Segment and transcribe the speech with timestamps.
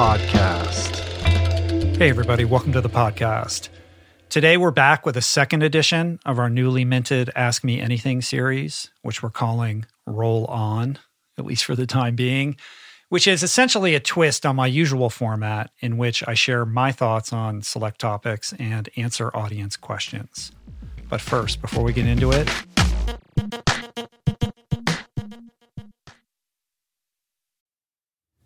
[0.00, 0.96] podcast.
[1.98, 3.68] Hey, everybody, welcome to the podcast.
[4.30, 8.90] Today, we're back with a second edition of our newly minted Ask Me Anything series,
[9.02, 10.98] which we're calling Roll On,
[11.36, 12.56] at least for the time being,
[13.10, 17.30] which is essentially a twist on my usual format in which I share my thoughts
[17.30, 20.50] on select topics and answer audience questions.
[21.10, 22.48] But first, before we get into it,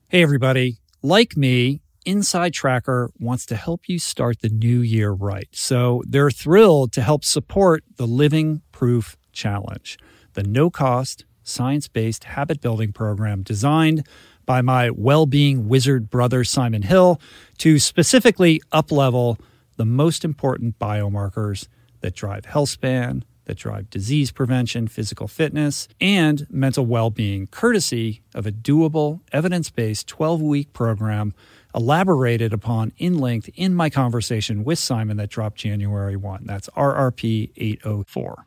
[0.09, 0.79] Hey, everybody.
[1.05, 5.49] Like me, Inside Tracker wants to help you start the new year right.
[5.53, 9.99] So they're thrilled to help support the Living Proof Challenge,
[10.33, 14.07] the no cost, science based habit building program designed
[14.47, 17.21] by my well being wizard brother, Simon Hill,
[17.59, 19.39] to specifically uplevel
[19.77, 21.69] the most important biomarkers
[22.01, 28.23] that drive health span, that drive disease prevention, physical fitness, and mental well being, courtesy
[28.35, 31.35] of a doable, evidence based 12 week program
[31.75, 36.45] elaborated upon in length in my conversation with Simon that dropped January 1.
[36.45, 38.47] That's RRP 804.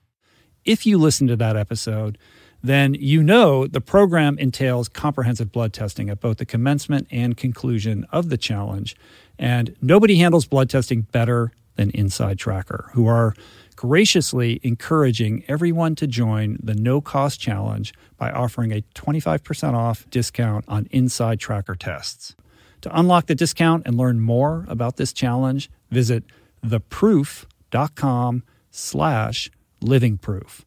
[0.63, 2.17] If you listen to that episode,
[2.63, 8.05] then you know the program entails comprehensive blood testing at both the commencement and conclusion
[8.11, 8.95] of the challenge.
[9.37, 13.35] And nobody handles blood testing better than Inside Tracker, who are
[13.77, 20.65] graciously encouraging everyone to join the no cost challenge by offering a 25% off discount
[20.67, 22.35] on Inside Tracker tests.
[22.81, 26.23] To unlock the discount and learn more about this challenge, visit
[26.65, 30.61] theproof.com slash livingproof.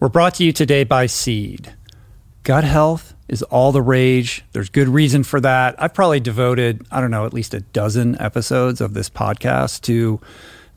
[0.00, 1.74] We're brought to you today by Seed.
[2.44, 4.42] Gut health is all the rage.
[4.52, 5.74] There's good reason for that.
[5.82, 10.20] I've probably devoted, I don't know, at least a dozen episodes of this podcast to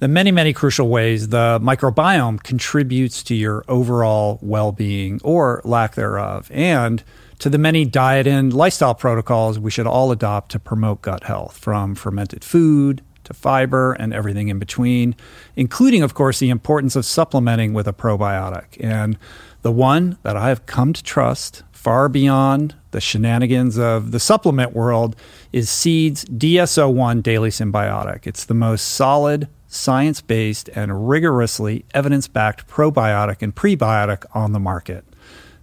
[0.01, 5.93] the many, many crucial ways the microbiome contributes to your overall well being or lack
[5.93, 7.03] thereof, and
[7.37, 11.55] to the many diet and lifestyle protocols we should all adopt to promote gut health,
[11.55, 15.15] from fermented food to fiber and everything in between,
[15.55, 18.83] including, of course, the importance of supplementing with a probiotic.
[18.83, 19.19] And
[19.61, 24.73] the one that I have come to trust far beyond the shenanigans of the supplement
[24.73, 25.15] world
[25.53, 28.25] is Seed's DS-01 Daily Synbiotic.
[28.25, 34.59] It's the most solid, science based, and rigorously evidence backed probiotic and prebiotic on the
[34.59, 35.05] market.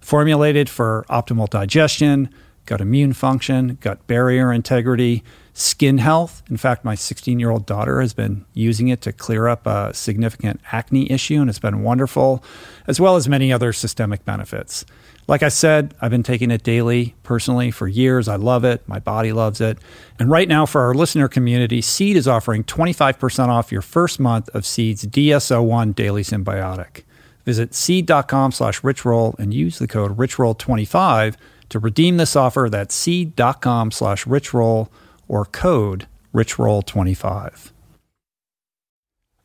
[0.01, 2.29] Formulated for optimal digestion,
[2.65, 6.41] gut immune function, gut barrier integrity, skin health.
[6.49, 9.93] In fact, my 16 year old daughter has been using it to clear up a
[9.93, 12.43] significant acne issue, and it's been wonderful,
[12.87, 14.85] as well as many other systemic benefits.
[15.29, 18.27] Like I said, I've been taking it daily personally for years.
[18.27, 18.81] I love it.
[18.87, 19.77] My body loves it.
[20.17, 24.49] And right now, for our listener community, Seed is offering 25% off your first month
[24.55, 27.03] of Seed's DS-01 Daily Synbiotic.
[27.45, 31.35] Visit seed.com slash richroll and use the code richroll25
[31.69, 32.67] to redeem this offer.
[32.67, 34.87] That's seed.com slash richroll
[35.27, 37.69] or code richroll25.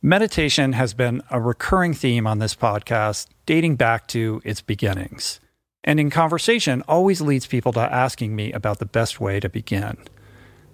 [0.01, 5.39] Meditation has been a recurring theme on this podcast dating back to its beginnings
[5.85, 9.97] and in conversation always leads people to asking me about the best way to begin.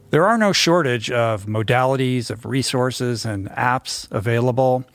[0.10, 4.86] There are no shortage of modalities, of resources, and apps available.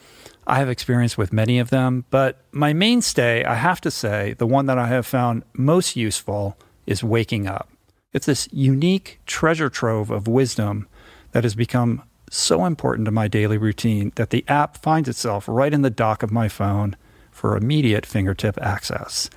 [0.47, 4.47] I have experience with many of them, but my mainstay, I have to say, the
[4.47, 6.57] one that I have found most useful
[6.87, 7.69] is waking up.
[8.13, 10.89] It's this unique treasure trove of wisdom
[11.33, 15.73] that has become so important to my daily routine that the app finds itself right
[15.73, 16.97] in the dock of my phone
[17.31, 19.29] for immediate fingertip access.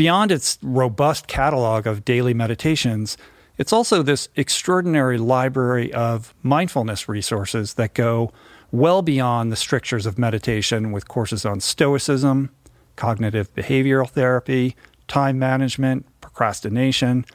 [0.00, 3.18] Beyond its robust catalog of daily meditations,
[3.58, 8.32] it's also this extraordinary library of mindfulness resources that go
[8.72, 12.48] well beyond the strictures of meditation with courses on stoicism,
[12.96, 14.74] cognitive behavioral therapy,
[15.06, 17.26] time management, procrastination,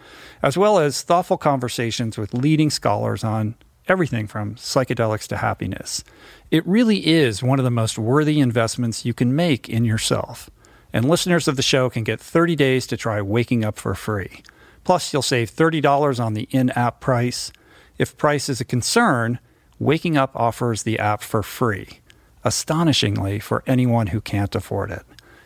[0.42, 3.54] as well as thoughtful conversations with leading scholars on
[3.88, 6.04] everything from psychedelics to happiness.
[6.50, 10.50] It really is one of the most worthy investments you can make in yourself
[10.96, 14.42] and listeners of the show can get 30 days to try Waking Up for free.
[14.86, 17.52] Plus, you'll save $30 on the in app price.
[17.98, 19.40] If price is a concern,
[19.78, 22.00] Waking Up offers the app for free,
[22.46, 25.04] astonishingly for anyone who can't afford it.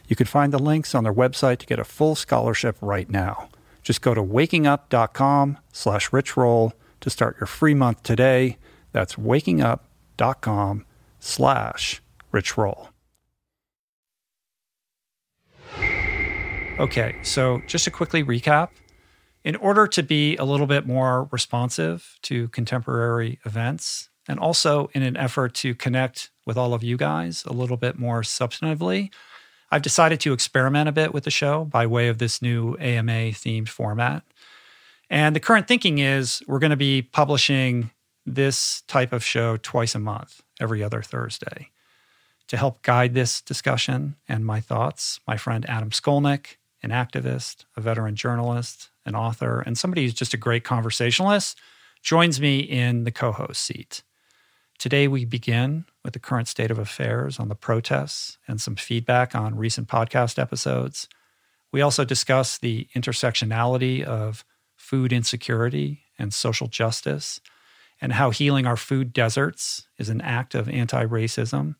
[0.07, 3.49] You can find the links on their website to get a full scholarship right now.
[3.81, 8.57] Just go to wakingup.com slash richroll to start your free month today.
[8.91, 10.85] That's wakingup.com
[11.19, 12.89] slash richroll.
[16.79, 18.69] Okay, so just to quickly recap,
[19.43, 25.03] in order to be a little bit more responsive to contemporary events, and also in
[25.03, 29.11] an effort to connect with all of you guys a little bit more substantively,
[29.69, 33.33] I've decided to experiment a bit with the show by way of this new AMA
[33.33, 34.23] themed format.
[35.09, 37.91] And the current thinking is we're going to be publishing
[38.25, 41.71] this type of show twice a month, every other Thursday.
[42.47, 47.81] To help guide this discussion and my thoughts, my friend Adam Skolnick, an activist, a
[47.81, 51.57] veteran journalist, an author, and somebody who's just a great conversationalist,
[52.01, 54.03] joins me in the co host seat.
[54.77, 59.35] Today, we begin with the current state of affairs on the protests and some feedback
[59.35, 61.09] on recent podcast episodes.
[61.71, 64.45] We also discuss the intersectionality of
[64.77, 67.41] food insecurity and social justice,
[68.01, 71.75] and how healing our food deserts is an act of anti racism.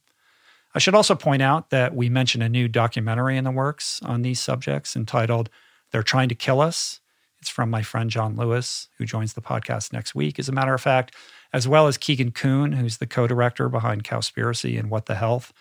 [0.75, 4.21] I should also point out that we mentioned a new documentary in the works on
[4.21, 5.50] these subjects entitled
[5.92, 7.00] They're Trying to Kill Us.
[7.39, 10.74] It's from my friend John Lewis, who joins the podcast next week, as a matter
[10.74, 11.16] of fact,
[11.54, 15.51] as well as Keegan Kuhn, who's the co director behind Cowspiracy and What the Health.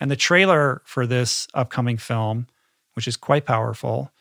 [0.00, 2.46] And the trailer for this upcoming film,
[2.94, 4.12] which is quite powerful,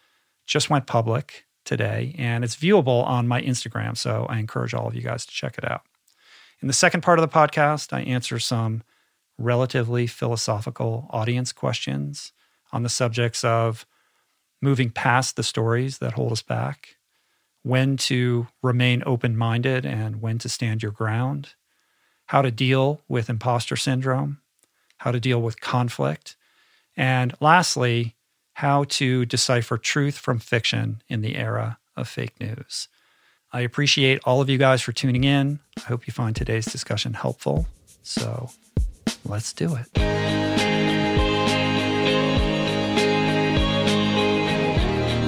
[0.45, 3.95] just went public today and it's viewable on my Instagram.
[3.95, 5.83] So I encourage all of you guys to check it out.
[6.61, 8.83] In the second part of the podcast, I answer some
[9.43, 12.31] relatively philosophical audience questions
[12.71, 13.85] on the subjects of
[14.61, 16.95] moving past the stories that hold us back,
[17.63, 21.49] when to remain open minded and when to stand your ground,
[22.27, 24.39] how to deal with imposter syndrome,
[24.97, 26.35] how to deal with conflict,
[26.95, 28.15] and lastly,
[28.53, 32.87] how to decipher truth from fiction in the era of fake news.
[33.51, 35.59] I appreciate all of you guys for tuning in.
[35.77, 37.67] I hope you find today's discussion helpful.
[38.01, 38.49] So
[39.25, 39.87] let's do it.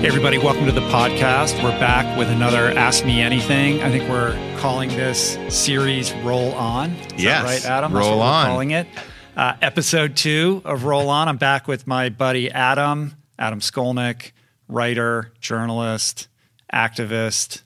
[0.06, 1.64] Hey, everybody, welcome to the podcast.
[1.64, 3.82] We're back with another Ask Me Anything.
[3.82, 6.92] I think we're calling this series Roll On.
[6.92, 7.44] Is yes.
[7.44, 7.92] right, Adam?
[7.92, 8.46] Roll On.
[8.46, 8.88] calling it.
[9.36, 11.28] Uh, episode two of Roll On.
[11.28, 14.32] I'm back with my buddy Adam, Adam Skolnick,
[14.68, 16.28] writer, journalist,
[16.72, 17.64] activist,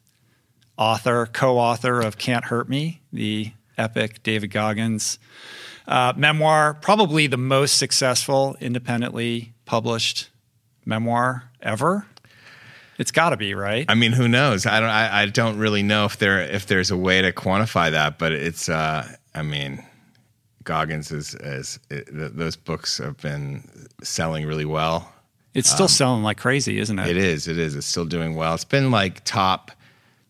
[0.77, 5.19] author, co author of Can't Hurt Me, the epic David Goggins
[5.89, 10.29] uh, memoir, probably the most successful independently published
[10.85, 12.05] memoir ever.
[12.99, 13.85] It's got to be right.
[13.89, 14.65] I mean, who knows?
[14.65, 14.89] I don't.
[14.89, 18.33] I, I, don't really know if there if there's a way to quantify that, but
[18.33, 18.69] it's.
[18.69, 19.83] Uh, I mean,
[20.63, 23.63] Goggins is, is it, those books have been
[24.03, 25.11] selling really well.
[25.53, 27.07] It's still um, selling like crazy, isn't it?
[27.07, 27.47] It is.
[27.47, 27.75] It is.
[27.75, 28.53] It's still doing well.
[28.53, 29.71] It's been like top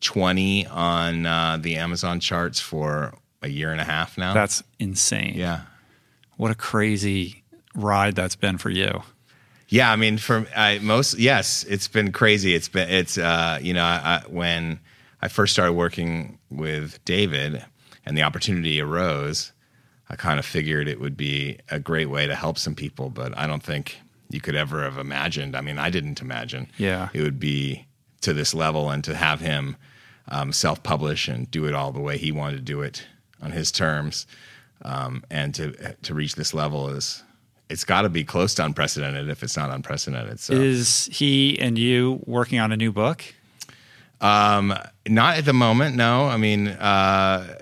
[0.02, 4.34] 20 on uh, the Amazon charts for a year and a half now.
[4.34, 5.34] That's insane.
[5.36, 5.62] Yeah.
[6.38, 7.44] What a crazy
[7.76, 9.04] ride that's been for you.
[9.68, 12.56] Yeah, I mean, for I, most, yes, it's been crazy.
[12.56, 14.80] It's been, it's, uh, you know, I, when
[15.22, 17.64] I first started working with David
[18.06, 19.52] and the opportunity arose,
[20.10, 23.38] I kind of figured it would be a great way to help some people, but
[23.38, 24.00] I don't think
[24.32, 25.56] you could ever have imagined.
[25.56, 26.72] I mean, I didn't imagine.
[26.80, 27.86] Yeah, it would be
[28.22, 29.76] to this level, and to have him
[30.28, 33.06] um, self-publish and do it all the way he wanted to do it
[33.42, 34.28] on his terms,
[34.84, 37.24] um, and to to reach this level is
[37.70, 40.40] it's got to be close to unprecedented if it's not unprecedented.
[40.40, 40.54] So.
[40.54, 43.24] Is he and you working on a new book?
[44.22, 44.74] Um,
[45.08, 45.96] not at the moment.
[45.96, 47.60] No, I mean, uh,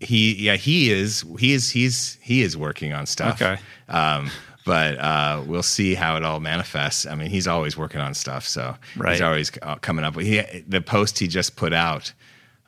[0.00, 3.40] he yeah he is he is he's he is working on stuff.
[3.40, 3.60] Okay.
[3.88, 4.30] Um,
[4.64, 7.06] but uh, we'll see how it all manifests.
[7.06, 9.12] I mean, he's always working on stuff, so right.
[9.12, 10.18] he's always uh, coming up.
[10.18, 12.12] He the post he just put out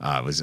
[0.00, 0.42] uh, was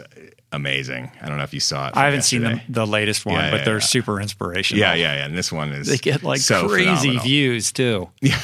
[0.55, 1.11] amazing.
[1.21, 1.97] I don't know if you saw it.
[1.97, 2.57] I haven't yesterday.
[2.57, 3.79] seen the, the latest one, yeah, but they're yeah.
[3.79, 4.79] super inspirational.
[4.79, 5.25] Yeah, yeah, yeah.
[5.25, 7.23] And this one is they get like so crazy phenomenal.
[7.23, 8.09] views too.
[8.21, 8.39] Yeah.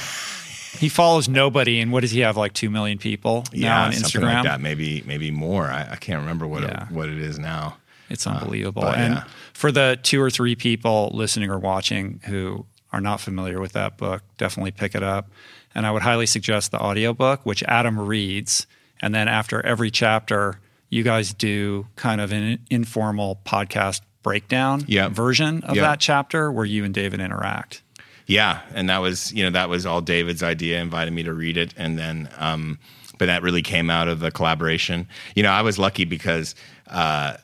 [0.77, 2.37] he follows nobody, and what does he have?
[2.37, 4.33] Like two million people yeah, now on Instagram.
[4.33, 4.61] Like that.
[4.61, 5.65] Maybe maybe more.
[5.65, 7.77] I, I can't remember what it, what it is now.
[8.09, 8.83] It's uh, unbelievable.
[8.83, 9.23] Uh, and yeah.
[9.53, 13.97] for the two or three people listening or watching who are not familiar with that
[13.97, 15.29] book, definitely pick it up.
[15.73, 18.67] And I would highly suggest the audiobook, which Adam reads.
[19.01, 20.59] And then after every chapter,
[20.91, 25.11] you guys do kind of an informal podcast breakdown yep.
[25.11, 25.83] version of yep.
[25.83, 27.81] that chapter where you and David interact.
[28.27, 30.79] Yeah, and that was you know that was all David's idea.
[30.79, 32.77] Invited me to read it, and then um,
[33.17, 35.07] but that really came out of the collaboration.
[35.35, 36.53] You know, I was lucky because.
[36.87, 37.37] Uh,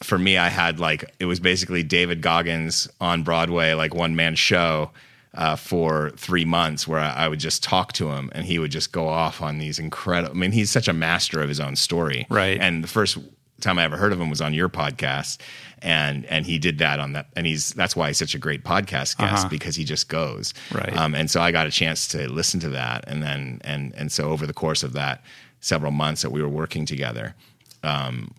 [0.00, 4.36] for me, I had like it was basically David Goggins on Broadway, like one man
[4.36, 4.92] show
[5.34, 8.70] uh, for three months, where I, I, would just talk to him and he would
[8.70, 10.34] just go off on these incredible.
[10.34, 12.58] I mean, he's such a master of his own story, right?
[12.60, 13.18] And the first
[13.60, 15.38] time I ever heard of him was on your podcast,
[15.82, 18.64] and and he did that on that, and he's that's why he's such a great
[18.64, 19.48] podcast guest uh-huh.
[19.48, 20.96] because he just goes, right?
[20.96, 24.10] Um, and so I got a chance to listen to that, and then and and
[24.10, 25.22] so over the course of that
[25.60, 27.34] several months that we were working together.
[27.82, 28.32] Um,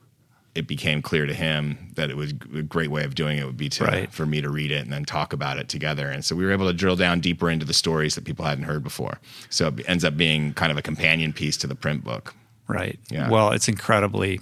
[0.56, 3.56] it became clear to him that it was a great way of doing it would
[3.58, 4.12] be to right.
[4.12, 6.10] for me to read it and then talk about it together.
[6.10, 8.64] And so we were able to drill down deeper into the stories that people hadn't
[8.64, 9.20] heard before.
[9.50, 12.34] So it ends up being kind of a companion piece to the print book.
[12.68, 13.00] Right.
[13.10, 13.30] Yeah.
[13.30, 14.42] Well, it's incredibly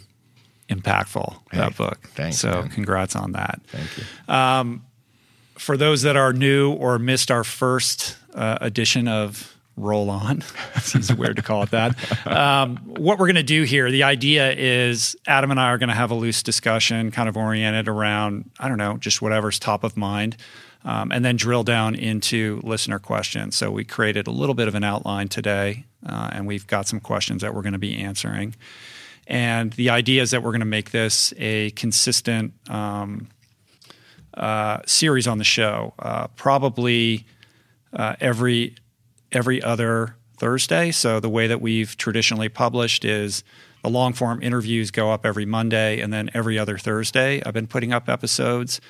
[0.69, 2.09] impactful Hey, that book.
[2.15, 2.69] thanks, So man.
[2.69, 3.61] congrats on that.
[3.67, 4.81] Thank you.
[5.57, 10.43] For those that are new or missed our first uh, edition of Roll On,
[10.81, 12.27] seems weird to call it that.
[12.27, 15.89] Um, what we're going to do here, the idea is Adam and I are going
[15.89, 19.83] to have a loose discussion, kind of oriented around, I don't know, just whatever's top
[19.83, 20.35] of mind.
[20.83, 23.57] Um, and then drill down into listener questions.
[23.57, 27.01] So we created a little bit of an outline today, uh, and we've got some
[27.01, 28.55] questions that we're going to be answering.
[29.25, 33.27] And the idea is that we're going to make this a consistent um,
[34.33, 37.25] uh, series on the show, uh, probably
[37.91, 38.75] uh, every
[39.31, 40.91] every other Thursday.
[40.91, 43.43] So the way that we've traditionally published is
[43.83, 47.67] the long form interviews go up every Monday, and then every other Thursday I've been
[47.67, 48.81] putting up episodes.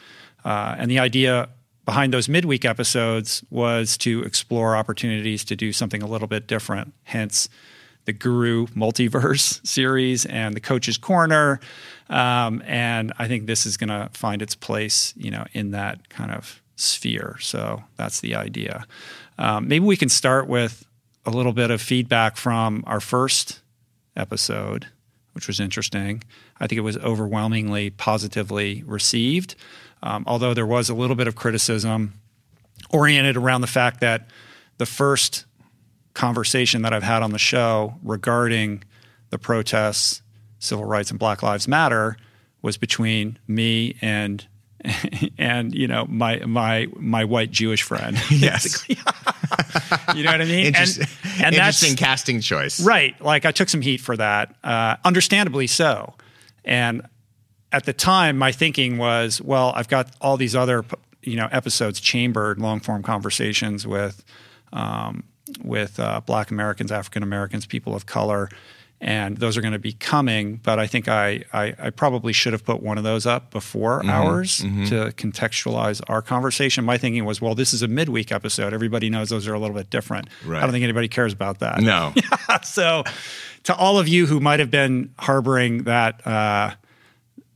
[0.43, 1.49] Uh, and the idea
[1.85, 6.93] behind those midweek episodes was to explore opportunities to do something a little bit different.
[7.03, 7.47] Hence
[8.05, 11.59] the Guru Multiverse series and the Coach's Corner.
[12.09, 16.09] Um, and I think this is going to find its place, you know, in that
[16.09, 17.37] kind of sphere.
[17.39, 18.85] So that's the idea.
[19.37, 20.85] Um, maybe we can start with
[21.25, 23.61] a little bit of feedback from our first
[24.15, 24.87] episode,
[25.33, 26.23] which was interesting.
[26.59, 29.55] I think it was overwhelmingly positively received,
[30.01, 32.13] um, although there was a little bit of criticism
[32.89, 34.29] oriented around the fact that
[34.77, 35.45] the first
[36.13, 38.83] conversation that I've had on the show regarding
[39.29, 40.21] the protests,
[40.59, 42.17] civil rights, and Black Lives Matter
[42.61, 44.47] was between me and
[45.37, 48.17] and you know my my my white Jewish friend.
[48.29, 48.87] Yes.
[48.89, 50.67] you know what I mean?
[50.67, 51.07] Interest- and
[51.45, 52.79] and that's interesting casting choice.
[52.79, 53.19] Right.
[53.21, 56.13] Like I took some heat for that, uh, understandably so.
[56.63, 57.01] And
[57.71, 60.85] at the time, my thinking was, well, I've got all these other,
[61.21, 64.23] you know, episodes chambered, long form conversations with,
[64.71, 65.23] um,
[65.63, 68.49] with uh, Black Americans, African Americans, people of color,
[68.99, 70.59] and those are going to be coming.
[70.63, 74.03] But I think I, I, I probably should have put one of those up before
[74.05, 76.83] ours to contextualize our conversation.
[76.83, 78.73] My thinking was, well, this is a midweek episode.
[78.73, 80.29] Everybody knows those are a little bit different.
[80.45, 80.57] Right.
[80.57, 82.13] I don't think anybody cares about that No.
[82.63, 83.03] so
[83.63, 86.71] to all of you who might have been harboring that uh,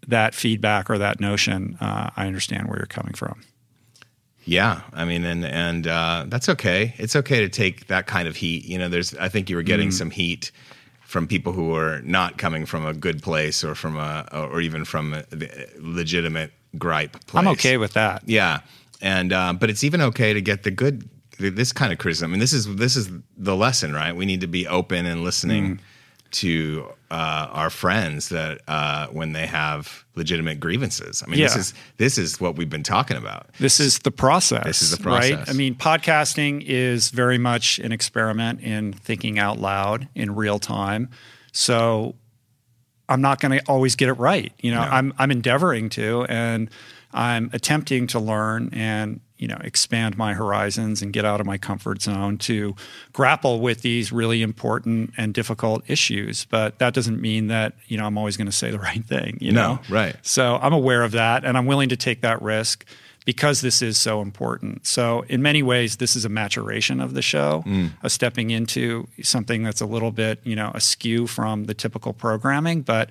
[0.07, 3.41] that feedback or that notion, uh, I understand where you're coming from.
[4.43, 6.95] Yeah, I mean, and and uh, that's okay.
[6.97, 8.65] It's okay to take that kind of heat.
[8.65, 9.13] You know, there's.
[9.15, 9.93] I think you were getting Mm.
[9.93, 10.51] some heat
[11.11, 14.85] from people who are not coming from a good place, or from a, or even
[14.85, 15.23] from a,
[15.77, 17.41] legitimate gripe place.
[17.41, 18.23] I'm okay with that.
[18.25, 18.61] Yeah,
[19.01, 22.31] and uh, but it's even okay to get the good, this kind of criticism.
[22.31, 24.15] I And this is this is the lesson, right?
[24.15, 25.79] We need to be open and listening Mm.
[26.41, 31.21] to uh, our friends that uh, when they have legitimate grievances.
[31.21, 33.47] I mean, this is this is what we've been talking about.
[33.59, 34.63] This is the process.
[34.63, 35.49] This is the process, Right?
[35.49, 41.09] I mean, podcasting is very much an experiment in thinking out loud in real time.
[41.51, 42.15] So
[43.09, 44.53] I'm not going to always get it right.
[44.61, 44.89] You know, No.
[44.89, 46.69] I'm I'm endeavoring to, and
[47.13, 51.57] I'm attempting to learn and you know expand my horizons and get out of my
[51.57, 52.75] comfort zone to
[53.11, 56.45] grapple with these really important and difficult issues.
[56.45, 59.37] But that doesn't mean that you know I'm always going to say the right thing.
[59.41, 60.15] You No, know, right.
[60.21, 62.85] So I'm aware of that, and I'm willing to take that risk
[63.25, 64.85] because this is so important.
[64.87, 67.63] So in many ways, this is a maturation of the show,
[68.01, 72.81] a stepping into something that's a little bit, you know, askew from the typical programming.
[72.81, 73.09] But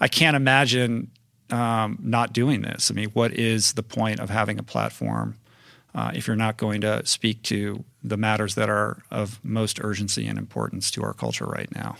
[0.00, 1.10] I can't imagine
[1.50, 2.90] um, not doing this.
[2.90, 5.36] I mean, what is the point of having a platform
[5.94, 10.26] uh, if you're not going to speak to the matters that are of most urgency
[10.26, 11.96] and importance to our culture right now?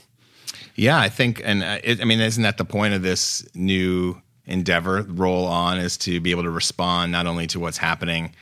[0.75, 4.21] Yeah, I think, and uh, it, I mean, isn't that the point of this new
[4.47, 5.03] endeavor?
[5.03, 8.35] Roll on is to be able to respond not only to what's happening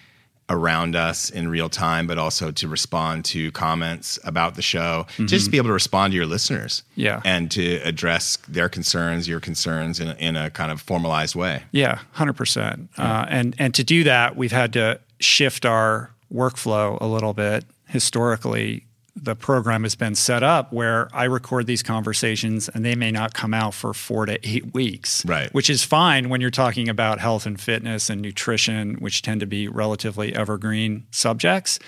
[0.49, 5.07] around us in real time, but also to respond to comments about the show.
[5.27, 7.21] Just to be able to respond to your listeners, Yeah.
[7.25, 11.63] and to address their concerns, your concerns in a, in a kind of formalized way.
[11.71, 12.91] Yeah, hundred percent.
[12.99, 17.65] Uh, and and to do that, we've had to shift our workflow a little bit.
[17.87, 18.87] Historically,
[19.17, 23.35] the program has been set up where I record these conversations and they may not
[23.35, 25.25] come out for four to eight weeks.
[25.27, 25.53] Right.
[25.53, 29.47] Which is fine when you're talking about health and fitness and nutrition, which tend to
[29.47, 31.79] be relatively evergreen subjects.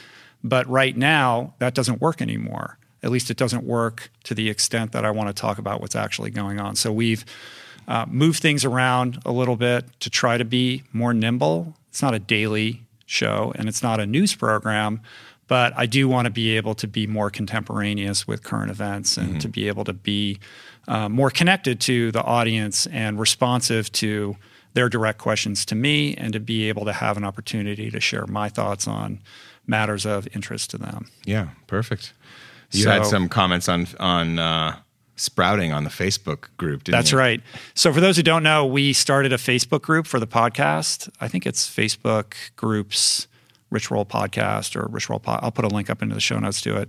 [0.45, 2.79] But right now, that doesn't work anymore.
[3.03, 5.97] At least it doesn't work to the extent that I want to talk about what's
[5.97, 6.77] actually going on.
[6.77, 7.25] So we've
[7.89, 11.75] uh, moved things around a little bit to try to be more nimble.
[11.89, 12.83] It's not a daily
[13.13, 15.01] show and it's not a news program,
[15.47, 19.41] but I do want to be able to be more contemporaneous with current events and
[19.41, 20.39] to be able to be
[20.89, 24.37] uh, more connected to the audience and responsive to
[24.75, 28.27] their direct questions to me and to be able to have an opportunity to share
[28.27, 29.21] my thoughts on
[29.67, 31.09] matters of interest to them.
[31.27, 32.15] Yeah, perfect.
[32.71, 34.77] You So- had some comments on on uh,
[35.17, 36.85] sprouting on the Facebook group.
[36.85, 37.19] Didn't That's you?
[37.19, 37.41] right.
[37.75, 41.09] So, for those who don't know, we started a Facebook group for the podcast.
[41.21, 43.27] I think it's Facebook groups,
[43.71, 45.23] Rich Roll Podcast or Rich Roll.
[45.27, 46.89] I'll put a link up into the show notes to it.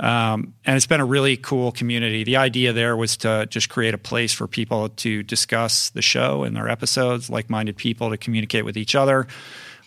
[0.00, 2.24] Um, and it's been a really cool community.
[2.24, 6.42] The idea there was to just create a place for people to discuss the show
[6.42, 9.26] and their episodes, like minded people to communicate with each other.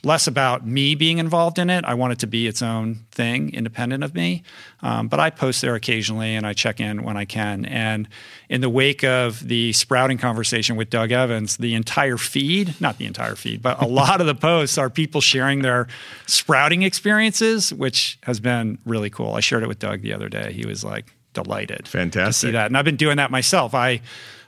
[0.05, 1.85] Less about me being involved in it.
[1.85, 4.43] I want it to be its own thing, independent of me.
[4.81, 7.63] Um, but I post there occasionally and I check in when I can.
[7.63, 8.09] And
[8.49, 13.05] in the wake of the sprouting conversation with Doug Evans, the entire feed, not the
[13.05, 15.87] entire feed, but a lot of the posts are people sharing their
[16.27, 19.35] sprouting experiences, which has been really cool.
[19.35, 20.51] I shared it with Doug the other day.
[20.51, 22.51] He was like delighted to see Fantastic.
[22.53, 22.65] that.
[22.67, 23.73] And I've been doing that myself.
[23.73, 24.01] I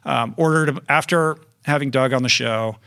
[0.03, 2.77] um, ordered, after having Doug on the show,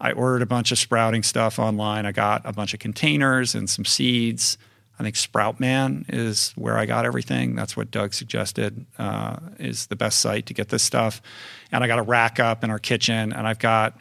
[0.00, 2.06] I ordered a bunch of sprouting stuff online.
[2.06, 4.56] I got a bunch of containers and some seeds.
[4.98, 7.54] I think Sproutman is where I got everything.
[7.54, 11.22] That's what Doug suggested uh, is the best site to get this stuff.
[11.72, 13.98] And I got a rack up in our kitchen, and I've got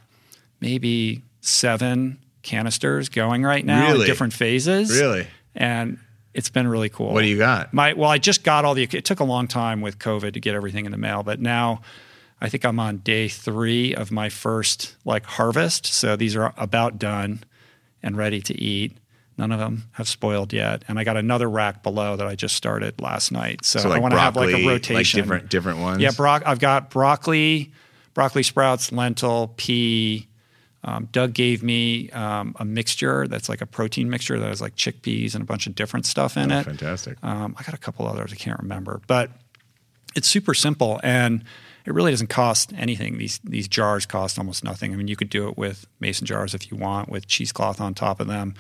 [0.60, 4.92] maybe seven canisters going right now in different phases.
[4.92, 5.28] Really?
[5.56, 6.00] And
[6.34, 7.14] it's been really cool.
[7.14, 7.74] What do you got?
[7.74, 8.84] My well, I just got all the.
[8.84, 11.82] It took a long time with COVID to get everything in the mail, but now
[12.42, 15.86] I think I'm on day three of my first like harvest.
[15.86, 17.44] So these are about done
[18.02, 18.98] and ready to eat.
[19.38, 22.56] None of them have spoiled yet, and I got another rack below that I just
[22.56, 23.64] started last night.
[23.64, 26.02] So, So I want to have like a like rotation, different different ones.
[26.02, 27.72] Yeah, bro- I've got broccoli,
[28.14, 30.28] broccoli sprouts, lentil, pea.
[30.84, 34.76] Um, Doug gave me um, a mixture that's like a protein mixture that has like
[34.76, 36.64] chickpeas and a bunch of different stuff in it.
[36.64, 37.18] Fantastic.
[37.24, 39.32] Um, I got a couple others I can't remember, but
[40.16, 41.44] it's super simple and
[41.90, 43.18] it really doesn't cost anything.
[43.18, 44.94] These these jars cost almost nothing.
[44.94, 47.96] I mean, you could do it with mason jars if you want, with cheesecloth on
[47.96, 48.54] top of them.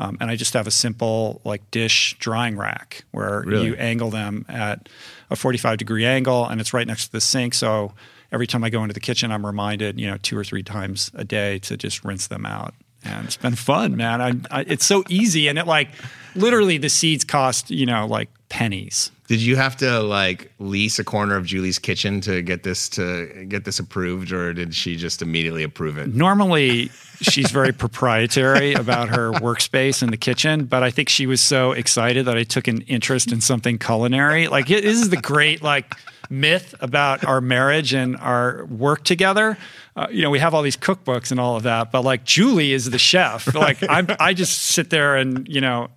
[0.00, 3.66] Um, and I just have a simple like dish drying rack where Really?
[3.66, 4.88] you angle them at
[5.30, 7.54] a 45 degree angle, and it's right next to the sink.
[7.54, 7.92] So
[8.32, 11.12] every time I go into the kitchen, I'm reminded, you know, two or three times
[11.14, 12.74] a day to just rinse them out.
[13.04, 14.20] And it's been fun, man.
[14.20, 15.88] I, I, it's so easy, and it like
[16.34, 19.10] literally the seeds cost, you know, like pennies.
[19.32, 23.46] Did you have to like lease a corner of Julie's kitchen to get this to
[23.48, 26.14] get this approved, or did she just immediately approve it?
[26.14, 26.90] Normally,
[27.22, 31.72] she's very proprietary about her workspace in the kitchen, but I think she was so
[31.72, 34.48] excited that I took an interest in something culinary.
[34.48, 35.94] Like this is the great like
[36.28, 39.56] myth about our marriage and our work together.
[39.96, 42.74] Uh, you know, we have all these cookbooks and all of that, but like Julie
[42.74, 43.54] is the chef.
[43.54, 45.88] Like I'm, I just sit there and you know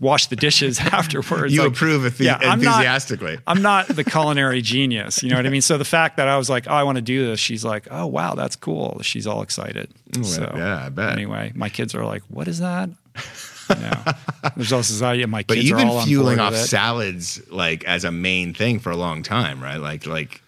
[0.00, 1.52] wash the dishes afterwards.
[1.54, 3.38] You Like, approve enthu- yeah, I'm not- enthusiastically.
[3.46, 5.22] I'm not the culinary genius.
[5.22, 5.62] You know what I mean?
[5.62, 7.88] So the fact that I was like, oh, I want to do this, she's like,
[7.90, 9.00] oh, wow, that's cool.
[9.02, 9.90] She's all excited.
[10.22, 11.12] So yeah, I bet.
[11.12, 12.88] Anyway, my kids are like, what is that?
[13.70, 14.02] You know,
[14.56, 18.04] there's also yeah, my But kids you've are all been fueling off salads like as
[18.04, 19.78] a main thing for a long time, right?
[19.78, 20.42] Like like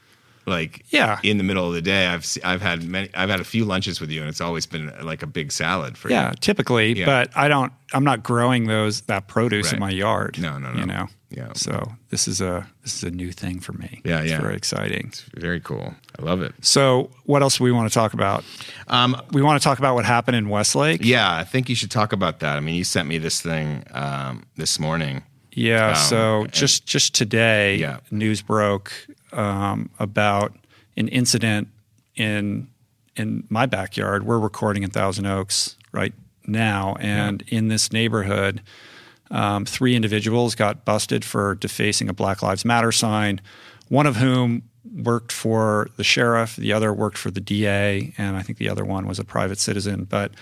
[0.46, 1.18] like Yeah.
[1.22, 4.00] in the middle of the day, I've I've had many I've had a few lunches
[4.00, 6.36] with you, and it's always been like a big salad for Yeah, you.
[6.40, 7.06] typically, Yeah.
[7.06, 7.72] but I don't.
[7.92, 10.38] I'm not growing those that produce in my yard.
[10.40, 10.80] No, no, no.
[10.80, 11.08] You know.
[11.30, 11.52] Yeah.
[11.54, 14.00] So this is a this is a new thing for me.
[14.04, 14.40] Yeah, it's yeah.
[14.40, 15.12] Very exciting.
[15.34, 15.94] Very cool.
[16.18, 16.54] I love it.
[16.62, 18.44] So what else do we want to talk about?
[18.88, 21.00] Um, We want to talk about what happened in Westlake.
[21.04, 22.56] yeah, I think you should talk about that.
[22.56, 25.22] I mean, you sent me this thing um, this morning.
[25.52, 25.88] Yeah.
[25.90, 27.98] Um, so just just today, Yeah.
[28.10, 28.92] news broke
[29.32, 30.54] um, about
[30.96, 31.68] an incident
[32.14, 32.68] in
[33.16, 34.26] in my backyard.
[34.26, 36.12] We're recording in Thousand Oaks right
[36.46, 38.62] now, and in this neighborhood,
[39.30, 43.40] um, three individuals got busted for defacing a Black Lives Matter sign.
[43.88, 44.62] One of whom
[44.94, 48.84] worked for the sheriff, the other worked for the DA, and I think the other
[48.84, 50.04] one was a private citizen.
[50.04, 50.32] But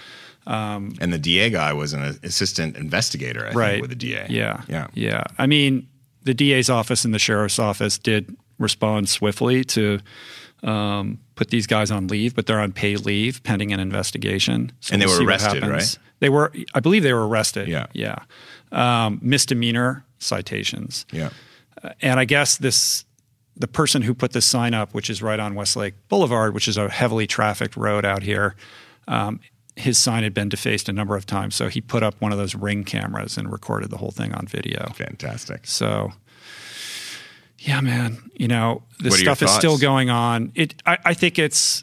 [1.00, 4.26] And the DA guy was an assistant investigator, I right think, with the DA.
[4.28, 4.88] Yeah, Yeah.
[4.94, 5.24] yeah.
[5.38, 5.88] I mean,
[6.24, 10.00] the DA's office and the sheriff's office did respond swiftly to
[10.62, 14.72] um, put these guys on leave, but they're on paid leave pending an investigation.
[14.80, 15.98] So And they we'll were arrested, right?
[16.20, 17.68] They were, I believe, they were arrested.
[17.68, 17.86] Yeah.
[17.92, 18.20] yeah.
[18.72, 21.30] Um, misdemeanor citations, Yeah.
[22.00, 23.04] and I guess this.
[23.56, 26.76] The person who put this sign up, which is right on Westlake Boulevard, which is
[26.76, 28.56] a heavily trafficked road out here,
[29.06, 29.38] um,
[29.76, 31.54] his sign had been defaced a number of times.
[31.54, 34.48] So he put up one of those ring cameras and recorded the whole thing on
[34.48, 34.90] video.
[34.96, 35.68] Fantastic.
[35.68, 36.10] So,
[37.64, 40.52] yeah, man, you know, this What are your stuff is still going on.
[40.54, 41.82] It, I, I think it's,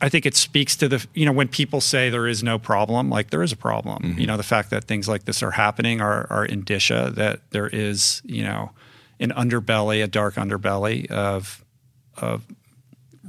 [0.00, 3.08] I think it speaks to the, you know, when people say there is no problem,
[3.08, 4.02] like there is a problem.
[4.02, 4.20] Mm-hmm.
[4.20, 7.66] You know, the fact that things like this are happening are, are indicia that there
[7.66, 8.70] is, you know,
[9.18, 11.64] an underbelly, a dark underbelly of,
[12.16, 12.44] of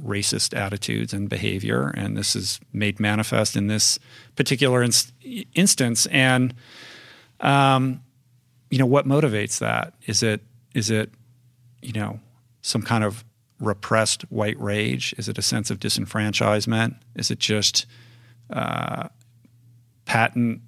[0.04, 3.98] racist attitudes and behavior, and this is made manifest in this
[4.36, 5.12] particular inst-
[5.54, 6.06] instance.
[6.06, 6.54] And
[7.40, 8.02] um,
[8.70, 9.94] you know, what motivates that?
[10.06, 10.42] Is it
[10.74, 11.10] is it
[11.82, 12.20] you know
[12.62, 13.24] some kind of
[13.60, 15.14] repressed white rage?
[15.18, 16.96] Is it a sense of disenfranchisement?
[17.14, 17.86] Is it just
[18.48, 19.08] uh,
[20.06, 20.62] patent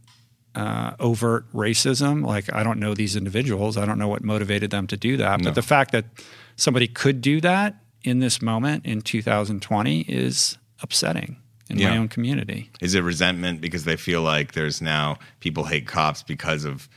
[0.55, 2.25] uh, overt racism?
[2.25, 3.77] Like, I don't know these individuals.
[3.77, 5.41] I don't know what motivated them to do that.
[5.41, 5.45] No.
[5.45, 6.05] But the fact that
[6.57, 11.37] somebody could do that in this moment in 2020 is upsetting
[11.71, 12.71] in my own community.
[12.81, 16.89] Is it resentment because they feel like there's now people hate cops because of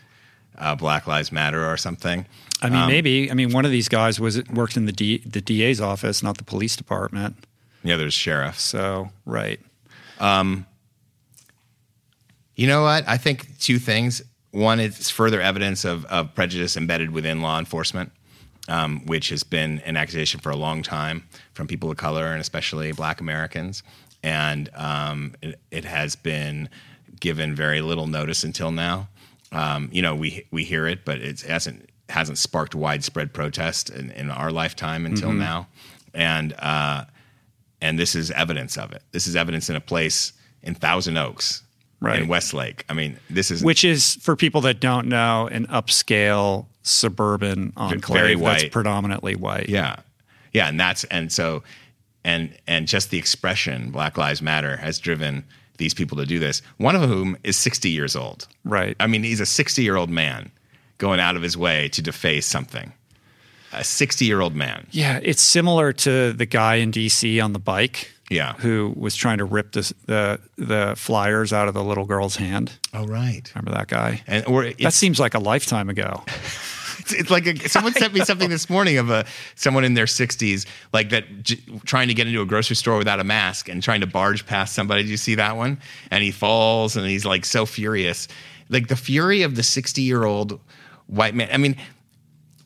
[0.58, 2.26] uh, Black Lives Matter or something?
[2.62, 3.30] I mean, maybe.
[3.30, 6.38] I mean, one of these guys was worked in the D, the DA's office, not
[6.38, 7.36] the police department.
[7.84, 8.62] Yeah, there's sheriffs.
[8.62, 9.60] So, right.
[12.56, 13.08] You know what?
[13.08, 14.24] I think two things.
[14.52, 18.12] One, it's further evidence of, of prejudice embedded within law enforcement,
[18.70, 22.40] um, which has been an accusation for a long time from people of color and
[22.40, 23.84] especially black Americans.
[24.24, 26.70] And um, it, it has been
[27.20, 29.10] given very little notice until now.
[29.52, 34.12] Um, you know, we, we hear it, but it hasn't, hasn't sparked widespread protest in,
[34.12, 35.68] in our lifetime until now.
[36.14, 37.06] And, uh,
[37.82, 39.02] and this is evidence of it.
[39.12, 41.64] This is evidence in a place in Thousand Oaks,
[42.02, 42.22] Right.
[42.22, 42.86] in Westlake.
[42.90, 48.22] I mean, this is Which is, for people that don't know, an upscale suburban enclave
[48.22, 49.70] Very that's predominantly white.
[49.70, 49.96] yeah,
[50.54, 51.64] yeah, and that's and so
[52.24, 55.44] and and just the expression Black Lives Matter has driven
[55.78, 56.62] these people to do this.
[56.78, 58.48] One of whom is sixty years old.
[58.64, 58.96] Right.
[59.00, 60.52] I mean, he's a sixty-year-old man
[60.98, 62.94] going out of his way to deface something.
[63.74, 64.88] A sixty-year-old man.
[64.92, 68.12] Yeah, it's similar to the guy in DC on the bike.
[68.30, 68.54] Yeah.
[68.54, 72.72] Who was trying to rip this, the the flyers out of the little girl's hand?
[72.94, 73.52] Oh, right.
[73.54, 74.22] Remember that guy?
[74.28, 76.24] And or that seems like a lifetime ago.
[76.98, 80.06] It's, it's like a, someone sent me something this morning of a someone in their
[80.06, 83.84] 60s, like that, j- trying to get into a grocery store without a mask and
[83.84, 85.04] trying to barge past somebody.
[85.04, 85.80] Do you see that one?
[86.10, 88.28] And he falls and he's like so furious,
[88.70, 90.60] like the fury of the 60 year old
[91.08, 91.50] white man.
[91.52, 91.76] I mean,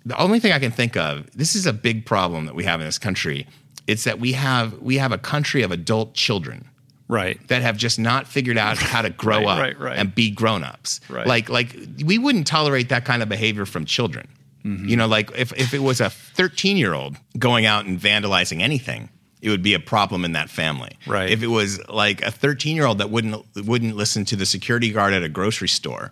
[0.05, 1.29] the only thing I can think of.
[1.35, 3.47] This is a big problem that we have in this country.
[3.87, 6.65] It's that we have we have a country of adult children
[7.07, 7.39] Right.
[7.47, 9.97] that have just not figured out how to grow Right, up right, right.
[9.97, 11.01] and be grown-ups.
[11.09, 11.25] Right.
[11.25, 11.75] Like like
[12.05, 14.27] we wouldn't tolerate that kind of behavior from children.
[14.63, 14.89] Mm-hmm.
[14.89, 19.09] You know, like if, if it was a 13-year-old going out and vandalizing anything,
[19.41, 20.91] it would be a problem in that family.
[21.07, 21.29] Right.
[21.29, 25.23] If it was like a 13-year-old that wouldn't wouldn't listen to the security guard at
[25.23, 26.11] a grocery store,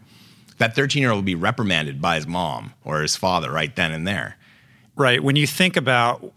[0.57, 4.37] that 13-year-old would be reprimanded by his mom or his father right then and there.
[4.95, 5.23] Right.
[5.23, 6.33] When you think about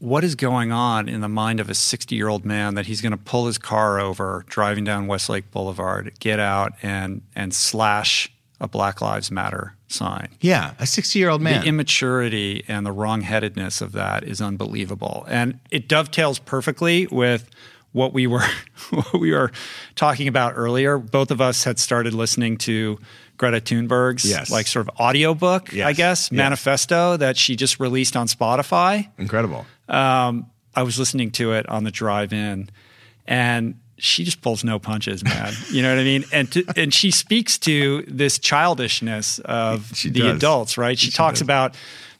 [0.00, 3.00] what is going on in the mind of a 60 year old man that he's
[3.00, 8.30] going to pull his car over driving down Westlake Boulevard, get out and, and slash
[8.60, 10.28] a Black Lives Matter sign.
[10.40, 11.62] Yeah, a 60-year-old man.
[11.62, 15.24] The immaturity and the wrongheadedness of that is unbelievable.
[15.28, 17.48] And it dovetails perfectly with
[17.92, 18.44] what we were
[18.90, 19.52] what we were
[19.94, 20.98] talking about earlier.
[20.98, 22.98] Both of us had started listening to
[23.36, 24.50] Greta Thunberg's Yes.
[24.50, 26.32] like sort of audiobook, I guess, Yes.
[26.32, 29.08] manifesto that she just released on Spotify.
[29.18, 29.66] Incredible.
[29.88, 32.70] Um, I was listening to it on the drive in,
[33.26, 35.52] and she just pulls no punches, man.
[35.70, 36.24] you know what I mean?
[36.32, 40.36] And to, and she speaks to this childishness of She the does.
[40.36, 40.98] adults, right?
[40.98, 41.42] She, talks does.
[41.42, 41.76] about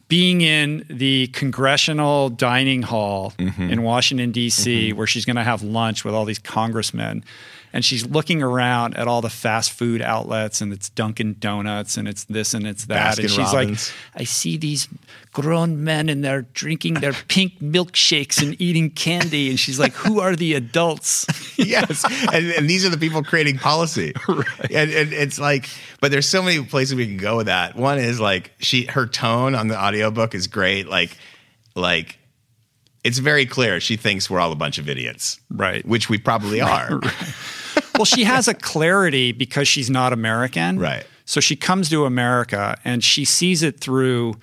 [0.08, 3.70] being in the congressional dining hall Mm-hmm.
[3.70, 7.24] in Washington D.C., where she's going to have lunch with all these congressmen.
[7.74, 12.06] And she's looking around at all the fast food outlets, and it's Dunkin' Donuts, and
[12.06, 13.18] it's this and it's that.
[13.18, 13.92] and she's Robbins.
[14.14, 14.86] like, I see these
[15.32, 19.50] grown men and they're drinking their pink milkshakes and eating candy.
[19.50, 21.26] And she's like, Who are the adults?
[21.58, 24.14] yes, and, and these are the people creating policy.
[24.28, 24.70] Right.
[24.70, 25.68] And, and it's like,
[26.00, 27.74] but there's so many places we can go with that.
[27.76, 30.88] One is like she, her tone on the audiobook is great.
[30.88, 31.16] Like,
[31.74, 32.18] like
[33.02, 35.84] it's very clear she thinks we're all a bunch of idiots, Right.
[35.86, 37.00] Which we probably are.
[37.94, 40.78] Well, she has a clarity because she's not American.
[40.78, 41.06] Right.
[41.24, 44.34] So she comes to America and she sees it through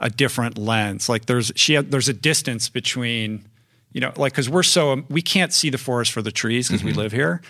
[0.00, 1.08] a different lens.
[1.08, 3.44] Like there's she had, there's a distance between,
[3.92, 6.82] you know, like because we're so we can't see the forest for the trees because
[6.84, 7.00] we Mm-hmm.
[7.00, 7.40] live here.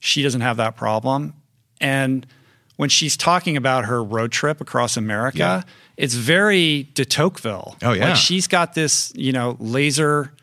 [0.00, 1.32] She doesn't have that problem,
[1.80, 2.26] and
[2.76, 5.62] when she's talking about her road trip across America, Yeah.
[5.96, 7.76] it's very de Tocqueville.
[7.82, 8.08] Oh, yeah.
[8.08, 10.33] like she's got this you know laser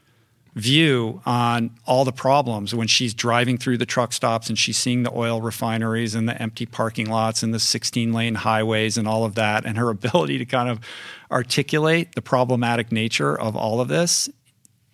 [0.56, 5.04] view on all the problems when she's driving through the truck stops and she's seeing
[5.04, 9.24] the oil refineries and the empty parking lots and the 16 lane highways and all
[9.24, 10.80] of that and her ability to kind of
[11.32, 14.30] articulate the problematic nature of all of this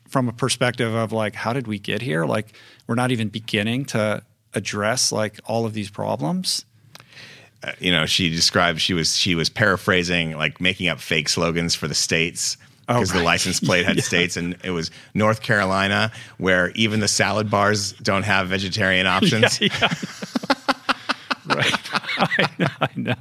[0.08, 2.54] from a perspective of like how did we get here like
[2.86, 4.22] we're not even beginning to
[4.54, 6.66] address like all of these problems
[7.64, 11.74] uh, you know, she described she was she was paraphrasing, like making up fake slogans
[11.74, 12.56] for the states.
[12.88, 13.26] Because the Oh, right.
[13.26, 18.24] license plate had states, and it was North Carolina, where even the salad bars don't
[18.24, 19.60] have vegetarian options.
[19.62, 19.70] yeah.
[21.48, 21.74] right
[22.20, 23.14] I know, I know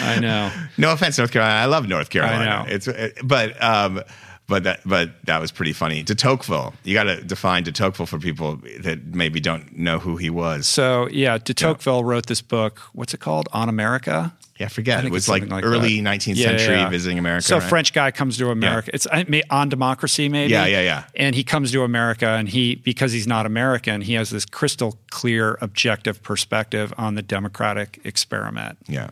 [0.00, 1.58] i know No offense, North Carolina.
[1.60, 2.50] I love North Carolina.
[2.50, 2.72] I know.
[2.74, 4.02] It's it- but um,
[4.46, 6.02] but that but that was pretty funny.
[6.02, 6.74] De Tocqueville.
[6.84, 10.66] You got to define de Tocqueville for people that maybe don't know who he was.
[10.66, 12.78] So yeah, de Tocqueville wrote this book.
[12.92, 13.48] What's it called?
[13.52, 14.34] On America.
[14.58, 15.00] Yeah, I forget.
[15.00, 16.20] think it was like, like early that.
[16.20, 16.88] 19th Yeah, yeah, century yeah.
[16.88, 17.42] visiting America.
[17.42, 17.60] So a?
[17.60, 18.90] French guy comes to America.
[18.94, 19.06] It's
[19.50, 20.52] on democracy, maybe.
[20.52, 21.04] Yeah, yeah, yeah.
[21.16, 24.98] And he comes to America, and he because he's not American, he has this crystal
[25.10, 28.78] clear, objective perspective on the democratic experiment.
[28.86, 29.10] Yeah.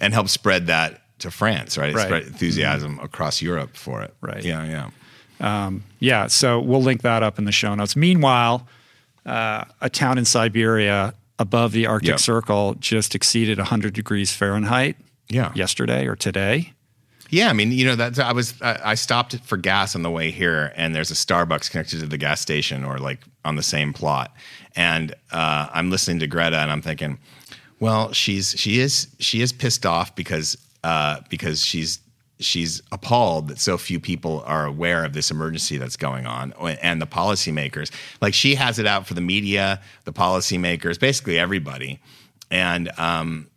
[0.00, 1.94] And help spread that to France, right?
[1.94, 2.06] Right.
[2.06, 4.14] Spread enthusiasm across Europe for it.
[4.22, 4.42] Right.
[4.42, 5.70] Yeah, yeah.
[6.00, 7.96] Yeah, so we'll link that up in the show notes.
[7.96, 8.66] Meanwhile,
[9.26, 12.20] uh, a town in Siberia above the Arctic Yep.
[12.20, 14.96] Circle just exceeded 100 degrees Fahrenheit
[15.28, 15.52] Yeah.
[15.54, 16.72] yesterday or today.
[17.28, 20.10] Yeah, I mean, you know, that's I was I, I stopped for gas on the
[20.10, 23.62] way here, and there's a Starbucks connected to the gas station, or like on the
[23.62, 24.34] same plot,
[24.76, 27.18] and uh, I'm listening to Greta, and I'm thinking,
[27.80, 32.00] well, she's she is she is pissed off because uh, because she's
[32.40, 37.00] she's appalled that so few people are aware of this emergency that's going on and
[37.00, 37.90] the policymakers.
[38.20, 42.00] Like she has it out for the media the policymakers basically everybody.
[42.50, 43.48] And um,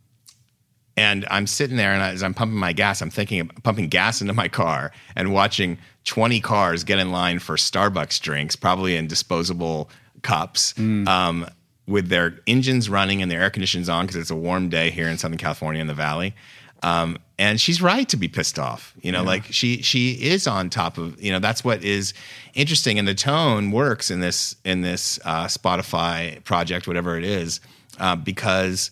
[0.98, 4.22] and I'm sitting there, and as I'm pumping my gas, I'm thinking of pumping gas
[4.22, 9.08] into my car and watching 20 cars get in line for Starbucks drinks, probably in
[9.08, 9.90] disposable
[10.22, 10.74] cups,
[11.08, 11.48] um,
[11.88, 15.08] with their engines running and their air conditions on because it's a warm day here
[15.08, 16.34] in Southern California in the Valley.
[16.82, 18.94] Um, and she's right to be pissed off.
[19.02, 21.22] You know, like she she is on top of.
[21.22, 22.14] You know, that's what is
[22.54, 27.60] interesting, and the tone works in this in this uh, Spotify project, whatever it is,
[28.00, 28.92] uh, because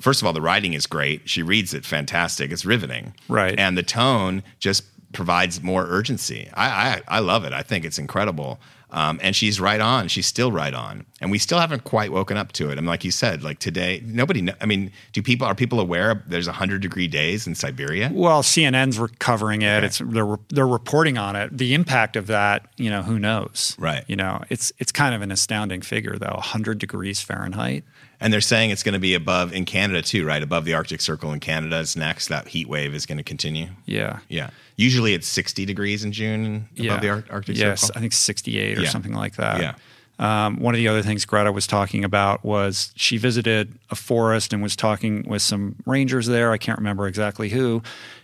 [0.00, 1.28] first of all, the writing is great.
[1.28, 2.50] She reads it fantastic.
[2.50, 3.14] It's riveting.
[3.28, 3.58] Right.
[3.58, 6.48] And the tone just provides more urgency.
[6.54, 7.52] I, I, I love it.
[7.52, 8.60] I think it's incredible.
[8.96, 10.08] Um, and she's right on.
[10.08, 11.04] She's still right on.
[11.20, 12.72] And we still haven't quite woken up to it.
[12.72, 15.80] I mean, like you said, like today, nobody, kn- I mean, do people, are people
[15.80, 18.10] aware there's 100 degree days in Siberia?
[18.10, 19.84] Well, CNN's re- covering it.
[19.84, 21.56] It's they're they're reporting on it.
[21.56, 23.76] The impact of that, you know, who knows?
[23.78, 24.02] Right.
[24.06, 26.32] You know, it's it's kind of an astounding figure, though.
[26.32, 27.84] 100 degrees Fahrenheit.
[28.20, 30.42] And they're saying it's going to be above in Canada too, right?
[30.42, 32.28] Above the Arctic Circle in Canada is next.
[32.28, 33.68] That heat wave is going to continue.
[33.84, 34.20] Yeah.
[34.28, 34.50] Yeah.
[34.76, 36.98] Usually it's 60 degrees in June above yeah.
[36.98, 37.98] the Ar- Arctic yes, Circle.
[37.98, 38.88] I think 68 or Yeah.
[38.88, 39.60] something like that.
[39.60, 39.74] Yeah.
[40.18, 44.52] Um, one of the other things Greta was talking about was she visited a forest
[44.54, 46.52] and was talking with some rangers there.
[46.52, 47.82] I can't remember exactly who.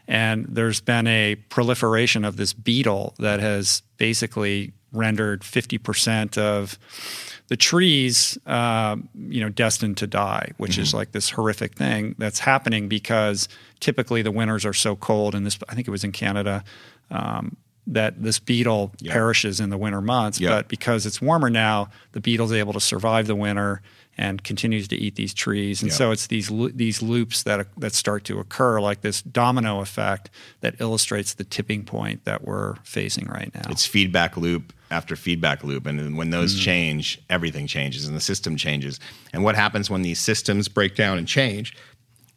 [0.08, 6.78] And there's been a proliferation of this beetle that has basically rendered 50% of
[7.52, 8.96] the trees, uh,
[9.28, 13.46] you know, destined to die, which is like this horrific thing that's happening because
[13.78, 15.34] typically the winters are so cold.
[15.34, 16.64] And this, I think it was in Canada,
[17.10, 20.40] um, that this beetle perishes in the winter months.
[20.40, 20.48] Yeah.
[20.48, 23.82] But because it's warmer now, the beetle's able to survive the winter
[24.18, 25.80] and continues to eat these trees.
[25.82, 25.96] And Yeah.
[25.96, 30.28] so it's these these loops that that start to occur, like this domino effect
[30.60, 33.62] that illustrates the tipping point that we're facing right now.
[33.70, 36.60] it's feedback loop after feedback loop and when those Mm.
[36.64, 39.00] change everything changes and the system changes
[39.32, 41.74] and what happens when these systems break down and change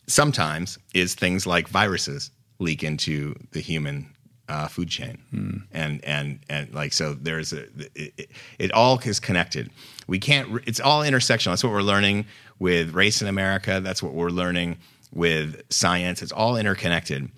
[0.08, 4.08] sometimes is things like viruses leak into the human
[4.48, 5.58] uh, food chain Hmm.
[5.74, 7.64] and and and like so there's a
[7.96, 9.72] it, it, it all is connected
[10.08, 11.52] we can't it's all intersectional.
[11.52, 12.26] That's what we're learning
[12.60, 13.80] with race in america.
[13.82, 14.78] That's what we're learning
[15.14, 16.22] with science.
[16.22, 17.30] It's all interconnected.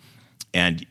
[0.53, 0.85] And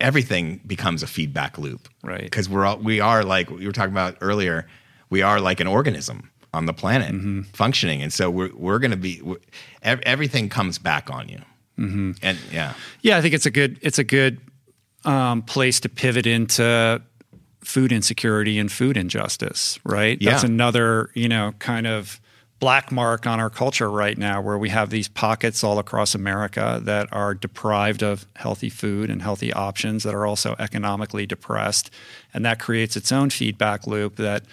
[0.00, 1.88] everything becomes a feedback loop.
[2.02, 2.22] Right.
[2.22, 4.66] because we're all, we are like we were talking about earlier
[5.10, 7.42] we are like an organism on the planet Mm-hmm.
[7.52, 8.02] functioning.
[8.02, 9.22] And so we're, we're going to be
[9.82, 11.40] everything comes back on you.
[11.78, 12.12] Mm-hmm.
[12.22, 12.74] and yeah.
[13.02, 14.40] Yeah, I think it's a good it's a good
[15.04, 17.00] um, place to pivot into
[17.68, 19.78] food insecurity and food injustice.
[19.84, 20.18] Right.
[20.20, 22.18] That's another you know kind of
[22.60, 26.80] black mark on our culture right now, where we have these pockets all across America
[26.82, 31.90] that are deprived of healthy food and healthy options that are also economically depressed,
[32.32, 34.44] and that creates its own feedback loop that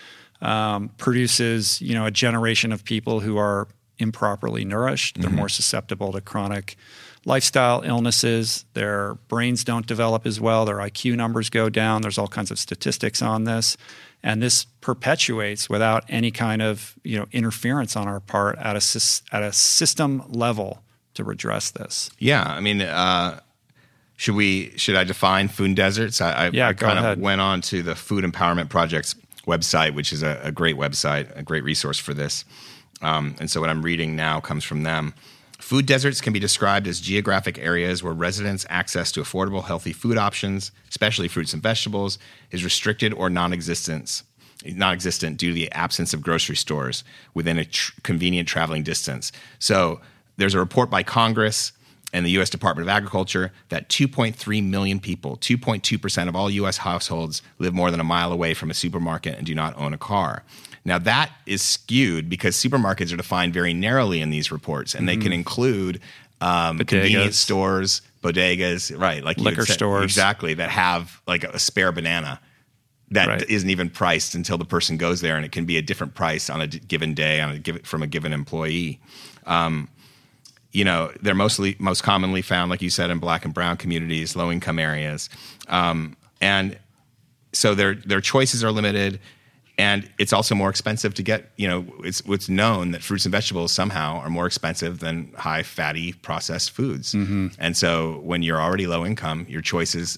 [0.41, 5.21] um, produces you know a generation of people who are improperly nourished.
[5.21, 6.75] They're more susceptible to chronic
[7.25, 8.65] lifestyle illnesses.
[8.73, 10.63] Their brains don't develop as well.
[10.65, 12.01] Their IQ numbers go down.
[12.01, 13.75] There's all kinds of statistics on this.
[14.23, 19.35] And this perpetuates without any kind of you know interference on our part at a
[19.35, 20.81] at a system level
[21.13, 22.09] to redress this.
[22.19, 23.39] yeah i mean uh
[24.17, 27.17] should we should i define food deserts i, I, Yeah, I kind ahead.
[27.19, 29.15] of went on to the food empowerment project's
[29.47, 32.43] website which is a, a great website a great resource for this
[33.01, 35.13] um, and so what i'm reading now comes from them
[35.65, 40.15] Food deserts can be described as geographic areas where residents' access to affordable, healthy food
[40.15, 42.19] options, especially fruits and vegetables,
[42.51, 44.21] is restricted or non-existent,
[44.63, 49.32] non-existent due to the absence of grocery stores within a tr- convenient traveling distance.
[49.58, 50.01] So
[50.38, 51.71] there's a report by Congress,
[52.15, 52.49] and the U.S.
[52.49, 56.78] Department of Agriculture that 2.3 million people, 2.2% of all U.S.
[56.78, 59.97] households, live more than a mile away from a supermarket and do not own a
[59.97, 60.43] car.
[60.86, 65.17] Now, that is skewed because supermarkets are defined very narrowly in these reports, and they
[65.17, 65.99] can include
[66.39, 69.21] um, convenience stores, bodegas, right?
[69.21, 70.06] Like Liquor stores.
[70.06, 72.39] exactly that have like a spare banana
[73.12, 73.39] that Right.
[73.39, 76.49] not even priced until the person goes there, and it can be a different price
[76.49, 78.99] on a d- given day on a given from a given employee.
[79.45, 79.89] Um,
[80.75, 84.35] you know, they're mostly most commonly found, like you said, in black and brown communities,
[84.35, 85.29] low income areas,
[85.69, 86.77] um, and
[87.53, 89.19] so their their choices are limited.
[89.77, 91.51] And it's also more expensive to get.
[91.57, 95.63] You know, it's it's known that fruits and vegetables somehow are more expensive than high
[95.63, 97.13] fatty processed foods.
[97.57, 100.17] And so when you're already low income, your choices,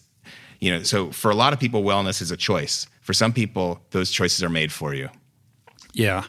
[0.60, 2.88] you know, so for a lot of people, wellness is a choice.
[3.02, 5.10] For some people, those choices are made for you.
[5.94, 6.26] Yeah,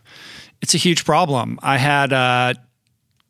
[0.62, 1.58] it's a huge problem.
[1.62, 2.54] I had uh,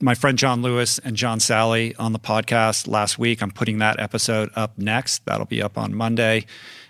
[0.00, 3.42] my friend John Lewis and John Salley on the podcast last week.
[3.42, 5.24] I'm putting that episode up next.
[5.26, 6.46] That'll be up on Monday.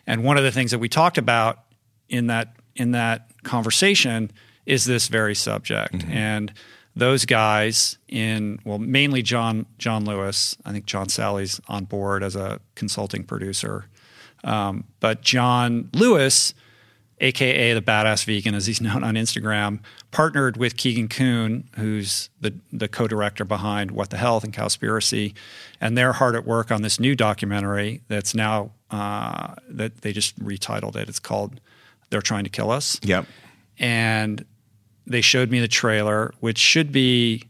[0.07, 1.64] And one of the things that we talked about
[2.09, 4.31] in that in that conversation
[4.66, 6.05] is this very subject.
[6.09, 6.53] And
[6.94, 10.57] those guys in well, mainly John John Lewis.
[10.64, 13.87] I think John Salley's on board as a consulting producer.
[14.44, 16.55] Um, but John Lewis
[17.21, 22.55] aka the badass vegan as he's known on Instagram, partnered with Keegan Kuhn, who's the
[22.73, 25.35] the co-director behind What the Health and Cowspiracy,
[25.81, 30.38] and they're hard at work on this new documentary that's now uh, that they just
[30.42, 31.09] retitled it.
[31.09, 31.61] It's called
[32.11, 33.27] "They're Trying to Kill Us," Yep.
[33.79, 34.44] and
[35.07, 37.44] they showed me the trailer, which should be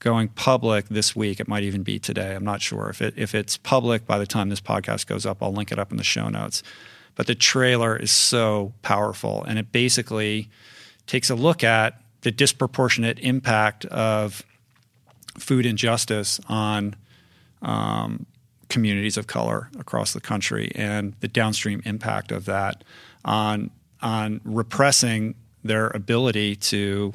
[0.00, 1.40] going public this week.
[1.40, 2.34] It might even be today.
[2.34, 5.42] I'm not sure if it if it's public by the time this podcast goes up.
[5.42, 6.62] I'll link it up in the show notes.
[7.16, 10.48] But the trailer is so powerful, and it basically
[11.06, 14.42] takes a look at the disproportionate impact of
[15.38, 16.96] food injustice on
[17.62, 18.26] um,
[18.68, 22.82] communities of color across the country and the downstream impact of that
[23.24, 23.70] on
[24.02, 27.12] on repressing their ability to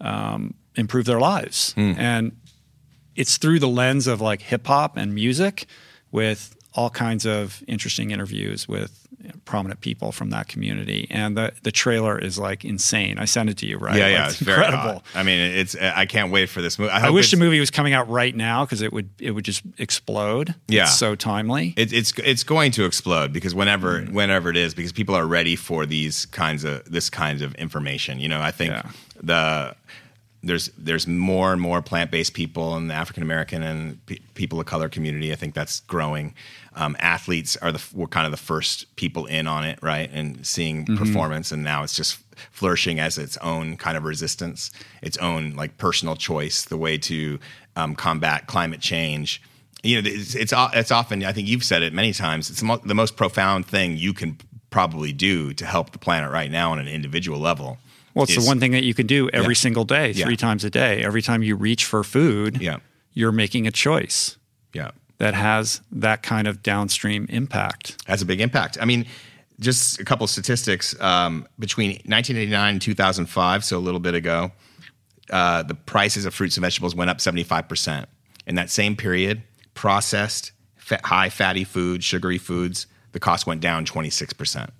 [0.00, 1.74] um, improve their lives.
[1.98, 2.36] And
[3.16, 5.66] it's through the lens of like hip hop and music
[6.10, 9.01] with all kinds of interesting interviews with
[9.44, 11.06] prominent people from that community.
[11.10, 13.18] And the, the trailer is like insane.
[13.18, 13.96] I sent it to you, right?
[13.96, 15.04] Yeah, Like, yeah, it's it's very incredible.
[15.14, 15.74] I mean, it's.
[15.76, 16.90] I can't wait for this movie.
[16.90, 19.44] I, I wish the movie was coming out right now because it would it would
[19.44, 20.54] just explode.
[20.68, 20.84] Yeah.
[20.84, 21.74] it's so timely.
[21.76, 24.12] It, it's it's going to explode because whenever Mm.
[24.12, 28.18] whenever it is, because people are ready for these kinds of this kinds of information.
[28.20, 28.90] You know, I think Yeah.
[29.22, 29.76] the
[30.42, 34.58] there's there's more and more plant based people in the African American and pe- people
[34.58, 35.32] of color community.
[35.32, 36.34] I think that's growing.
[36.74, 40.46] Um, athletes are the were kind of the first people in on it, right, and
[40.46, 40.96] seeing Mm-hmm.
[40.96, 42.18] performance, and now it's just
[42.50, 44.70] flourishing as its own kind of resistance,
[45.02, 47.38] its own like personal choice, the way to
[47.76, 49.42] um, combat climate change
[49.84, 52.94] you know it's, it's it's often i think you've said it many times it's the
[52.94, 54.38] most profound thing you can
[54.70, 57.78] probably do to help the planet right now on an individual level
[58.14, 59.58] Well, it's is- the one thing that you can do every Yeah.
[59.66, 60.26] single day, Yeah.
[60.26, 61.02] three times a day.
[61.02, 62.76] Every time you reach for food, Yeah.
[63.12, 64.36] you're making a choice
[64.72, 67.96] yeah that has that kind of downstream impact.
[68.06, 69.06] has a big impact i mean
[69.60, 74.50] just a couple statistics um, between 1989 and 2005 so a little bit ago
[75.30, 78.06] uh, the prices of fruits and vegetables went up 75%
[78.46, 79.42] in that same period
[79.74, 84.70] processed fa- high fatty foods sugary foods the cost went down 26%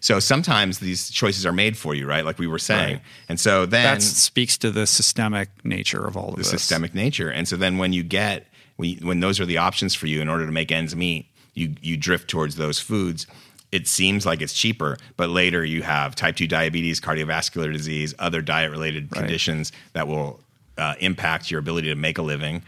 [0.00, 3.02] so sometimes these choices are made for you right like we were saying Right.
[3.28, 6.50] and so then That speaks to the systemic nature of all of the this.
[6.50, 7.28] systemic nature.
[7.30, 10.20] And so then when you get when, you, when those are the options for you
[10.20, 13.26] in order to make ends meet, you you drift towards those foods.
[13.72, 18.40] It seems like it's cheaper, but later you have type two diabetes, cardiovascular disease, other
[18.40, 20.40] diet related conditions that will
[20.78, 22.62] uh, impact your ability to make a living,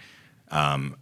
[0.50, 0.96] um,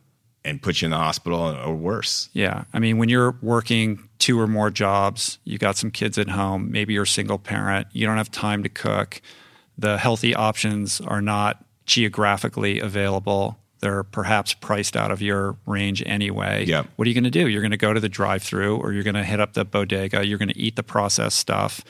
[0.45, 2.29] and put you in the hospital or worse.
[2.35, 2.65] Yeah.
[2.73, 6.71] I mean, when you're working two or more jobs, you got some kids at home,
[6.71, 9.21] maybe you're a single parent, you don't have time to cook,
[9.79, 13.59] the healthy options are not geographically available.
[13.81, 16.65] They're perhaps priced out of your range anyway.
[16.67, 16.89] Yep.
[16.97, 17.47] What are you going to do?
[17.49, 19.65] You're going to go to the drive through or you're going to hit up the
[19.65, 21.83] bodega, you're going to eat the processed stuff.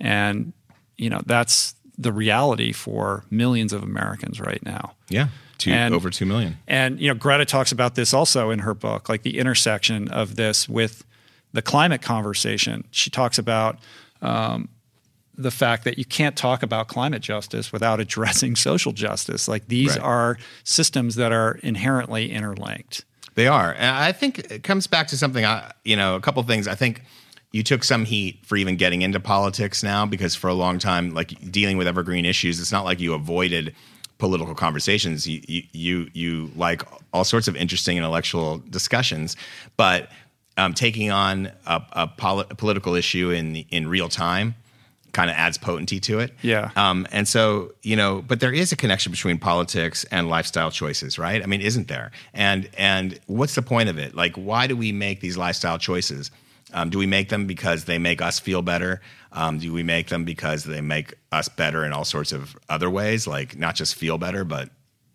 [0.00, 0.52] And,
[0.96, 4.94] you know, that's the reality for millions of Americans right now.
[5.08, 5.28] Yeah,
[5.58, 6.58] two And- over two million.
[6.66, 10.36] And you know, Greta talks about this also in her book, like the intersection of
[10.36, 11.04] this with
[11.52, 12.84] the climate conversation.
[12.90, 13.78] She talks about
[14.20, 14.68] um,
[15.38, 19.48] the fact that you can't talk about climate justice without addressing social justice.
[19.48, 20.04] Like these Right.
[20.04, 23.04] are systems that are inherently interlinked.
[23.34, 25.44] They are, and I think it comes back to something.
[25.44, 26.66] I, you know, a couple things.
[26.66, 27.02] I think
[27.52, 31.10] you took some heat for even getting into politics now because for a long time,
[31.12, 33.74] like dealing with evergreen issues, it's not like you avoided
[34.16, 35.26] political conversations.
[35.26, 36.82] You, you you you like
[37.12, 39.36] all sorts of interesting intellectual discussions,
[39.76, 40.10] but
[40.56, 44.54] um, taking on a, a, poli- a political issue in in real time
[45.16, 46.34] kind of adds potency to it.
[46.42, 46.70] Yeah.
[46.76, 51.18] Um, and so, you know, but there is a connection between politics and lifestyle choices,
[51.18, 51.42] right?
[51.42, 52.10] I mean, isn't there?
[52.34, 54.14] And and what's the point of it?
[54.14, 56.30] Like, why do we make these lifestyle choices?
[56.74, 59.00] Um, do we make them because they make us feel better?
[59.32, 62.90] Um, do we make them because they make us better in all sorts of other
[62.90, 64.68] ways, like not just feel better, but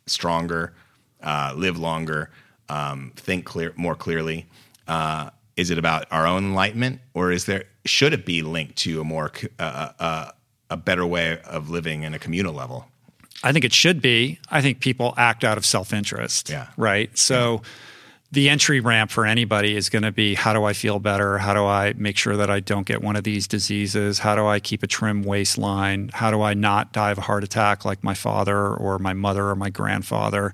[0.08, 0.74] stronger,
[1.22, 2.32] uh, live longer,
[2.70, 4.47] um, think clear more clearly?
[4.88, 9.02] Uh, is it about our own enlightenment, or is there should it be linked to
[9.02, 10.32] a more uh, uh,
[10.70, 12.88] a better way of living in a communal level?
[13.43, 14.39] I think it should be.
[14.49, 16.49] I think people act out of self interest.
[16.49, 16.68] Yeah.
[16.78, 17.16] Right.
[17.18, 17.62] So.
[17.64, 17.70] Yeah.
[18.32, 21.38] The entry ramp for anybody is going to be how do I feel better?
[21.38, 24.19] How do I make sure that I don't get one of these diseases?
[24.19, 26.11] How do I keep a trim waistline?
[26.13, 29.49] How do I not die of a heart attack like my father or my mother
[29.49, 30.53] or my grandfather?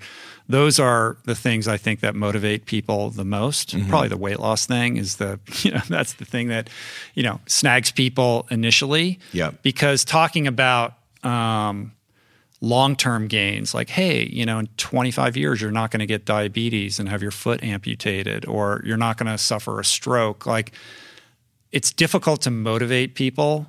[0.49, 3.75] those are the things I think that motivate people the most.
[3.75, 3.89] Mm-hmm.
[3.89, 6.69] Probably the weight loss thing is the you know that's the thing that
[7.13, 9.19] you know snags people initially.
[9.34, 9.51] Yeah.
[9.61, 11.91] Because talking about um,
[12.60, 16.99] long-term gains like hey you know in 25 years you're not going to get diabetes
[16.99, 20.72] and have your foot amputated or you're not going to suffer a stroke like
[21.72, 23.68] it's difficult to motivate people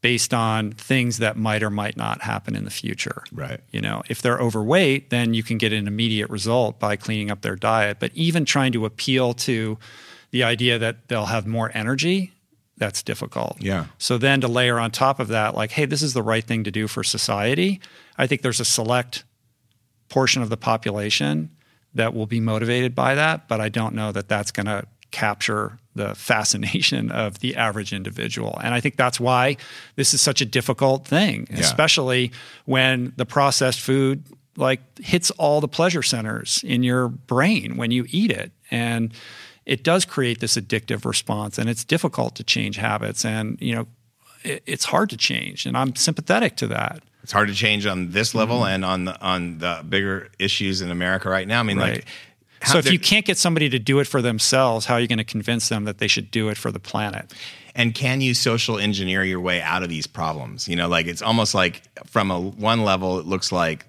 [0.00, 3.22] based on things that might or might not happen in the future.
[3.32, 3.60] Right.
[3.70, 7.42] You know, if they're overweight, then you can get an immediate result by cleaning up
[7.42, 7.98] their diet.
[8.00, 9.78] But even trying to appeal to
[10.30, 12.32] the idea that they'll have more energy,
[12.80, 13.58] that's difficult.
[13.60, 13.84] Yeah.
[13.98, 16.64] So then to layer on top of that, like, hey, this is the right thing
[16.64, 17.80] to do for society,
[18.18, 19.22] I think there's a select
[20.08, 21.50] portion of the population
[21.94, 25.78] that will be motivated by that, but I don't know that that's going to capture
[25.94, 28.58] the fascination of the average individual.
[28.64, 29.58] And I think that's why
[29.96, 31.58] this is such a difficult thing, yeah.
[31.58, 32.32] especially
[32.64, 34.24] when the processed food
[34.56, 38.52] like hits all the pleasure centers in your brain when you eat it.
[38.70, 39.12] And
[39.70, 43.86] it does create this addictive response and it's difficult to change habits and you know
[44.42, 47.02] it, it's hard to change and I'm sympathetic to that.
[47.22, 48.74] It's hard to change on this level mm-hmm.
[48.74, 51.60] and on the on the bigger issues in America right now.
[51.60, 51.94] I mean right.
[51.94, 52.06] like
[52.66, 55.16] so if you can't get somebody to do it for themselves, how are you going
[55.16, 57.32] to convince them that they should do it for the planet?
[57.74, 60.68] And can you social engineer your way out of these problems?
[60.68, 63.86] You know, like it's almost like from a one level, it looks like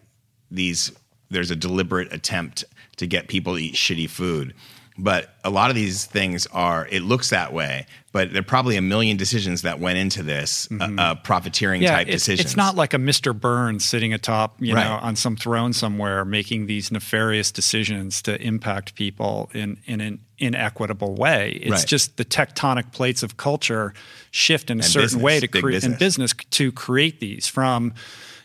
[0.49, 0.93] these
[1.29, 2.63] there's a deliberate attempt
[2.97, 4.53] to get people to eat shitty food.
[4.97, 8.75] But a lot of these things are, it looks that way, but there are probably
[8.75, 10.99] a million decisions that went into this, uh, mm-hmm.
[10.99, 12.45] uh, uh, profiteering yeah, type it's, decisions.
[12.45, 13.37] It's not like a Mr.
[13.37, 14.83] Burns sitting atop, you right.
[14.83, 20.19] know, on some throne somewhere making these nefarious decisions to impact people in, in an
[20.37, 21.51] inequitable way.
[21.61, 21.87] It's right.
[21.87, 23.93] just the tectonic plates of culture
[24.31, 27.93] shift in a and certain business, way to create in business to create these from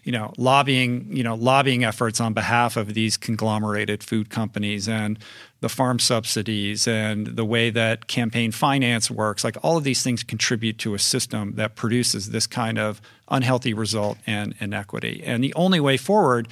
[0.06, 5.18] you know lobbying you know lobbying efforts on behalf of these conglomerated food companies and
[5.60, 10.22] the farm subsidies and the way that campaign finance works like all of these things
[10.22, 15.22] contribute to a system that produces this kind of unhealthy result and inequity.
[15.24, 16.46] And the only way forward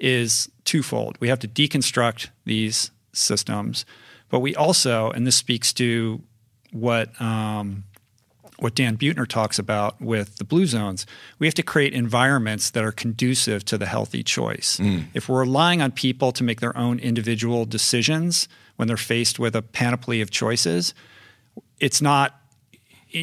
[0.00, 1.16] is twofold.
[1.20, 3.86] We have to deconstruct these systems
[4.28, 6.20] but we also and this speaks to
[6.72, 7.84] what um,
[8.58, 11.06] what Dan Buettner talks about with the blue zones,
[11.38, 14.78] we have to create environments that are conducive to the healthy choice.
[14.78, 15.06] Mm.
[15.14, 19.54] If we're relying on people to make their own individual decisions when they're faced with
[19.54, 20.92] a panoply of choices,
[21.78, 22.34] it's not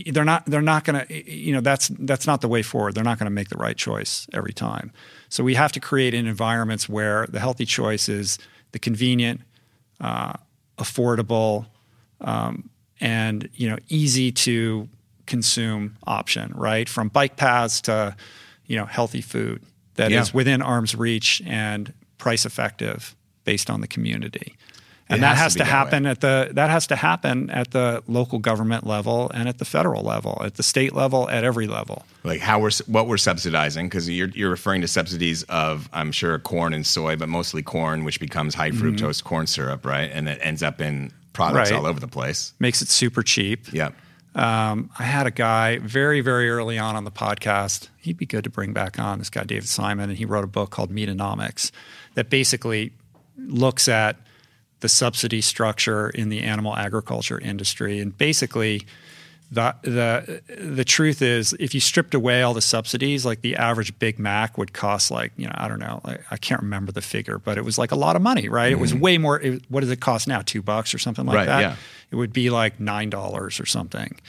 [0.08, 2.96] they're not they're not going to you know that's that's not the way forward.
[2.96, 4.92] They're not going to make the right choice every time.
[5.30, 8.40] So we have to create in environments where the healthy choice is
[8.72, 9.42] the convenient,
[10.02, 10.34] uh,
[10.78, 11.68] affordable,
[12.22, 12.70] um,
[13.00, 14.90] and you know easy to
[15.26, 16.88] consume option, right?
[16.88, 18.16] From bike paths to
[18.66, 19.62] you know healthy food
[19.96, 20.22] that yeah.
[20.22, 24.56] is within arm's reach and price effective based on the community.
[25.08, 27.52] And it that has, has to, to happen that at the that has to happen
[27.52, 31.44] at the local government level and at the federal level, at the state level, at
[31.44, 32.08] every level.
[32.24, 36.40] Like how we're what we're subsidizing because you're you're referring to subsidies of I'm sure
[36.40, 39.28] corn and soy, but mostly corn, which becomes high fructose mm-hmm.
[39.28, 40.10] corn syrup, right?
[40.12, 41.78] And it ends up in products right.
[41.78, 42.54] all over the place.
[42.58, 43.72] Makes it super cheap.
[43.72, 43.92] Yeah.
[44.36, 47.88] Um, I had a guy very, very early on on the podcast.
[47.98, 49.20] He'd be good to bring back on.
[49.20, 51.72] This guy, David Simon, and he wrote a book called Meatonomics
[52.16, 52.92] that basically
[53.38, 54.18] looks at
[54.82, 58.00] the subsidy structure in the animal agriculture industry.
[58.02, 58.86] And basically,
[59.52, 63.98] the the the truth is, if you stripped away all the subsidies, like the average
[64.00, 67.02] Big Mac would cost like you know I don't know like, I can't remember the
[67.02, 68.66] figure, but it was like a lot of money, right?
[68.66, 68.74] Mm-hmm.
[68.74, 69.02] It was mm-hmm.
[69.02, 69.40] way more.
[69.40, 70.42] It, what does it cost now?
[70.42, 71.62] Two bucks or something like right, that.
[71.62, 71.76] Yeah.
[72.12, 74.20] It would be like nine dollars or something.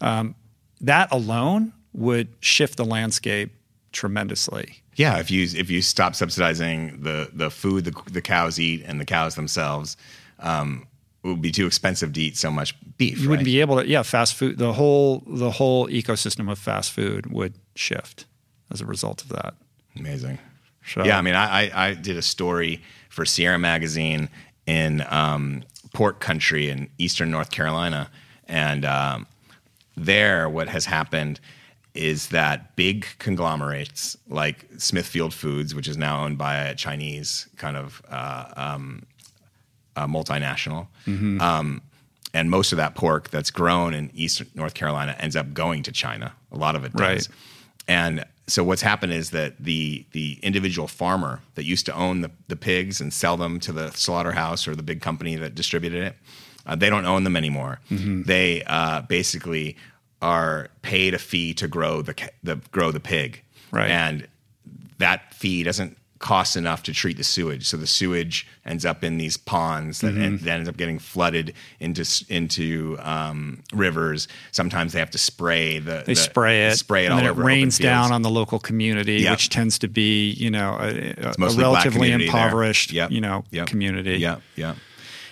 [0.00, 0.34] Um,
[0.80, 3.52] that alone would shift the landscape
[3.92, 4.82] tremendously.
[4.96, 9.00] Yeah, if you if you stop subsidizing the the food the, the cows eat and
[9.00, 9.96] the cows themselves,
[10.38, 10.86] um,
[11.24, 13.20] it would be too expensive to eat so much beef.
[13.20, 13.88] You wouldn't be able to.
[13.88, 14.58] Yeah, fast food.
[14.58, 18.26] The whole the whole ecosystem of fast food would shift
[18.70, 19.54] as a result of that.
[19.96, 20.38] Amazing.
[20.86, 24.28] So, yeah, I mean, I, I, I did a story for Sierra Magazine
[24.66, 25.62] in um,
[25.94, 28.10] pork country in eastern North Carolina,
[28.46, 29.26] and um,
[29.96, 31.40] there, what has happened
[31.94, 37.76] is that big conglomerates like Smithfield Foods, which is now owned by a Chinese kind
[37.76, 39.06] of uh, um,
[39.96, 41.40] multinational, mm-hmm.
[41.40, 41.80] um,
[42.34, 45.92] and most of that pork that's grown in eastern North Carolina ends up going to
[45.92, 46.34] China.
[46.52, 47.00] A lot of it does.
[47.00, 47.28] Right.
[47.86, 52.30] And so what's happened is that the the individual farmer that used to own the,
[52.48, 56.16] the pigs and sell them to the slaughterhouse or the big company that distributed it,
[56.66, 57.80] uh, they don't own them anymore.
[57.90, 58.22] Mm-hmm.
[58.22, 59.76] They uh, basically
[60.20, 63.90] are paid a fee to grow the, the grow the pig, right?
[63.90, 64.28] And
[64.98, 69.18] that fee doesn't cost enough to treat the sewage, so the sewage ends up in
[69.18, 70.42] these ponds that mm-hmm.
[70.42, 74.26] then ends up getting flooded into into um, rivers.
[74.50, 77.28] Sometimes they have to spray the they the, spray it, spray it and all then
[77.28, 77.42] over.
[77.42, 79.32] It rains down on the local community, yep.
[79.32, 83.10] which tends to be you know a, a relatively impoverished yep.
[83.10, 83.66] you know yep.
[83.66, 84.16] community.
[84.16, 84.76] Yeah, yeah.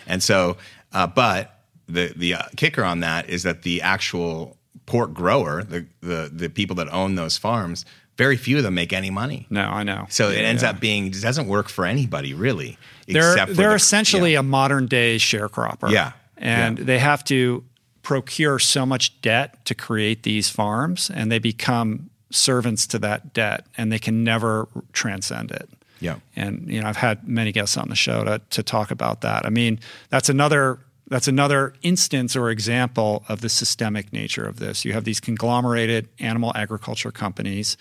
[0.07, 0.59] And so,
[0.93, 5.87] uh, but the the uh, kicker on that is that the actual pork grower, the,
[6.03, 7.87] the the people that own those farms,
[8.17, 9.47] very few of them make any money.
[9.51, 10.07] No, I know.
[10.11, 10.71] So yeah, it ends yeah.
[10.71, 12.79] up being it doesn't work for anybody really.
[13.07, 14.41] They're they're the, essentially yeah.
[14.41, 15.91] a modern day sharecropper.
[15.91, 17.65] Yeah, and they have to
[18.03, 23.67] procure so much debt to create these farms, and they become servants to that debt,
[23.77, 25.69] and they can never transcend it.
[26.01, 29.23] Yeah, and you know I've had many guests on the show to to talk about
[29.23, 29.47] that.
[29.47, 29.79] I mean
[30.11, 30.81] that's another
[31.13, 34.83] that's another instance or example of the systemic nature of this.
[34.83, 37.77] You have these conglomerated animal agriculture companies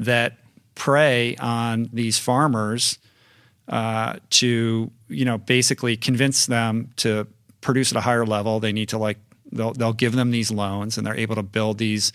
[0.00, 0.38] that
[0.74, 2.98] prey on these farmers
[3.68, 7.28] uh, to, you know, basically convince them to
[7.60, 8.58] produce at a higher level.
[8.58, 9.18] They need to like
[9.52, 12.12] they'll they'll give them these loans, and they're able to build these,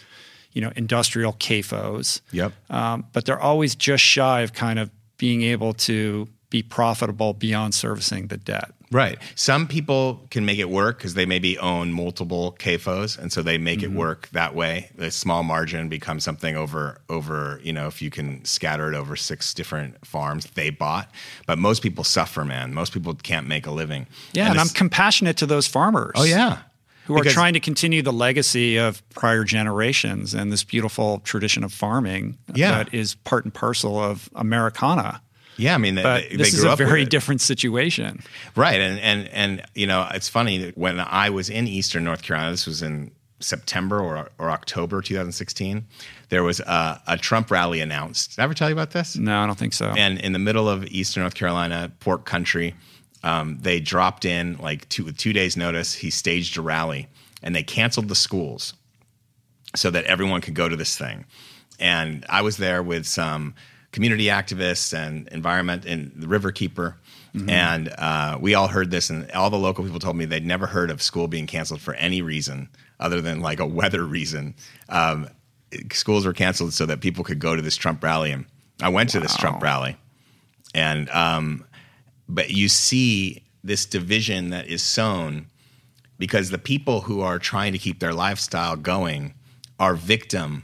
[0.51, 2.19] you know, industrial CAFOs.
[2.33, 2.51] Yep.
[2.69, 7.73] Um, but they're always just shy of kind of being able to be profitable beyond
[7.73, 8.71] servicing the debt.
[8.91, 9.17] Right.
[9.35, 13.57] Some people can make it work because they maybe own multiple CAFOs, and so they
[13.57, 13.93] make mm-hmm.
[13.93, 14.91] it work that way.
[14.95, 19.15] The small margin becomes something over over you know if you can scatter it over
[19.15, 21.09] six different farms they bought.
[21.47, 22.73] But most people suffer, man.
[22.73, 24.07] Most people can't make a living.
[24.33, 26.11] Yeah, and, and I'm compassionate to those farmers.
[26.15, 26.59] Oh yeah.
[27.05, 31.63] Who because, are trying to continue the legacy of prior generations and this beautiful tradition
[31.63, 32.71] of farming yeah.
[32.71, 35.21] that is part and parcel of Americana.
[35.62, 38.24] Yeah, I mean, but they, this they is a very different situation,
[38.55, 38.80] right?
[38.80, 42.51] And and and you know, it's funny that when I was in Eastern North Carolina.
[42.51, 43.12] This was in
[43.43, 45.86] September or, or October 2016.
[46.30, 48.32] There was a, a, Trump rally announced.
[48.32, 49.16] Did I ever tell you about this?
[49.18, 49.93] No, I don't think so.
[49.97, 52.76] And in the middle of Eastern North Carolina, pork country,
[53.24, 55.93] um, they dropped in like two with two days' notice.
[55.93, 57.07] He staged a rally,
[57.43, 58.74] and they canceled the schools
[59.76, 61.26] so that everyone could go to this thing.
[61.80, 63.55] And I was there with some
[63.91, 66.97] community activists and environment and the river keeper.
[67.35, 67.49] Mm-hmm.
[67.49, 70.67] And uh, we all heard this, and all the local people told me they'd never
[70.67, 72.69] heard of school being canceled for any reason
[72.99, 74.55] other than like a weather reason.
[74.89, 75.29] Um,
[75.93, 78.31] schools were canceled so that people could go to this Trump rally.
[78.31, 78.45] And
[78.81, 79.13] I went wow.
[79.13, 79.97] to this Trump rally,
[80.75, 81.65] and um,
[82.27, 85.47] but you see this division that is sown
[86.17, 89.33] because the people who are trying to keep their lifestyle going
[89.79, 90.63] are victim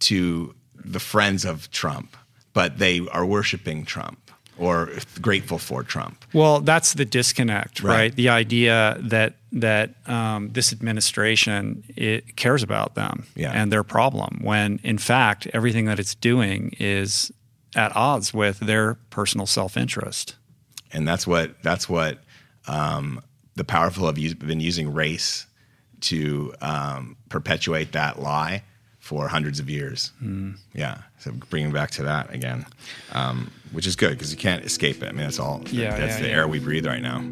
[0.00, 2.16] to the friends of Trump
[2.60, 4.90] but they are worshiping Trump or
[5.22, 6.26] grateful for Trump.
[6.34, 7.94] Well, that's the disconnect, right?
[7.94, 8.14] right?
[8.14, 13.52] The idea that that um, this administration it cares about them yeah.
[13.52, 17.32] and their problem, when in fact everything that it's doing is
[17.74, 20.36] at odds with their personal self interest.
[20.92, 22.18] And that's what that's what
[22.68, 23.22] um,
[23.54, 25.46] the powerful have been using race
[26.00, 28.64] to um, perpetuate that lie
[29.00, 30.12] for hundreds of years.
[30.22, 30.56] Mm.
[30.74, 32.64] Yeah, so bringing back to that again,
[33.12, 35.08] um, which is good because you can't escape it.
[35.08, 35.62] I mean, that's all.
[35.70, 36.34] Yeah, that's yeah, the yeah.
[36.34, 37.24] air we breathe right now.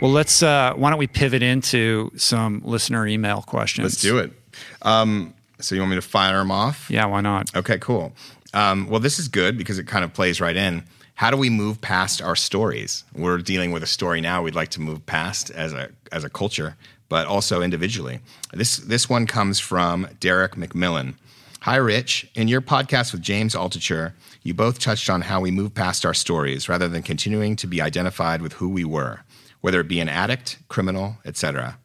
[0.00, 0.42] Well, let's.
[0.42, 3.84] Uh, why don't we pivot into some listener email questions?
[3.84, 4.32] Let's do it.
[4.80, 6.90] Um, so you want me to fire them off?
[6.90, 7.54] Yeah, why not?
[7.54, 8.14] Okay, cool.
[8.54, 10.84] Um, well, this is good because it kind of plays right in
[11.20, 13.04] how do we move past our stories?
[13.14, 16.30] We're dealing with a story now we'd like to move past as a as a
[16.30, 16.78] culture,
[17.10, 18.20] but also individually.
[18.54, 21.16] This this one comes from Derek McMillan.
[21.60, 22.30] Hi, Rich.
[22.34, 26.14] In your podcast with James Altucher, you both touched on how we move past our
[26.14, 29.20] stories rather than continuing to be identified with who we were.
[29.60, 31.78] whether it be an addict, criminal, etc.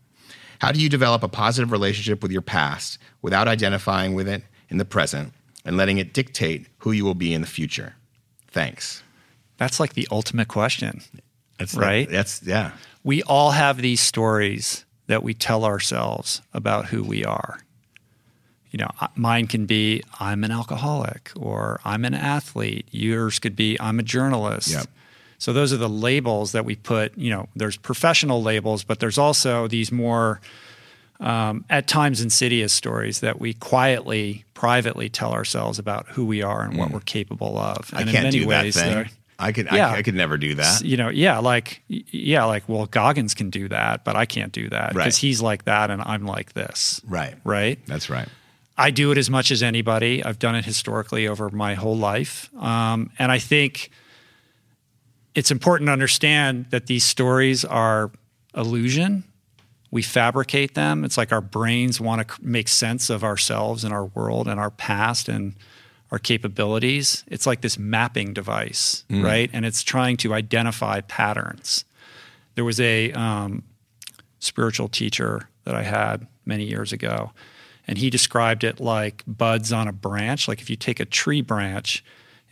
[0.59, 4.77] How do you develop a positive relationship with your past without identifying with it in
[4.77, 5.33] the present
[5.65, 7.95] and letting it dictate who you will be in the future?
[8.47, 9.03] Thanks.
[9.58, 11.01] That's like the ultimate question.
[11.58, 12.10] That's Right?
[12.10, 12.72] That's yeah.
[13.03, 17.60] We all have these stories that we tell ourselves about who we are.
[18.72, 22.88] You know, mine can be I'm an alcoholic or I'm an athlete.
[22.91, 24.70] Yours could be I'm a journalist.
[24.70, 24.88] Yep.
[25.38, 29.18] So those are the labels that we put, you know, there's professional labels, but there's
[29.18, 30.41] also these more
[31.20, 36.64] um, at times insidious stories that we quietly, privately tell ourselves about who we are
[36.64, 37.88] and what we're capable of.
[37.91, 37.97] Mm.
[37.97, 39.10] I And in can't many do that ways, thing.
[39.38, 39.89] I could Yeah.
[39.89, 40.81] I, I could never do that.
[40.83, 44.69] you know, yeah, like yeah, like well, Goggins can do that, but I can't do
[44.69, 45.15] that because Right.
[45.15, 47.01] he's like that and I'm like this.
[47.07, 47.36] Right.
[47.43, 47.79] Right.
[47.86, 48.27] That's right.
[48.77, 50.23] I do it as much as anybody.
[50.23, 53.89] I've done it historically over my whole life, um, and I think
[55.33, 58.11] it's important to understand that these stories are
[58.55, 59.23] illusion.
[59.91, 61.05] We fabricate them.
[61.05, 64.71] It's like our brains want to make sense of ourselves and our world and our
[64.71, 65.55] past and
[66.12, 67.24] our capabilities.
[67.28, 69.49] It's like this mapping device, right?
[69.53, 71.86] And it's trying to identify patterns.
[72.56, 73.64] There was a um,
[74.39, 77.32] spiritual teacher that I had many years ago,
[77.88, 80.47] and he described it like buds on a branch.
[80.47, 82.03] Like if you take a tree branch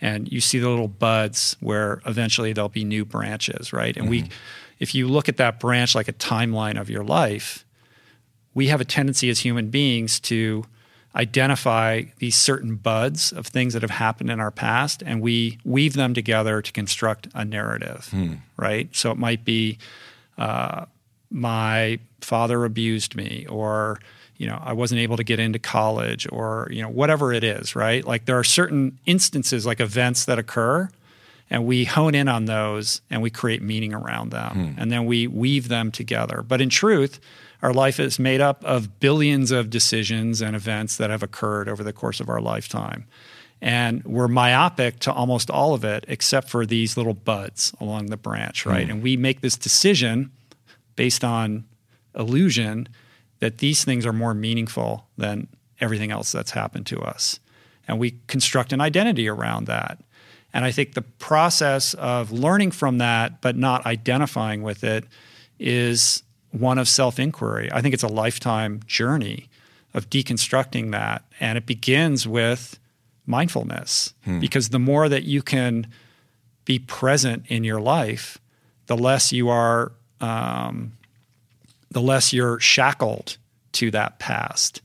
[0.02, 3.96] and you see the little buds where eventually there'll be new branches, right?
[3.96, 4.30] And we,
[4.80, 7.66] if you look at that branch like a timeline of your life,
[8.54, 10.66] we have a tendency as human beings to
[11.16, 15.94] identify these certain buds of things that have happened in our past and we weave
[15.94, 18.12] them together to construct a narrative,
[18.58, 18.90] right?
[18.96, 19.78] So it might be
[20.38, 20.86] uh,
[21.30, 24.00] my father abused me or
[24.38, 27.76] you know i wasn't able to get into college or you know whatever it is
[27.76, 28.06] right?
[28.06, 30.90] Like there are certain instances like events that occur
[31.50, 34.76] and we hone in on those and we create meaning around them.
[34.80, 36.42] And then we weave them together.
[36.42, 37.20] But in truth
[37.64, 41.84] our life is made up of billions of decisions and events that have occurred over
[41.84, 43.06] the course of our lifetime
[43.62, 48.18] and we're myopic to almost all of it except for these little buds along the
[48.18, 48.70] branch hmm.
[48.70, 50.32] right and we make this decision
[50.96, 51.66] based on
[52.16, 52.88] illusion
[53.40, 55.48] that these things are more meaningful than
[55.82, 57.42] everything else that's happened to us.
[57.88, 60.00] And we construct an identity around that.
[60.54, 65.04] And I think the process of learning from that, but not identifying with it,
[65.60, 66.24] is
[66.54, 67.70] one of self inquiry.
[67.72, 69.50] I think it's a lifetime journey
[69.94, 71.24] of deconstructing that.
[71.40, 72.80] And it begins with
[73.26, 74.40] mindfulness, hmm.
[74.40, 75.88] because the more that you can
[76.66, 78.38] be present in your life,
[78.88, 79.92] the less you are
[80.22, 80.94] um,
[81.92, 83.38] the less you're shackled
[83.74, 84.82] to that past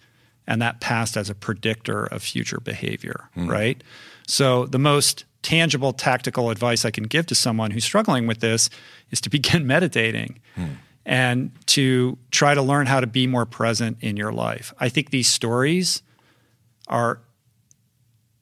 [0.46, 3.48] and that past as a predictor of future behavior, hmm.
[3.48, 3.82] right?
[4.26, 8.70] So, the most tangible tactical advice I can give to someone who's struggling with this
[9.10, 10.64] is to begin meditating hmm.
[11.08, 14.74] And to try to learn how to be more present in your life.
[14.78, 16.02] I think these stories
[16.86, 17.20] are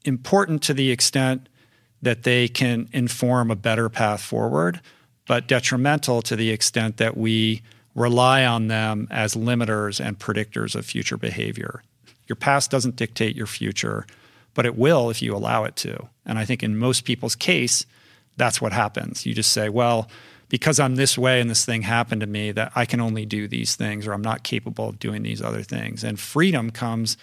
[0.05, 1.49] important to the extent
[2.03, 4.81] that they can inform a better path forward,
[5.29, 7.63] but detrimental to the extent that we
[7.95, 11.85] rely on them as limiters and predictors of future behavior.
[12.27, 14.07] Your past doesn't dictate your future,
[14.55, 16.09] but it will if you allow it to.
[16.27, 17.87] And I think in most people's case,
[18.37, 19.25] that's what happens.
[19.25, 20.09] You just say, well,
[20.49, 23.49] because I'm this way and this thing happened to me, that I can only do
[23.49, 26.05] these things or I'm not capable of doing these other things.
[26.05, 27.17] And freedom comes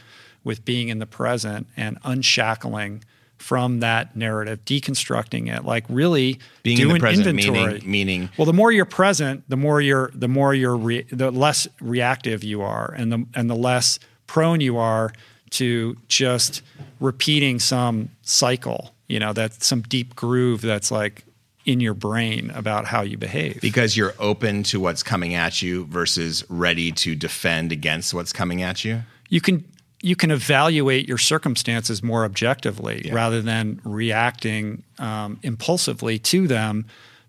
[0.44, 3.04] with being in the present and unshackling
[3.38, 7.74] from that narrative, deconstructing it, like really Being in doing the present inventory.
[7.74, 11.30] meaning meaning Well, the more you're present, the more you're the more you're re, the
[11.30, 15.12] less reactive you are, and the and the less prone you are
[15.52, 16.62] to just
[17.00, 18.94] repeating some cycle.
[19.08, 21.26] You know, that some deep groove that's like
[21.66, 23.60] in your brain about how you behave.
[23.62, 28.62] because you're open to what's coming at you versus ready to defend against what's coming
[28.62, 29.02] at you.
[29.30, 29.64] you can
[30.02, 36.86] you can evaluate your circumstances more objectively rather than reacting um, impulsively to them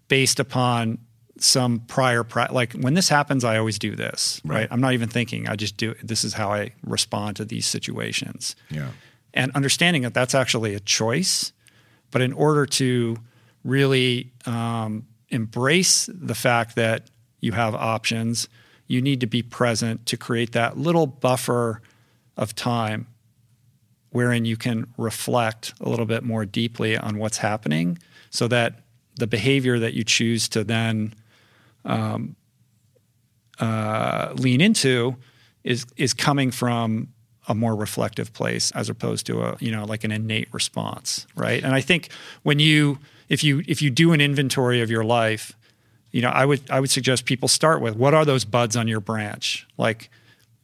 [0.08, 0.98] based upon
[1.38, 4.66] some prior pri- like when this happens i always do this right.
[4.72, 8.56] i'm not even thinking i just do this is how i respond to these situations
[8.70, 8.88] Yeah.
[9.32, 11.52] and understanding that that's actually a choice.
[12.12, 13.16] But in order to
[13.64, 17.10] really um, embrace the fact that
[17.40, 18.48] you have options,
[18.86, 21.80] you need to be present to create that little buffer
[22.36, 23.06] of time
[24.10, 27.98] wherein you can reflect a little bit more deeply on what's happening
[28.30, 28.80] so that
[29.16, 31.12] the behavior that you choose to then
[31.84, 32.36] um,
[33.58, 35.16] uh, lean into
[35.64, 37.08] is is coming from
[37.48, 41.62] a more reflective place as opposed to a you know like an innate response right?
[41.62, 42.10] And i think
[42.42, 42.98] when you
[43.28, 45.54] if you if you do an inventory of your life
[46.14, 48.86] you know, I would I would suggest people start with what are those buds on
[48.86, 49.66] your branch?
[49.76, 50.10] Like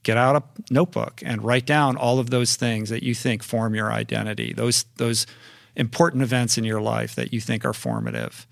[0.04, 0.42] get out a
[0.72, 4.52] notebook and write down all of those things that you think form your identity.
[4.52, 5.26] Those those
[5.74, 8.46] important events in your life that you think are formative.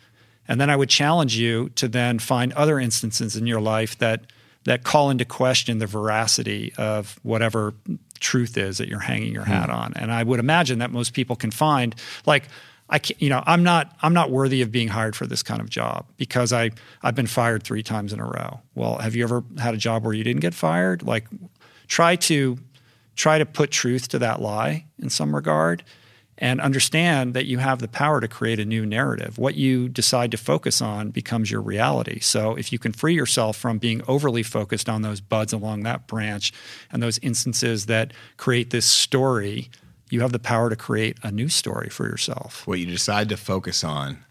[0.48, 4.22] And then I would challenge you to then find other instances in your life that
[4.64, 7.74] that call into question the veracity of whatever
[8.18, 9.76] truth is that you're hanging your hat hmm.
[9.76, 9.92] on.
[9.94, 11.94] And I would imagine that most people can find
[12.26, 12.48] like
[12.90, 15.60] I can't, you know, I'm not I'm not worthy of being hired for this kind
[15.60, 16.70] of job because I
[17.02, 18.60] I've been fired 3 times in a row.
[18.74, 21.02] Well, have you ever had a job where you didn't get fired?
[21.02, 21.26] Like
[21.86, 22.58] try to
[23.16, 25.82] try to put truth to that lie in some regard
[26.40, 29.38] and understand that you have the power to create a new narrative.
[29.38, 32.20] What you decide to focus on becomes your reality.
[32.20, 36.06] So if you can free yourself from being overly focused on those buds along that
[36.06, 36.52] branch
[36.92, 39.68] and those instances that create this story,
[40.10, 42.66] you have the power to create a new story for yourself.
[42.66, 44.24] What you decide to focus on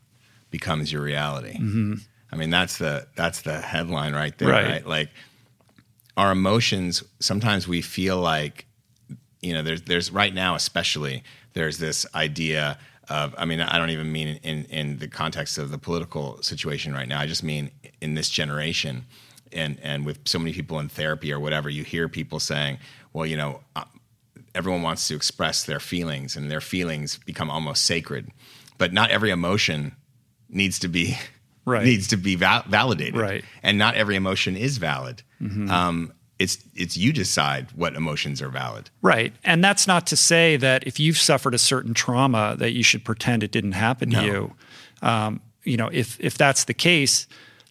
[0.49, 1.53] becomes your reality.
[1.53, 1.93] Mm-hmm.
[2.31, 4.67] I mean, that's the that's the headline right there, right.
[4.67, 4.87] right?
[4.87, 5.09] Like
[6.15, 7.03] our emotions.
[7.19, 8.65] Sometimes we feel like,
[9.41, 11.23] you know, there's there's right now especially
[11.53, 12.77] there's this idea
[13.09, 16.93] of i mean i don't even mean in, in the context of the political situation
[16.93, 17.71] right now i just mean
[18.01, 19.05] in this generation
[19.51, 22.77] and and with so many people in therapy or whatever you hear people saying
[23.13, 23.61] well you know
[24.57, 28.29] everyone wants to express their feelings and their feelings become almost sacred
[28.77, 29.95] but not every emotion
[30.49, 31.17] needs to be
[31.65, 31.83] right.
[31.83, 35.69] needs to be val- validated right and not every emotion is valid mm-hmm.
[35.69, 38.89] um, it's it's you decide what emotions are valid.
[39.01, 39.33] Right.
[39.43, 43.03] And that's not to say that if you've suffered a certain trauma that you should
[43.03, 44.19] pretend it didn't happen no.
[44.19, 44.53] to you.
[45.01, 47.27] Um, you know, if if that's the case,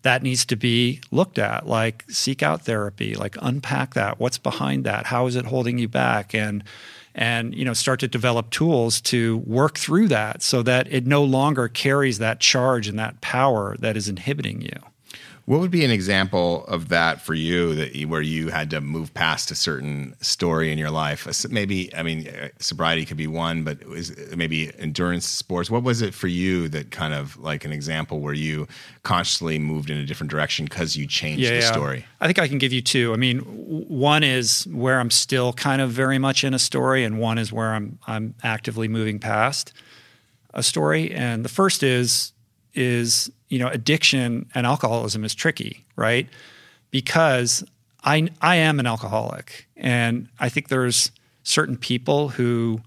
[0.06, 1.66] that needs to be looked at.
[1.66, 4.20] Like seek out therapy, like unpack that.
[4.20, 5.06] What's behind that?
[5.06, 6.32] How is it holding you back?
[6.32, 6.62] And
[7.12, 11.24] and you know start to develop tools to work through that so that it no
[11.24, 14.78] longer carries that charge and that power that is inhibiting you.
[15.46, 18.80] What would be an example of that for you that you, where you had to
[18.80, 21.48] move past a certain story in your life?
[21.48, 23.78] Maybe, I mean, uh, sobriety could be one, but
[24.36, 25.70] maybe endurance sports.
[25.70, 28.66] What was it for you that kind of like an example where you
[29.04, 31.72] consciously moved in a different direction because you changed yeah, the yeah.
[31.72, 32.04] story?
[32.20, 33.12] I think I can give you two.
[33.12, 37.20] I mean, one is where I'm still kind of very much in a story, and
[37.20, 39.72] one is where I'm I'm actively moving past
[40.52, 41.12] a story.
[41.12, 42.32] And the first is
[42.76, 46.28] is you know addiction and alcoholism is tricky, right?
[46.90, 47.64] Because
[48.04, 51.10] I I am an alcoholic, and I think there's
[51.42, 52.80] certain people who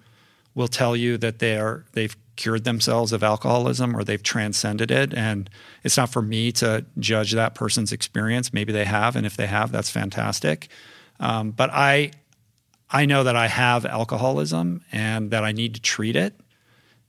[0.55, 5.13] will tell you that they are they've cured themselves of alcoholism or they've transcended it
[5.13, 5.49] and
[5.83, 9.45] it's not for me to judge that person's experience maybe they have and if they
[9.45, 10.69] have that's fantastic
[11.19, 12.09] um, but i
[12.91, 16.33] i know that i have alcoholism and that i need to treat it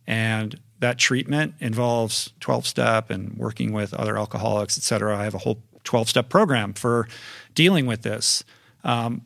[0.04, 5.16] and that treatment involves 12 step and working with other alcoholics, et cetera.
[5.16, 7.08] I have a whole 12 step program for
[7.54, 8.42] dealing with this.
[8.84, 9.22] Um,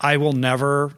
[0.00, 0.92] I will never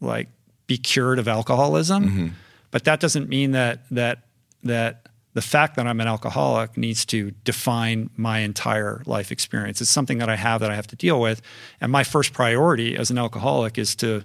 [0.00, 0.28] like
[0.66, 2.28] be cured of alcoholism, mm-hmm.
[2.70, 4.22] but that doesn't mean that that
[4.62, 9.80] that the fact that I'm an alcoholic needs to define my entire life experience.
[9.80, 11.42] It's something that I have that I have to deal with,
[11.80, 14.24] and my first priority as an alcoholic is to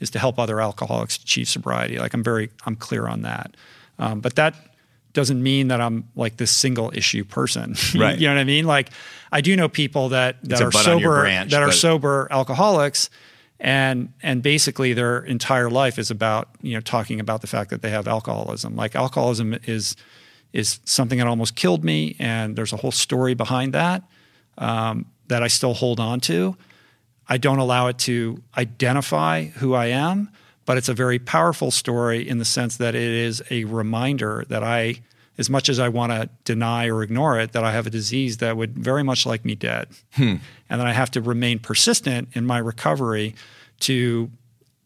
[0.00, 1.98] is to help other alcoholics achieve sobriety.
[1.98, 3.56] Like I'm very I'm clear on that.
[3.98, 4.54] Um, but that
[5.12, 7.74] doesn't mean that I'm like this single issue person.
[7.96, 8.18] Right.
[8.18, 8.66] you know what I mean?
[8.66, 8.90] Like
[9.32, 13.08] I do know people that, that are sober branch, that are sober alcoholics
[13.58, 17.80] and and basically their entire life is about, you know, talking about the fact that
[17.80, 18.76] they have alcoholism.
[18.76, 19.96] Like alcoholism is
[20.52, 24.02] is something that almost killed me and there's a whole story behind that
[24.58, 26.56] um, that I still hold on to.
[27.28, 30.30] I don't allow it to identify who I am
[30.66, 34.62] but it's a very powerful story in the sense that it is a reminder that
[34.62, 35.00] I,
[35.38, 38.38] as much as I want to deny or ignore it, that I have a disease
[38.38, 39.88] that would very much like me dead.
[40.14, 40.36] Hmm.
[40.68, 43.36] And that I have to remain persistent in my recovery
[43.80, 44.28] to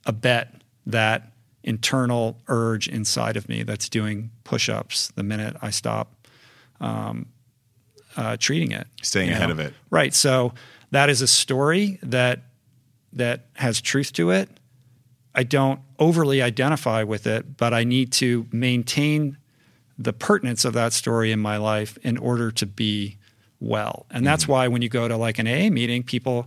[0.05, 0.55] abet
[0.87, 1.33] that
[1.64, 6.12] internal urge inside of me that's doing push ups the minute I stop
[6.81, 7.26] um,
[8.16, 8.87] uh, treating it.
[9.03, 9.53] Staying ahead know?
[9.53, 9.74] of it.
[9.89, 10.12] Right.
[10.12, 10.53] So
[10.91, 12.43] that is a story that
[13.12, 14.49] that has truth to it
[15.41, 19.38] I don't overly identify with it, but I need to maintain
[19.99, 23.16] the pertinence of that story in my life in order to be
[23.59, 24.05] well.
[24.11, 24.53] And that's mm-hmm.
[24.53, 26.47] why when you go to like an AA meeting, people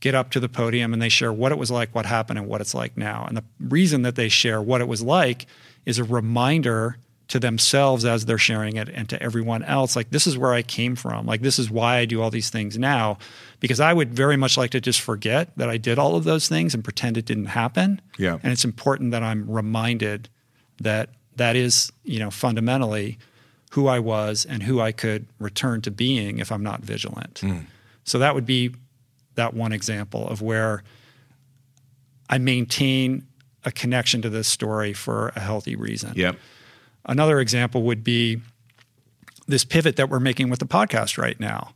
[0.00, 2.48] get up to the podium and they share what it was like, what happened, and
[2.48, 3.24] what it's like now.
[3.28, 5.46] And the reason that they share what it was like
[5.84, 6.98] is a reminder
[7.28, 10.62] to themselves as they're sharing it and to everyone else like this is where i
[10.62, 13.18] came from like this is why i do all these things now
[13.58, 16.48] because i would very much like to just forget that i did all of those
[16.48, 20.28] things and pretend it didn't happen yeah and it's important that i'm reminded
[20.80, 23.18] that that is you know fundamentally
[23.76, 27.40] who I was and who I could return to being if I'm not vigilant.
[27.40, 27.58] Hmm.
[28.04, 28.74] So that would be
[29.34, 30.82] that one example of where
[32.30, 33.26] I maintain
[33.64, 36.14] a connection to this story for a healthy reason.
[36.16, 36.36] Yep.
[37.06, 38.40] Another example would be
[39.46, 41.72] this pivot that we're making with the podcast right now.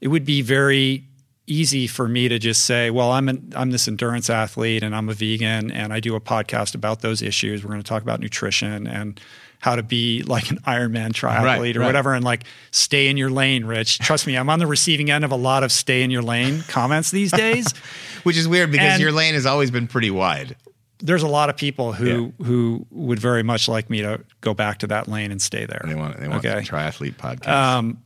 [0.00, 1.04] It would be very
[1.46, 5.08] easy for me to just say, well, I'm an, I'm this endurance athlete and I'm
[5.08, 7.62] a vegan and I do a podcast about those issues.
[7.64, 9.20] We're going to talk about nutrition and
[9.58, 11.86] how to be like an Ironman triathlete Right, or right.
[11.86, 13.98] whatever and like stay in your lane, Rich.
[13.98, 16.62] Trust me, I'm on the receiving end of a lot of stay in your lane
[16.68, 17.70] comments these days.
[18.22, 20.56] Which is weird because And- your lane has always been pretty wide.
[21.02, 24.78] There's a lot of people who who would very much like me to go back
[24.78, 25.82] to that lane and stay there.
[25.86, 26.60] They want they want Okay.
[26.60, 27.48] the triathlete podcast.
[27.48, 28.02] Um,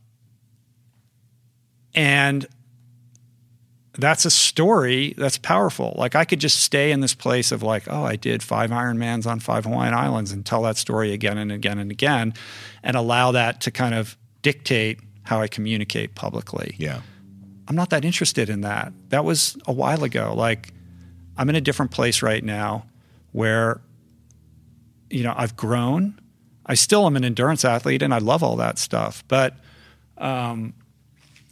[1.93, 2.45] and
[3.97, 5.95] that's a story that's powerful.
[5.97, 9.25] Like I could just stay in this place of like, oh, I did five Ironmans
[9.25, 12.33] on five Hawaiian Islands and tell that story again and again and again,
[12.83, 16.75] and allow that to kind of dictate how I communicate publicly.
[16.77, 17.01] yeah.
[17.67, 18.93] I'm not that interested in that.
[19.09, 20.35] That was a while ago.
[20.35, 20.71] Like
[21.37, 22.85] I'm in a different place right now
[23.31, 23.81] where
[25.09, 26.19] you know, I've grown.
[26.65, 29.55] I still am an endurance athlete and I love all that stuff, but
[30.17, 30.73] um,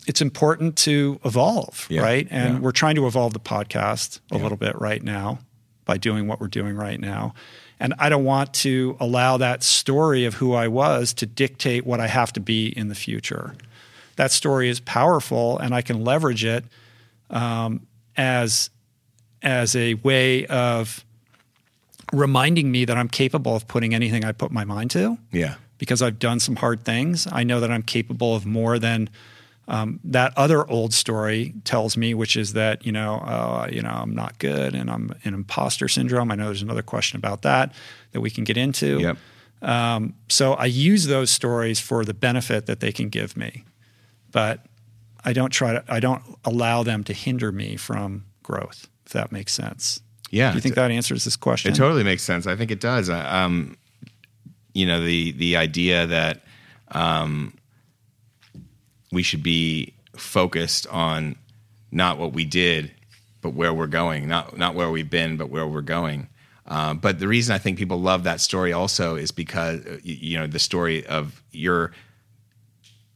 [0.08, 2.28] it's important to evolve, Yeah, right?
[2.32, 2.60] And yeah.
[2.60, 5.40] we're trying to evolve the podcast a little bit right now
[5.86, 7.34] by doing what we're doing right now.
[7.80, 12.00] And I don't want to allow that story of who I was to dictate what
[12.00, 13.56] I have to be in the future.
[14.16, 16.66] That story is powerful, and I can leverage it
[17.30, 18.70] um, as
[19.44, 21.04] as a way of
[22.12, 25.56] reminding me that I'm capable of putting anything I put my mind to Yeah.
[25.78, 27.28] because I've done some hard things.
[27.32, 29.10] I know that I'm capable of more than
[29.68, 33.90] um, that other old story tells me, which is that you know, uh, you know,
[33.92, 36.32] I'm not good and I'm an imposter syndrome.
[36.32, 37.74] I know there's another question about that
[38.12, 39.00] that we can get into.
[39.00, 39.18] Yep.
[39.62, 43.64] Um, so I use those stories for the benefit that they can give me,
[44.34, 44.66] but
[45.24, 45.84] I don't try to.
[45.88, 48.90] I don't allow them to hinder me from growth.
[49.06, 50.02] If that makes sense.
[50.30, 50.52] Yeah.
[50.52, 51.72] Do you think that answers this question?
[51.72, 52.48] It totally makes sense.
[52.48, 53.10] I think it does.
[53.10, 53.78] Um,
[54.74, 56.44] you know, the the idea that
[56.90, 57.54] um,
[59.12, 61.36] we should be focused on
[61.92, 62.92] not what we did,
[63.42, 64.28] but where we're going.
[64.28, 66.30] Not not where we've been, but where we're going.
[66.66, 70.40] Uh, but the reason I think people love that story also is because uh, you
[70.40, 71.92] know the story of your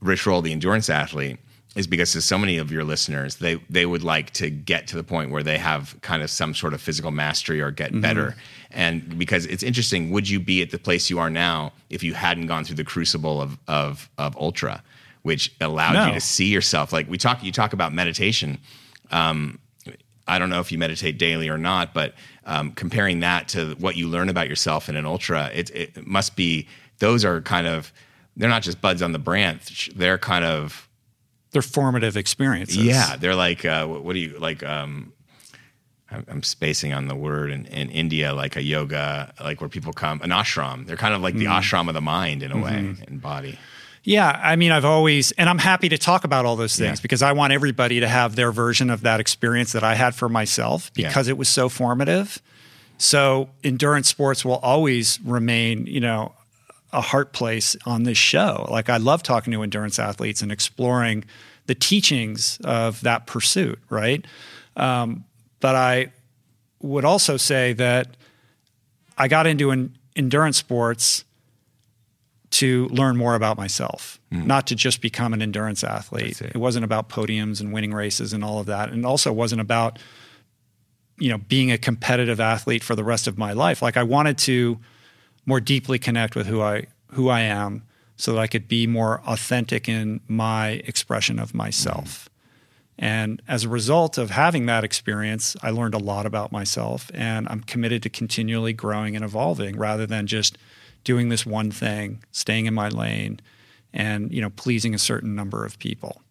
[0.01, 1.39] Rich Roll, the endurance athlete,
[1.77, 4.95] is because to so many of your listeners, they they would like to get to
[4.95, 8.35] the point where they have kind of some sort of physical mastery or get better.
[8.71, 12.13] And because it's interesting, would you be at the place you are now if you
[12.15, 14.83] hadn't gone through the crucible of of of ultra,
[15.21, 16.07] which allowed No.
[16.07, 16.91] you to see yourself?
[16.91, 18.57] Like we talk, you talk about meditation.
[19.11, 19.59] Um,
[20.27, 22.13] I don't know if you meditate daily or not, but
[22.45, 26.35] um, comparing that to what you learn about yourself in an ultra, it, it must
[26.35, 26.67] be
[26.99, 27.93] those are kind of
[28.35, 30.86] they're not just buds on the branch; they're kind of
[31.57, 32.77] They're formative experiences.
[32.77, 34.63] yeah, they're like uh, what do you like?
[34.63, 35.13] Um,
[36.09, 40.21] I'm, spacing on the word in, in India, like a yoga, like where people come
[40.21, 40.85] an ashram.
[40.85, 43.59] They're kind of like the ashram of the mind in a way and body.
[44.03, 47.01] Yeah, I mean, I've always, and I'm happy to talk about all those things Yeah.
[47.01, 50.29] because I want everybody to have their version of that experience that I had for
[50.29, 51.09] myself Yeah.
[51.09, 52.41] because it was so formative.
[52.97, 56.31] So endurance sports will always remain, you know,
[56.93, 58.67] a heart place on this show.
[58.69, 61.25] Like I love talking to endurance athletes and exploring
[61.65, 64.25] the teachings of that pursuit, right?
[64.75, 65.25] Um,
[65.59, 66.11] but I
[66.81, 68.15] would also say that
[69.17, 71.25] I got into an endurance sports
[72.49, 76.41] to learn more about myself, not to just become an endurance athlete.
[76.41, 76.51] It.
[76.55, 79.99] It wasn't about podiums and winning races and all of that, and also wasn't about
[81.19, 83.81] you know being a competitive athlete for the rest of my life.
[83.81, 84.79] Like I wanted to
[85.47, 87.81] more deeply connect with who I who I am,
[88.17, 92.29] so that I could be more authentic in my expression of myself.
[92.99, 97.47] And as a result of having that experience, I learned a lot about myself, and
[97.47, 100.57] I'm committed to continually growing and evolving rather than just
[101.03, 103.39] doing this one thing, staying in my lane,
[103.93, 106.21] and you know pleasing a certain number of people.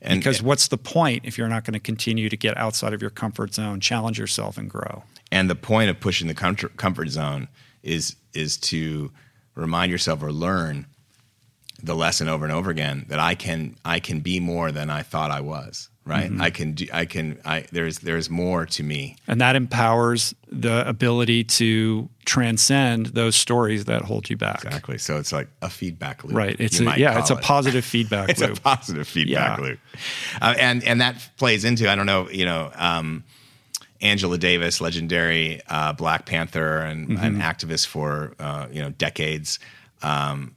[0.00, 3.02] And Because what's the point if you're not going to continue to get outside of
[3.02, 5.04] your comfort zone, challenge yourself, and grow?
[5.32, 7.48] and the point of pushing the comfort, comfort zone
[7.82, 9.10] is is to
[9.54, 10.86] remind yourself or learn
[11.82, 15.02] the lesson over and over again that I can I can be more than I
[15.02, 15.88] thought I was.
[16.06, 16.30] Right?
[16.40, 16.86] I can do.
[16.92, 17.38] I can.
[17.44, 19.16] I there's there's more to me.
[19.28, 24.64] And that empowers the ability to transcend those stories that hold you back.
[24.64, 24.98] Exactly.
[24.98, 26.34] So it's like a feedback loop.
[26.34, 26.56] Right.
[26.58, 28.58] It's a, yeah, it's a positive feedback it's loop.
[28.58, 29.64] a positive feedback Yeah.
[29.64, 29.78] loop,
[30.42, 33.22] uh, and and that plays into I don't know you know um,
[34.02, 37.24] Angela Davis, legendary uh, Black Panther and Mm-hmm.
[37.24, 39.58] an activist for uh, you know decades.
[40.02, 40.54] Um,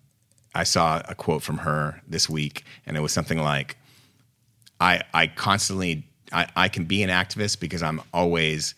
[0.55, 3.77] I saw a quote from her this week, and it was something like,
[4.79, 8.75] "I I constantly I, I can be an activist because I'm always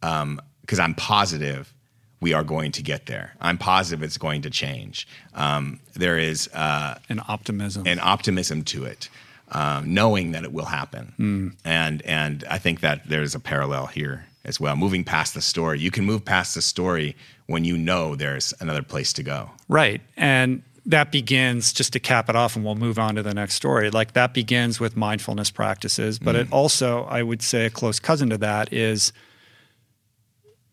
[0.00, 1.72] because I'm positive."
[2.20, 3.34] We are going to get there.
[3.40, 5.06] I'm positive it's going to change.
[5.34, 7.86] Um, there is uh, And optimism.
[7.86, 9.08] an optimism to it,
[9.52, 11.12] um, knowing that it will happen.
[11.16, 11.48] Hmm.
[11.64, 14.76] And and I think that there's a parallel here as well.
[14.76, 18.82] Moving past the story, you can move past the story when you know there's another
[18.82, 19.50] place to go.
[19.68, 20.00] Right.
[20.16, 23.54] And that begins, just to cap it off, and we'll move on to the next
[23.54, 23.90] story.
[23.90, 26.18] Like that begins with mindfulness practices.
[26.18, 26.54] But it hmm.
[26.54, 29.12] also, I would say, a close cousin to that is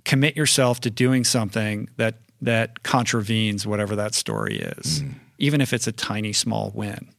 [0.05, 5.11] commit yourself to doing something that that contravenes whatever that story is, hmm.
[5.37, 7.09] Even if it's a tiny, small win.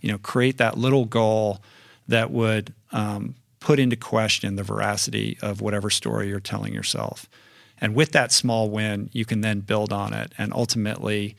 [0.00, 1.62] You know, create that little goal
[2.08, 7.26] that would um, put into question the veracity of whatever story you're telling yourself.
[7.80, 11.36] And with that small win, you can then build on it and ultimately,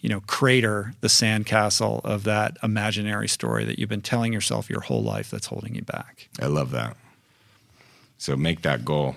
[0.00, 4.80] you know, crater the sandcastle of that imaginary story that you've been telling yourself your
[4.80, 6.28] whole life that's holding you back.
[6.40, 6.96] I love that.
[8.18, 9.16] So make that goal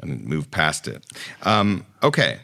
[0.00, 1.04] and move past it.
[1.42, 2.40] Um, okay.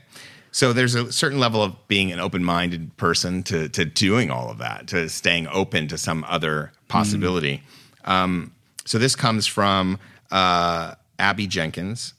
[0.53, 4.59] So there's a certain level of being an open-minded person to to doing all of
[4.59, 7.63] that, to staying open to some other possibility.
[8.05, 9.99] Um, so this comes from
[10.31, 12.13] uh, Abby Jenkins,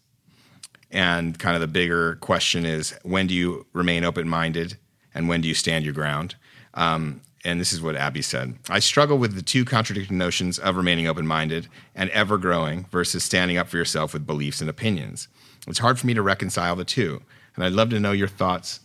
[0.92, 4.78] and kind of the bigger question is: When do you remain open-minded,
[5.14, 6.36] and when do you stand your ground?
[6.74, 10.76] Um, and this is what Abby said I struggle with the two contradicting notions of
[10.76, 15.28] remaining open minded and ever growing versus standing up for yourself with beliefs and opinions.
[15.68, 17.22] It's hard for me to reconcile the two.
[17.56, 18.80] And I'd love to know your thoughts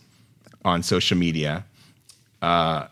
[0.63, 1.65] on social media.
[2.41, 2.87] Uh,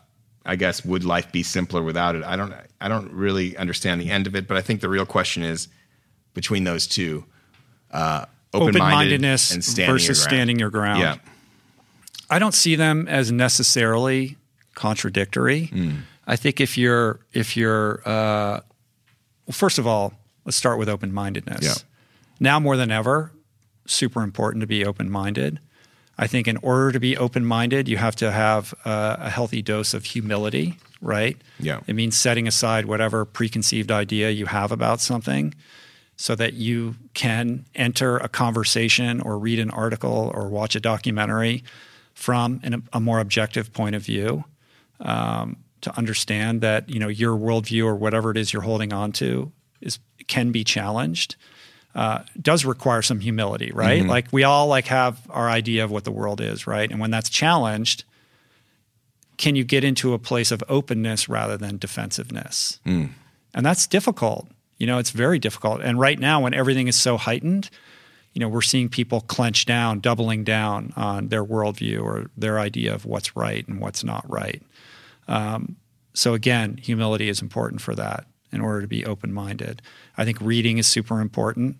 [0.45, 2.23] I guess would life be simpler without it?
[2.23, 2.53] I don't.
[2.80, 5.67] I don't really understand the end of it, but I think the real question is
[6.34, 7.25] between those two:
[7.91, 11.01] uh, open-minded Open-mindedness and standing versus your standing your ground.
[11.01, 11.17] Yeah,
[12.30, 14.38] I don't see them as necessarily
[14.73, 15.71] contradictory.
[16.25, 18.61] I think if you're if you're uh,
[19.45, 20.13] well, first of all,
[20.45, 21.61] let's start with open mindedness.
[21.61, 21.73] Yeah.
[22.39, 23.32] Now more than ever,
[23.86, 25.59] super important to be open minded.
[26.18, 29.61] I think in order to be open minded, you have to have uh, a healthy
[29.61, 30.78] dose of humility.
[30.99, 31.38] Right.
[31.59, 31.82] Yeah.
[31.86, 35.53] It means setting aside whatever preconceived idea you have about something
[36.15, 41.63] so that you can enter a conversation or read an article or watch a documentary
[42.15, 44.43] from an, a more objective point of view
[44.99, 49.11] um, to understand that you know your worldview or whatever it is you're holding on
[49.11, 51.36] to is can be challenged
[51.97, 54.05] uh, does require some humility right?
[54.05, 56.89] Like we all like have our idea of what the world is right?
[56.89, 58.03] And when that's challenged
[59.37, 62.79] can you get into a place of openness rather than defensiveness?
[63.53, 64.47] And that's difficult.
[64.77, 65.81] You know it's very difficult.
[65.81, 67.71] And right now when everything is so heightened
[68.33, 72.93] you know we're seeing people clench down doubling down on their worldview or their idea
[72.93, 74.61] of what's right and what's not right.
[75.27, 75.77] Um,
[76.13, 79.81] so again humility is important for that in order to be open-minded.
[80.15, 81.77] I think reading is super important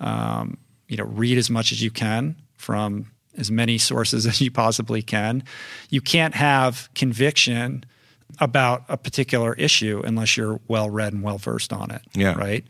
[0.00, 0.56] um,
[0.88, 5.02] you know read as much as you can from as many sources as you possibly
[5.02, 5.42] can
[5.90, 7.84] you can't have conviction
[8.40, 12.34] about a particular issue unless you're well read and well versed on it Yeah.
[12.34, 12.64] right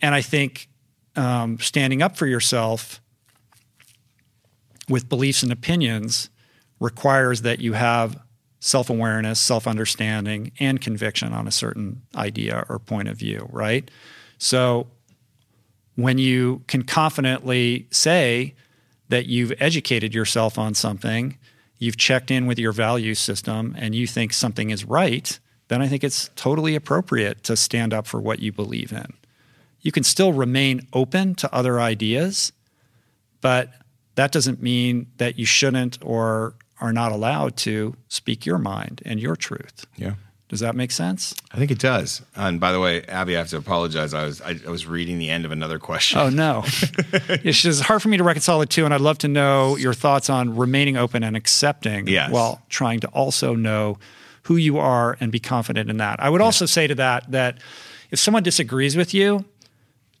[0.00, 0.68] and i think
[1.14, 3.00] um, standing up for yourself
[4.88, 6.30] with beliefs and opinions
[6.80, 8.18] requires that you have
[8.60, 13.90] self awareness, self understanding, and conviction on a certain idea or point of view, right?
[14.38, 14.88] So
[15.94, 18.54] when you can confidently say
[19.08, 21.36] that you've educated yourself on something,
[21.78, 25.38] you've checked in with your value system, and you think something is right,
[25.68, 29.12] then I think it's totally appropriate to stand up for what you believe in.
[29.80, 32.52] You can still remain open to other ideas,
[33.40, 33.70] but
[34.14, 39.20] that doesn't mean that you shouldn't or are not allowed to speak your mind and
[39.20, 39.86] your truth.
[39.96, 40.14] yeah.
[40.52, 41.34] Does that make sense?
[41.50, 42.20] I think it does.
[42.36, 44.12] And by the way, Abby, I have to apologize.
[44.12, 46.18] I was I, I was reading the end of another question.
[46.18, 49.28] Oh no, it's just hard for me to reconcile the two, and I'd love to
[49.28, 52.30] know your thoughts on remaining open and accepting, Yes.
[52.30, 53.98] while trying to also know
[54.42, 56.20] who you are and be confident in that.
[56.20, 57.56] I would also say to that that
[58.10, 59.46] if someone disagrees with you,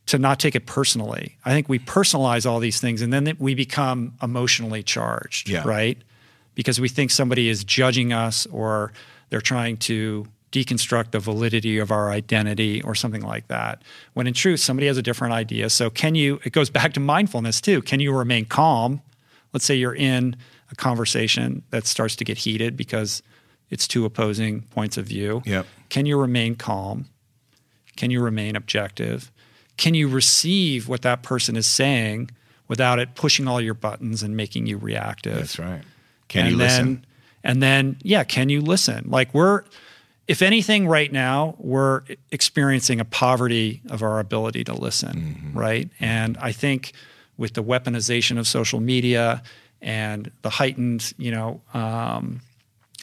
[0.06, 1.36] to not take it personally.
[1.44, 5.62] I think we personalize all these things, and then we become emotionally charged, Yeah.
[5.66, 5.98] right?
[6.54, 8.94] Because we think somebody is judging us or
[9.32, 13.80] they're trying to deconstruct the validity of our identity or something like that.
[14.12, 15.70] When in truth, somebody has a different idea.
[15.70, 17.80] So, can you, it goes back to mindfulness too.
[17.80, 19.00] Can you remain calm?
[19.54, 20.36] Let's say you're in
[20.70, 23.22] a conversation that starts to get heated because
[23.70, 25.40] it's two opposing points of view.
[25.46, 25.66] Yep.
[25.88, 27.06] Can you remain calm?
[27.96, 29.32] Can you remain objective?
[29.78, 32.30] Can you receive what that person is saying
[32.68, 35.36] without it pushing all your buttons and making you reactive?
[35.36, 35.80] That's right.
[36.28, 37.06] Can and you then, listen?
[37.44, 39.04] And then, yeah, can you listen?
[39.08, 39.64] Like we're,
[40.28, 45.58] if anything, right now, we're experiencing a poverty of our ability to listen, mm-hmm.
[45.58, 45.90] right?
[45.98, 46.92] And I think
[47.36, 49.42] with the weaponization of social media
[49.80, 52.40] and the heightened, you know, um,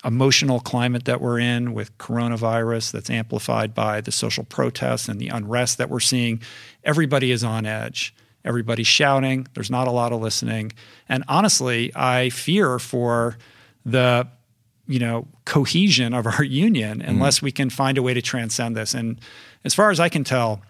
[0.05, 5.27] emotional climate that we're in with coronavirus that's amplified by the social protests and the
[5.27, 6.41] unrest that we're seeing,
[6.83, 8.13] everybody is on edge.
[8.45, 9.45] Everybody's shouting.
[9.53, 10.71] There's not a lot of listening.
[11.09, 13.37] And honestly, I fear for
[13.91, 14.27] the
[14.87, 17.09] you know cohesion of our union mm-hmm.
[17.09, 17.43] unless mm.
[17.43, 18.93] we can find a way to transcend this.
[18.93, 19.19] And
[19.63, 20.61] as far as I can tell,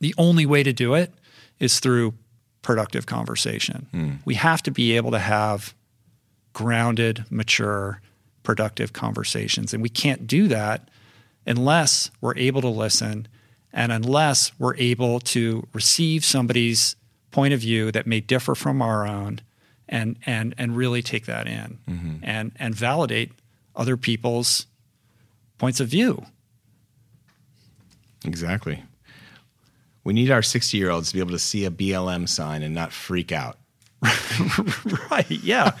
[0.00, 1.12] the only way to do it
[1.58, 2.14] is through
[2.62, 3.86] productive conversation.
[3.92, 4.18] Mm.
[4.24, 5.74] We have to be able to have
[6.52, 8.00] grounded, mature,
[8.42, 9.72] productive conversations.
[9.72, 10.88] And we can't do that
[11.46, 13.28] unless we're able to listen
[13.72, 16.96] and unless we're able to receive somebody's
[17.30, 19.40] point of view that may differ from our own
[19.90, 22.14] and and and really take that in mm-hmm.
[22.22, 23.32] and and validate
[23.76, 24.66] other people's
[25.58, 26.24] points of view.
[28.24, 28.82] Exactly.
[30.04, 32.74] We need our 60 year olds to be able to see a BLM sign and
[32.74, 33.58] not freak out.
[35.10, 35.30] right.
[35.30, 35.72] Yeah.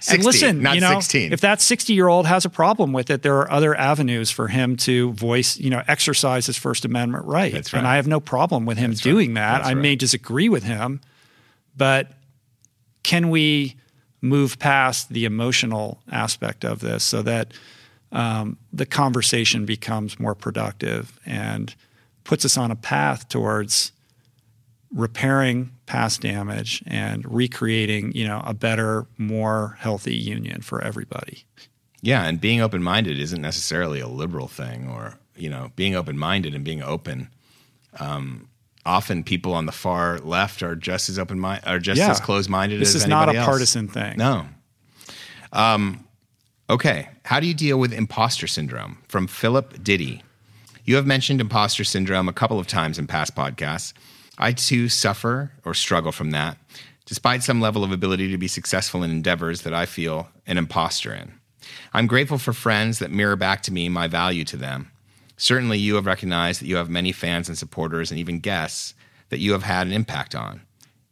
[0.00, 1.32] 60, and listen, not you know, 16.
[1.32, 4.48] if that 60 year old has a problem with it, there are other avenues for
[4.48, 7.54] him to voice, you know, exercise his First Amendment right.
[7.54, 7.74] Right.
[7.74, 9.40] And I have no problem with him That's doing right.
[9.40, 9.58] that.
[9.58, 9.82] That's I right.
[9.82, 11.00] may disagree with him,
[11.74, 12.12] but
[13.04, 13.76] can we
[14.20, 17.52] move past the emotional aspect of this so that
[18.10, 21.74] um, the conversation becomes more productive and
[22.24, 23.92] puts us on a path towards
[24.92, 31.44] repairing past damage and recreating, you know, a better, more healthy union for everybody.
[32.00, 36.64] Yeah, and being open-minded isn't necessarily a liberal thing, or you know, being open-minded and
[36.64, 37.28] being open.
[37.98, 38.48] Um,
[38.86, 42.10] often, people on the far left are just as open-minded, are just Yeah.
[42.10, 43.46] as closed-minded This is not a else.
[43.46, 44.16] partisan thing.
[44.18, 44.46] No.
[45.52, 46.04] Um,
[46.68, 47.08] okay.
[47.24, 48.98] How do you deal with imposter syndrome?
[49.08, 50.22] From Philip Diddy.
[50.84, 53.92] You have mentioned imposter syndrome a couple of times in past podcasts.
[54.36, 56.58] I too suffer or struggle from that,
[57.06, 61.14] despite some level of ability to be successful in endeavors that I feel an imposter
[61.14, 61.32] in.
[61.94, 64.90] I'm grateful for friends that mirror back to me my value to them.
[65.36, 68.94] Certainly, you have recognized that you have many fans and supporters and even guests
[69.30, 70.62] that you have had an impact on.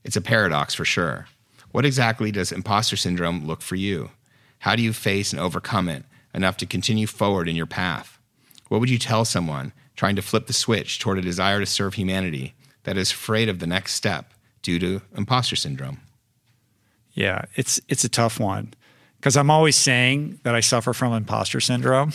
[0.04, 1.26] It's a paradox for sure.
[1.72, 4.10] What exactly does imposter syndrome look for you?
[4.60, 6.04] How do you face and overcome it
[6.34, 8.18] enough to continue forward in your path?
[8.68, 11.94] What would you tell someone trying to flip the switch toward a desire to serve
[11.94, 12.54] humanity
[12.84, 16.00] that is afraid of the next step due to imposter syndrome?
[17.12, 18.72] Yeah, it's it's a tough one
[19.16, 22.12] because I'm always saying that I suffer from imposter syndrome,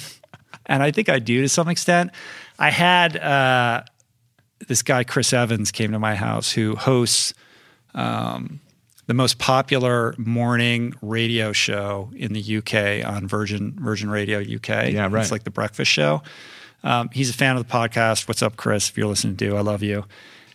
[0.68, 2.12] and I think I do to some extent.
[2.60, 3.84] I had uh,
[4.68, 7.34] this guy Chris Evans came to my house who hosts
[7.96, 8.60] um,
[9.08, 14.92] the most popular morning radio show in the UK on Virgin Virgin Radio UK.
[14.92, 15.22] Yeah, right.
[15.22, 16.22] It's like the breakfast show.
[16.84, 18.28] Um, he's a fan of the podcast.
[18.28, 18.90] What's up, Chris?
[18.90, 20.06] If you're listening to, I love you.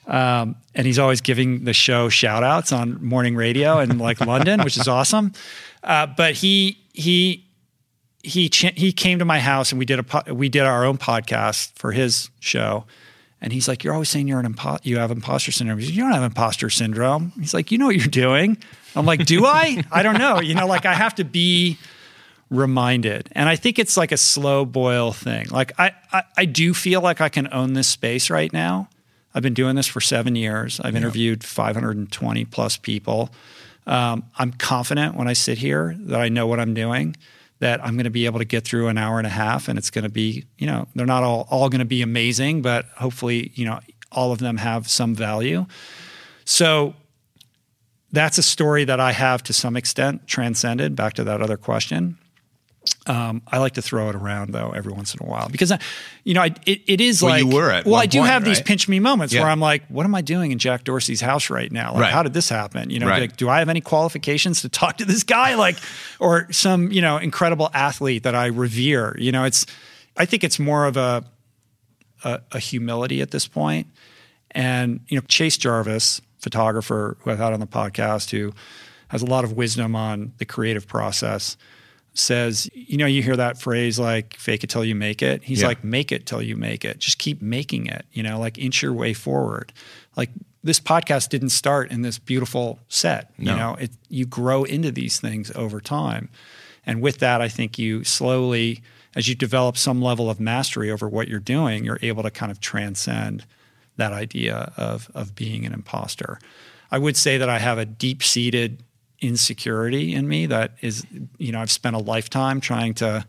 [0.07, 4.63] Um, and he's always giving the show shout outs on morning radio in like London,
[4.63, 5.33] which is awesome.
[5.83, 7.45] Uh, but he he
[8.23, 10.85] he ch- he came to my house and we did a po- we did our
[10.85, 12.85] own podcast for his show.
[13.41, 15.79] And he's like, "You're always saying you're an impo- you have imposter syndrome.
[15.79, 18.57] He's like, you don't have imposter syndrome." He's like, "You know what you're doing."
[18.95, 19.83] I'm like, "Do I?
[19.91, 20.41] I don't know.
[20.41, 21.77] You know, like I have to be
[22.51, 25.49] reminded." And I think it's like a slow boil thing.
[25.51, 28.89] Like I I, I do feel like I can own this space right now.
[29.35, 30.79] I've been doing this for seven years.
[30.81, 33.31] I've interviewed 520 plus people.
[33.87, 37.17] Um, I'm confident when I sit here that I know what I'm doing,
[37.63, 39.79] that I'm going to be able to get through an hour and a half, and
[39.79, 42.87] it's going to be, you know, they're not all all going to be amazing, but
[42.97, 43.79] hopefully, you know,
[44.11, 45.65] all of them have some value.
[46.45, 46.95] So
[48.11, 50.97] that's a story that I have to some extent transcended.
[50.97, 52.19] Back to that other question.
[53.07, 55.79] Um, I like to throw it around though every once in a while because, I,
[56.25, 58.31] you know, I, it, it is Well, like you were at well, I do point,
[58.31, 59.43] have these pinch me moments Yeah.
[59.43, 61.93] where I'm like, what am I doing in Jack Dorsey's house right now?
[61.93, 62.13] Like, Right.
[62.13, 62.91] how did this happen?
[62.91, 63.21] You know, Right.
[63.21, 65.55] like, do I have any qualifications to talk to this guy?
[65.55, 65.77] Like,
[66.19, 69.15] or some you know incredible athlete that I revere?
[69.19, 69.65] You know, it's
[70.17, 71.25] I think it's more of a
[72.25, 73.87] a, a humility at this point.
[74.53, 78.53] And you know, Chase Jarvis, photographer who I've had on the podcast, who
[79.09, 81.57] has a lot of wisdom on the creative process,
[82.15, 85.63] says, you know, you hear that phrase like "fake it till you make it." He's
[85.63, 85.69] Yeah.
[85.69, 86.99] like, "Make it till you make it.
[86.99, 89.73] Just keep making it." You know, like inch your way forward.
[90.17, 90.31] Like
[90.63, 93.31] this podcast didn't start in this beautiful set.
[93.39, 93.53] No.
[93.53, 96.29] You know, it you grow into these things over time,
[96.87, 98.83] and with that, I think you slowly,
[99.17, 102.53] as you develop some level of mastery over what you're doing, you're able to kind
[102.53, 103.45] of transcend
[103.97, 106.39] that idea of of being an imposter.
[106.91, 108.83] I would say that I have a deep seated
[109.23, 111.07] insecurity in me that is,
[111.39, 113.25] you know, I've spent a lifetime trying to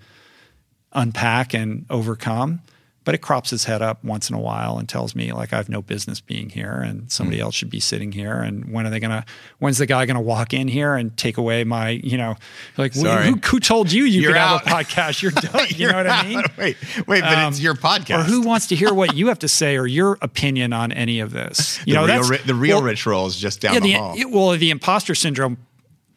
[0.91, 2.61] unpack and overcome
[3.05, 5.57] but it crops its head up once in a while and tells me like I
[5.57, 7.41] have no business being here and somebody mm.
[7.41, 8.35] else should be sitting here.
[8.35, 9.25] And when are they gonna
[9.59, 12.35] when's the guy gonna walk in here and take away my you know
[12.77, 13.07] like who,
[13.43, 14.65] who, told you you you're could out.
[14.65, 15.21] have a podcast?
[15.21, 16.25] You're done you know what out.
[16.25, 16.43] I mean?
[16.57, 19.39] Wait wait but um, it's your podcast or who wants to hear what you have
[19.39, 21.79] to say or your opinion on any of this?
[21.85, 24.15] You the know real, the real well, roll is just down yeah, the, the hall.
[24.17, 25.57] it, well the imposter syndrome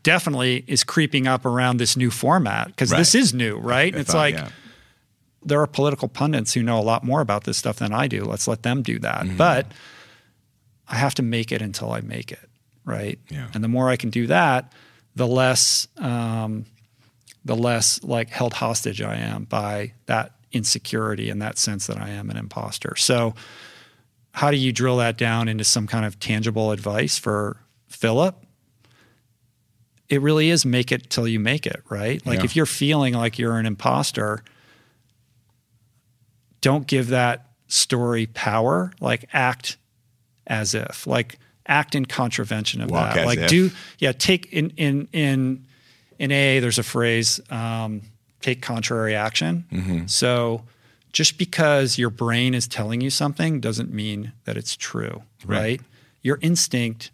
[0.07, 2.99] definitely is creeping up around this new format because right.
[2.99, 4.49] this is new right it's like yeah
[5.47, 8.25] there are political pundits who know a lot more about this stuff than I do.
[8.25, 9.23] Let's let them do that.
[9.23, 9.37] Mm-hmm.
[9.37, 9.71] But
[10.89, 12.51] I have to make it until I make it,
[12.85, 13.19] right?
[13.31, 13.49] Yeah.
[13.55, 14.73] And the more I can do that,
[15.15, 16.67] the less um,
[17.45, 22.11] the less like held hostage I am by that insecurity and that sense that I
[22.11, 22.97] am an imposter.
[22.97, 23.35] So
[24.33, 27.57] how do you drill that down into some kind of tangible advice for
[27.87, 28.35] Philip?
[30.09, 32.25] It really is make it till you make it, right?
[32.25, 32.45] Like yeah.
[32.45, 34.43] if you're feeling like you're an imposter–
[36.67, 38.93] don't give that story power.
[39.01, 39.77] Like act
[40.49, 43.25] as if, like act in contravention of Walk that.
[43.25, 43.49] Like if.
[43.49, 43.71] do
[44.01, 44.11] yeah.
[44.11, 45.65] Take in in in
[46.19, 46.61] in AA.
[46.61, 47.41] There's a phrase.
[47.51, 48.03] Um,
[48.41, 49.65] take contrary action.
[49.73, 50.07] Mm-hmm.
[50.07, 50.65] So
[51.13, 55.59] just because your brain is telling you something doesn't mean that it's true, right?
[55.59, 55.81] right?
[56.23, 57.13] Your instinct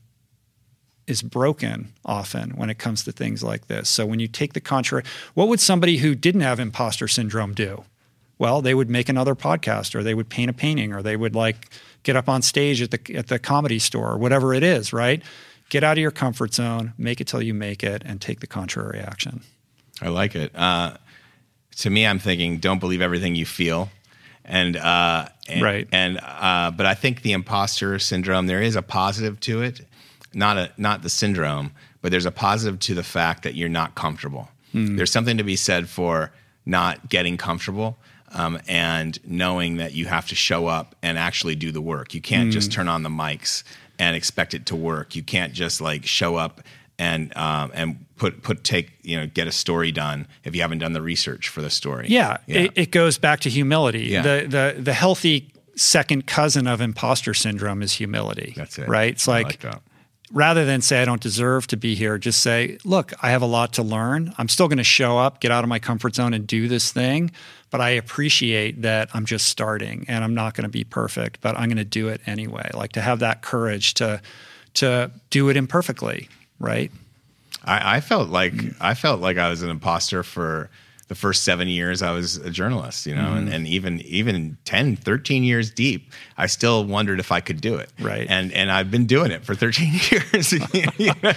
[1.06, 3.88] is broken often when it comes to things like this.
[3.88, 5.04] So when you take the contrary,
[5.34, 7.84] what would somebody who didn't have imposter syndrome do?
[8.42, 11.32] well, they would make another podcast or they would paint a painting or they would
[11.32, 11.70] like
[12.02, 15.22] get up on stage at the at the comedy store or whatever it is, right?
[15.68, 18.48] Get out of your comfort zone, make it till you make it, and take the
[18.48, 19.42] contrary action.
[20.00, 20.50] I like it.
[20.56, 20.96] Uh,
[21.76, 23.90] to me, I'm thinking, don't believe everything you feel,
[24.44, 25.86] and, uh, and right.
[25.92, 29.82] And uh, but I think the imposter syndrome there is a positive to it,
[30.34, 33.94] not a not the syndrome, but there's a positive to the fact that you're not
[33.94, 34.48] comfortable.
[34.74, 34.96] Mm.
[34.96, 36.32] There's something to be said for
[36.64, 37.96] not getting comfortable
[38.32, 42.14] um, and knowing that you have to show up and actually do the work.
[42.14, 42.52] You can't mm.
[42.52, 43.62] just turn on the mics
[43.98, 45.14] and expect it to work.
[45.14, 46.62] You can't just like show up
[46.98, 50.78] and um, and put put take you know get a story done if you haven't
[50.78, 52.06] done the research for the story.
[52.08, 52.60] Yeah, yeah.
[52.60, 54.04] It, it, goes back to humility.
[54.04, 54.22] Yeah.
[54.22, 58.54] The the the healthy second cousin of imposter syndrome is humility.
[58.56, 58.88] That's it.
[58.88, 59.12] Right?
[59.12, 59.74] It's like, like
[60.32, 63.46] rather than say I don't deserve to be here, just say, look, I have a
[63.46, 64.34] lot to learn.
[64.38, 66.90] I'm still going to show up, get out of my comfort zone and do this
[66.90, 67.30] thing,
[67.70, 71.56] but I appreciate that I'm just starting and I'm not going to be perfect, but
[71.56, 72.70] I'm going to do it anyway.
[72.74, 74.20] Like to have that courage to
[74.74, 76.90] to do it imperfectly, right?
[77.64, 78.76] I, I felt like mm.
[78.80, 80.70] I felt like I was an imposter for
[81.12, 83.36] the first seven years I was a journalist, you know, mm-hmm.
[83.36, 87.74] and, and even even 10, 13 years deep, I still wondered if I could do
[87.74, 87.92] it.
[88.00, 88.26] Right.
[88.30, 90.52] And and I've been doing it for 13 years.
[90.98, 91.32] you know?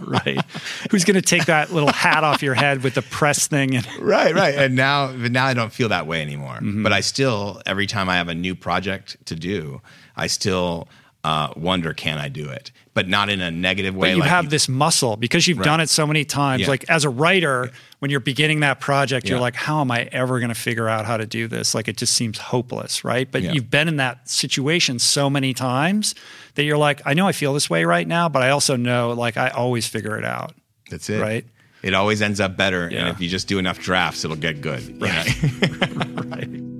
[0.00, 0.44] right.
[0.90, 3.76] Who's going to take that little hat off your head with the press thing?
[3.76, 4.56] And right, right.
[4.56, 6.56] And now now I don't feel that way anymore.
[6.56, 6.82] Mm-hmm.
[6.82, 9.80] But I still, every time I have a new project to do,
[10.16, 10.88] I still
[11.22, 12.72] uh, wonder, can I do it?
[12.94, 14.10] But not in a negative way.
[14.10, 15.64] But you like have you, this muscle because you've right.
[15.64, 16.62] done it so many times.
[16.62, 16.68] Yeah.
[16.68, 17.78] Like as a writer, yeah.
[17.98, 19.32] when you're beginning that project, yeah.
[19.32, 21.74] you're like, how am I ever going to figure out how to do this?
[21.74, 23.30] Like it just seems hopeless, right?
[23.30, 26.14] But you've been in that situation so many times
[26.54, 29.12] that you're like, I know I feel this way right now, but I also know
[29.12, 30.54] like I always figure it out.
[30.90, 31.20] That's it.
[31.20, 31.44] Right.
[31.82, 32.86] It always ends up better.
[32.88, 35.00] And if you just do enough drafts, it'll get good.
[35.00, 35.42] Right.
[36.26, 36.79] right.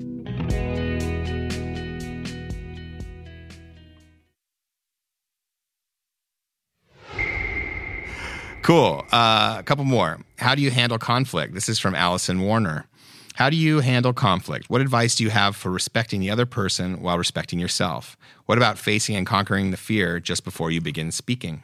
[8.62, 9.05] Cool.
[9.11, 10.19] Uh, a couple more.
[10.39, 11.55] How do you handle conflict?
[11.55, 12.87] This is from Allison Warner.
[13.35, 14.69] How do you handle conflict?
[14.69, 18.16] What advice do you have for respecting the other person while respecting yourself?
[18.47, 21.62] What about facing and conquering the fear just before you begin speaking?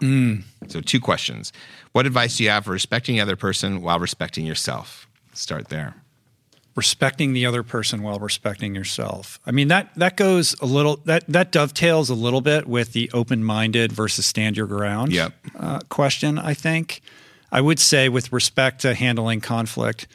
[0.00, 0.44] Mm.
[0.68, 1.52] So, two questions.
[1.90, 5.08] What advice do you have for respecting the other person while respecting yourself?
[5.32, 5.96] Start there
[6.78, 9.40] respecting the other person while respecting yourself.
[9.44, 13.10] I mean that that goes a little that that dovetails a little bit with the
[13.12, 15.34] open-minded versus stand your ground yep.
[15.58, 16.38] uh, question.
[16.38, 17.02] I think
[17.50, 20.06] I would say with respect to handling conflict,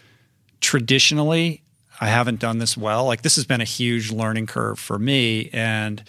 [0.62, 1.64] traditionally
[2.00, 3.06] I haven't done this well.
[3.06, 6.04] Like this has been a huge learning curve for me, and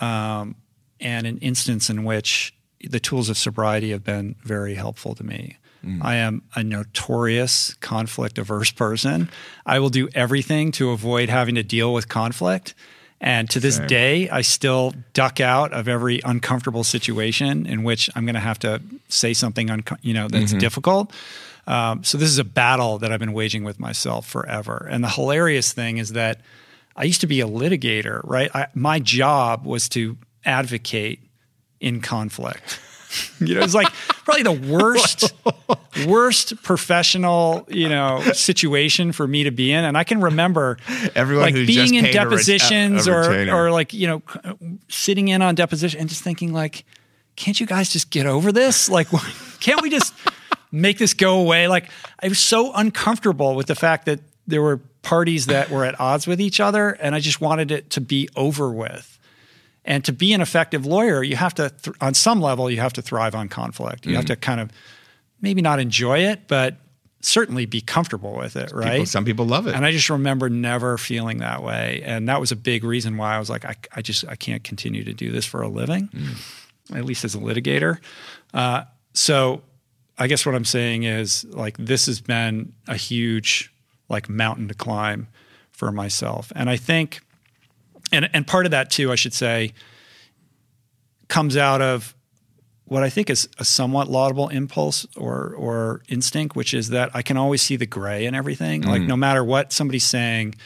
[0.00, 0.54] um,
[1.00, 5.56] and an instance in which the tools of sobriety have been very helpful to me.
[5.84, 6.04] Mm.
[6.04, 9.30] I am a notorious conflict averse person.
[9.64, 12.74] I will do everything to avoid having to deal with conflict.
[13.20, 13.86] And to this Same.
[13.86, 18.58] day, I still duck out of every uncomfortable situation in which I'm going to have
[18.60, 20.58] to say something, unco- you know, that's mm-hmm.
[20.58, 21.12] difficult.
[21.66, 24.88] Um, so this is a battle that I've been waging with myself forever.
[24.90, 26.40] And the hilarious thing is that
[26.96, 28.50] I used to be a litigator, right?
[28.54, 31.20] I, my job was to advocate
[31.78, 32.80] in conflict.
[33.40, 33.90] You know, it's like
[34.24, 35.34] probably the worst,
[36.06, 39.84] worst professional, you know, situation for me to be in.
[39.84, 40.78] And I can remember
[41.14, 44.06] Everyone like who being just in paid a ret- depositions a or, or like, you
[44.06, 44.22] know,
[44.88, 46.84] sitting in on deposition and just thinking like,
[47.36, 48.88] can't you guys just get over this?
[48.88, 49.08] Like,
[49.60, 50.14] can't we just
[50.70, 51.68] make this go away?
[51.68, 51.90] Like,
[52.22, 56.26] I was so uncomfortable with the fact that there were parties that were at odds
[56.26, 59.18] with each other, and I just wanted it to be over with.
[59.90, 62.92] And to be an effective lawyer, you have to, th- on some level, you have
[62.94, 64.06] to thrive on conflict.
[64.06, 64.70] You have to kind of
[65.40, 66.76] maybe not enjoy it, but
[67.22, 68.92] certainly be comfortable with it, right?
[68.92, 69.74] People- some people love it.
[69.74, 72.02] And I just remember never feeling that way.
[72.04, 74.62] And that was a big reason why I was like, I, I just, I can't
[74.64, 76.08] continue to do this for a living,
[76.94, 77.98] at least as a litigator.
[78.54, 79.60] Uh, so
[80.16, 83.72] I guess what I'm saying is like, this has been a huge
[84.08, 85.26] like mountain to climb
[85.72, 86.52] for myself.
[86.54, 87.20] And I think,
[88.12, 89.72] and, and part of that too, I should say,
[91.28, 92.14] comes out of
[92.90, 97.22] what I think is a somewhat laudable impulse or or instinct, which is that I
[97.22, 98.82] can always see the gray in everything.
[98.82, 100.56] Like no matter what somebody's saying,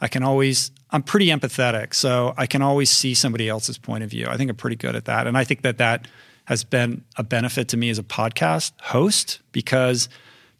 [0.00, 4.10] I can always I'm pretty empathetic, so I can always see somebody else's point of
[4.10, 4.26] view.
[4.28, 6.08] I think I'm pretty good at that, and I think that that
[6.46, 10.08] has been a benefit to me as a podcast host because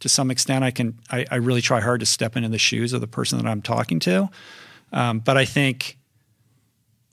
[0.00, 2.92] to some extent I can I, I really try hard to step into the shoes
[2.92, 4.28] of the person that I'm talking to.
[4.92, 5.97] Um, but I think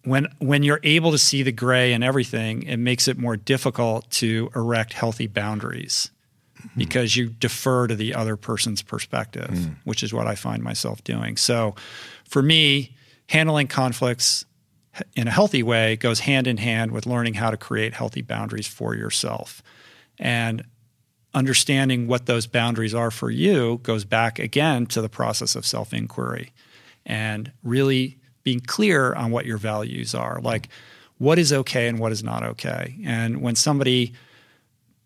[0.05, 4.09] when when you're able to see the gray and everything, it makes it more difficult
[4.11, 6.11] to erect healthy boundaries
[6.59, 6.79] mm-hmm.
[6.79, 9.75] because you defer to the other person's perspective, mm.
[9.83, 11.37] which is what I find myself doing.
[11.37, 11.75] So
[12.27, 12.95] for me,
[13.27, 14.45] handling conflicts
[15.15, 18.67] in a healthy way goes hand in hand with learning how to create healthy boundaries
[18.67, 19.61] for yourself.
[20.17, 20.63] And
[21.33, 25.93] understanding what those boundaries are for you goes back again to the process of self
[25.93, 26.53] inquiry
[27.05, 30.39] and really being clear on what your values are.
[30.39, 30.69] Like,
[31.17, 32.95] what is okay and what is not okay.
[33.03, 34.13] And when somebody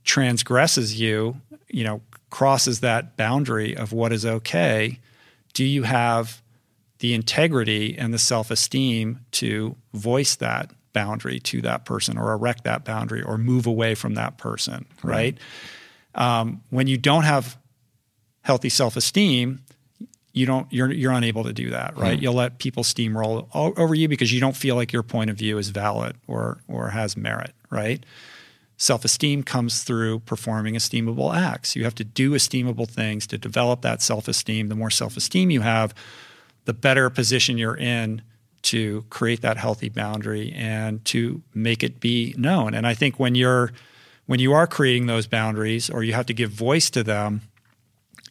[0.03, 4.99] transgresses you, you know, crosses that boundary of what is okay,
[5.53, 6.41] do you have
[6.99, 12.65] the integrity and the self esteem to voice that boundary to that person or erect
[12.65, 15.37] that boundary or move away from that person, right?
[16.15, 17.57] Um, when you don't have
[18.41, 19.61] healthy self esteem,
[20.39, 22.17] you don't you're you're unable to do that, right?
[22.17, 22.23] Hmm.
[22.23, 25.57] You'll let people steamroll over you because you don't feel like your point of view
[25.57, 28.03] is valid or or has merit, right?
[28.77, 31.75] Self-esteem comes through performing esteemable acts.
[31.75, 34.69] You have to do esteemable things to develop that self-esteem.
[34.69, 35.93] The more self-esteem you have,
[36.63, 38.21] the better position you're in
[38.61, 42.73] to create that healthy boundary and to make it be known.
[42.73, 43.73] And I think when you're
[44.27, 47.41] when you are creating those boundaries or you have to give voice to them,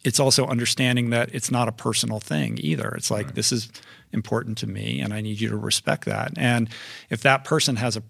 [0.03, 2.89] it's also understanding that it's not a personal thing either.
[2.95, 3.69] It's like this is
[4.11, 6.31] important to me and I need you to respect that.
[6.37, 6.69] And
[7.09, 8.03] if that person has a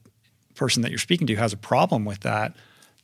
[0.55, 2.55] person that you're speaking to has a problem with that,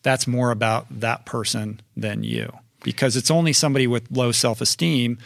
[0.04, 2.52] that's more about that person than you.
[2.84, 5.18] Because it's only somebody with low self-esteem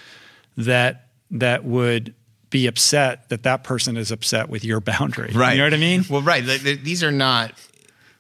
[0.56, 2.14] that that would
[2.50, 5.32] be upset that that person is upset with your boundary.
[5.34, 5.54] Right.
[5.54, 6.06] You know what I mean?
[6.10, 6.44] Well, right.
[6.44, 7.54] Th- th- These are not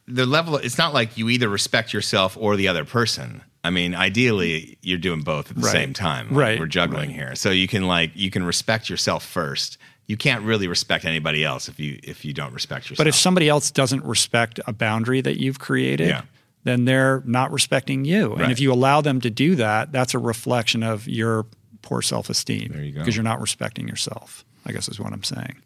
[0.07, 0.57] the level.
[0.57, 3.41] It's not like you either respect yourself or the other person.
[3.70, 5.72] I mean, ideally, you're doing both at the Right.
[5.72, 6.30] same time.
[6.30, 6.60] Like, Right.
[6.60, 7.16] We're juggling Right.
[7.16, 9.78] here, so you can like you can respect yourself first.
[10.08, 12.98] You can't really respect anybody else if you if you don't respect yourself.
[12.98, 16.22] But if somebody else doesn't respect a boundary that you've created, Yeah.
[16.64, 18.34] then they're not respecting you.
[18.34, 21.46] And if you allow them to do that, that's a reflection of your
[21.84, 22.70] poor self-esteem.
[22.74, 23.00] There you go.
[23.02, 24.44] Because you're not respecting yourself.
[24.66, 25.58] I guess is what I'm saying.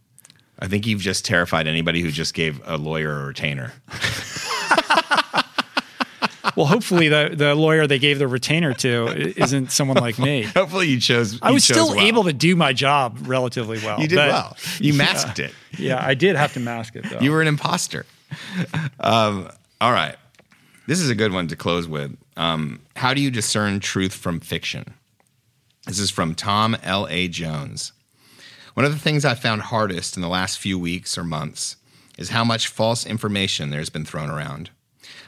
[0.59, 3.71] I think you've just terrified anybody who just gave a lawyer a retainer.
[6.55, 9.07] Well, hopefully the the lawyer they gave the retainer to
[9.41, 10.43] isn't someone like me.
[10.55, 11.39] Hopefully, you chose.
[11.41, 12.05] I was chose still well.
[12.05, 13.99] able to do my job relatively well.
[13.99, 14.57] You did but- well.
[14.79, 15.53] You masked it.
[15.77, 17.19] Yeah, I did have to mask it though.
[17.19, 18.05] You were an imposter.
[18.99, 19.49] Um,
[19.81, 20.15] all right.
[20.85, 22.15] This is a good one to close with.
[22.35, 24.93] Um, how do you discern truth from fiction?
[25.87, 27.27] This is from Tom L.A.
[27.27, 27.93] Jones.
[28.73, 31.77] One of the things I found hardest in the last few weeks or months
[32.17, 34.69] is how much false information there's been thrown around.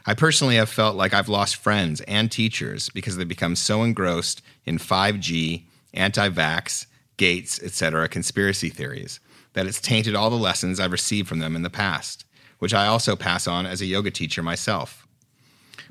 [0.05, 4.41] I personally have felt like I've lost friends and teachers because they've become so engrossed
[4.65, 5.63] in 5G,
[5.93, 6.85] anti vax,
[7.17, 9.19] Gates, etc., conspiracy theories
[9.53, 12.25] that it's tainted all the lessons I've received from them in the past,
[12.59, 15.07] which I also pass on as a yoga teacher myself.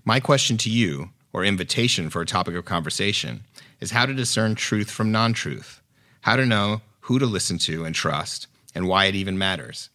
[0.04, 3.44] My question to you, or invitation for a topic of conversation,
[3.80, 5.80] is how to discern truth from non truth,
[6.20, 9.88] how to know who to listen to and trust, and why it even matters.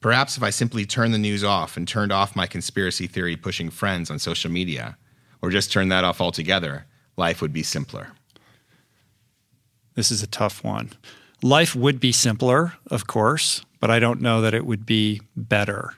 [0.00, 3.70] Perhaps if I simply turned the news off and turned off my conspiracy theory pushing
[3.70, 4.96] friends on social media,
[5.42, 8.12] or just turned that off altogether, life would be simpler.
[9.94, 10.90] This is a tough one.
[11.42, 15.94] Life would be simpler, of course, but I don't know that it would be better.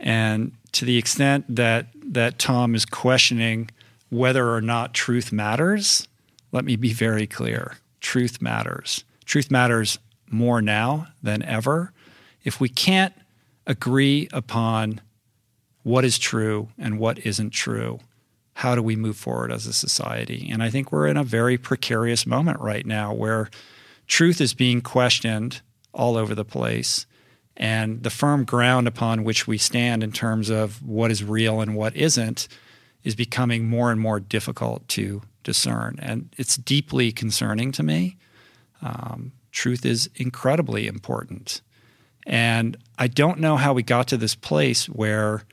[0.00, 3.70] And to the extent that that Tom is questioning
[4.10, 6.06] whether or not truth matters,
[6.52, 7.76] let me be very clear.
[8.00, 9.04] Truth matters.
[9.24, 9.98] Truth matters
[10.30, 11.92] more now than ever.
[12.44, 13.12] If we can't
[13.66, 15.00] agree upon
[15.82, 18.00] what is true and what isn't true,
[18.54, 20.48] how do we move forward as a society?
[20.50, 23.50] And I think we're in a very precarious moment right now where
[24.06, 25.60] truth is being questioned
[25.92, 27.06] all over the place.
[27.56, 31.74] And the firm ground upon which we stand in terms of what is real and
[31.74, 32.48] what isn't
[33.02, 35.98] is becoming more and more difficult to discern.
[36.02, 38.16] And it's deeply concerning to me.
[38.82, 41.62] Um, truth is incredibly important.
[42.26, 45.44] And I don't know how we got to this place where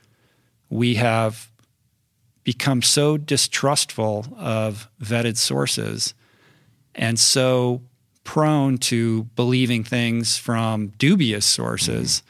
[0.68, 1.50] we have
[2.42, 6.14] become so distrustful of vetted sources
[6.94, 7.80] and so
[8.24, 12.22] prone to believing things from dubious sources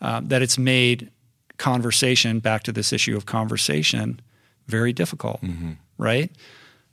[0.00, 0.16] mm-hmm.
[0.16, 1.10] um, that it's made
[1.56, 4.20] conversation, back to this issue of conversation,
[4.66, 5.72] very difficult, mm-hmm.
[5.98, 6.30] right?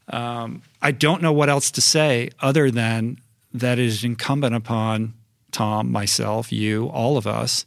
[0.09, 3.19] Um, I don't know what else to say other than
[3.53, 5.13] that it is incumbent upon
[5.51, 7.65] Tom, myself, you, all of us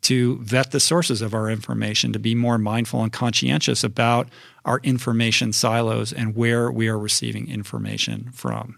[0.00, 4.28] to vet the sources of our information, to be more mindful and conscientious about
[4.64, 8.76] our information silos and where we are receiving information from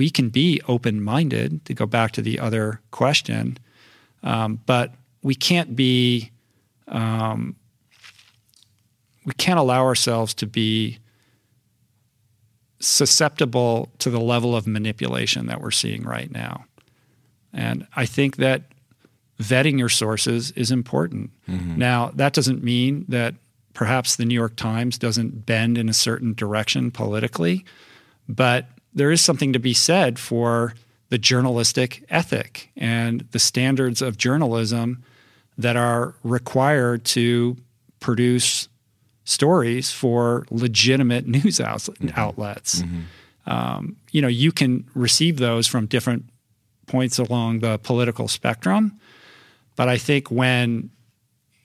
[0.00, 3.58] we can be open minded, to go back to the other question,
[4.22, 6.30] um, but we can't be,
[6.88, 7.54] um,
[9.26, 10.98] we can't allow ourselves to be
[12.78, 16.64] susceptible to the level of manipulation that we're seeing right now.
[17.52, 18.62] And I think that
[19.40, 21.30] vetting your sources is important.
[21.48, 21.78] Mm-hmm.
[21.78, 23.34] Now, that doesn't mean that
[23.74, 27.64] perhaps the New York Times doesn't bend in a certain direction politically,
[28.28, 30.74] but there is something to be said for
[31.08, 35.02] the journalistic ethic and the standards of journalism
[35.58, 37.56] that are required to
[37.98, 38.68] produce
[39.24, 42.08] stories for legitimate news mm-hmm.
[42.16, 42.82] outlets.
[42.82, 43.00] Mm-hmm.
[43.50, 46.29] Um, you know, you can receive those from different
[46.90, 48.98] points along the political spectrum,
[49.76, 50.90] but I think when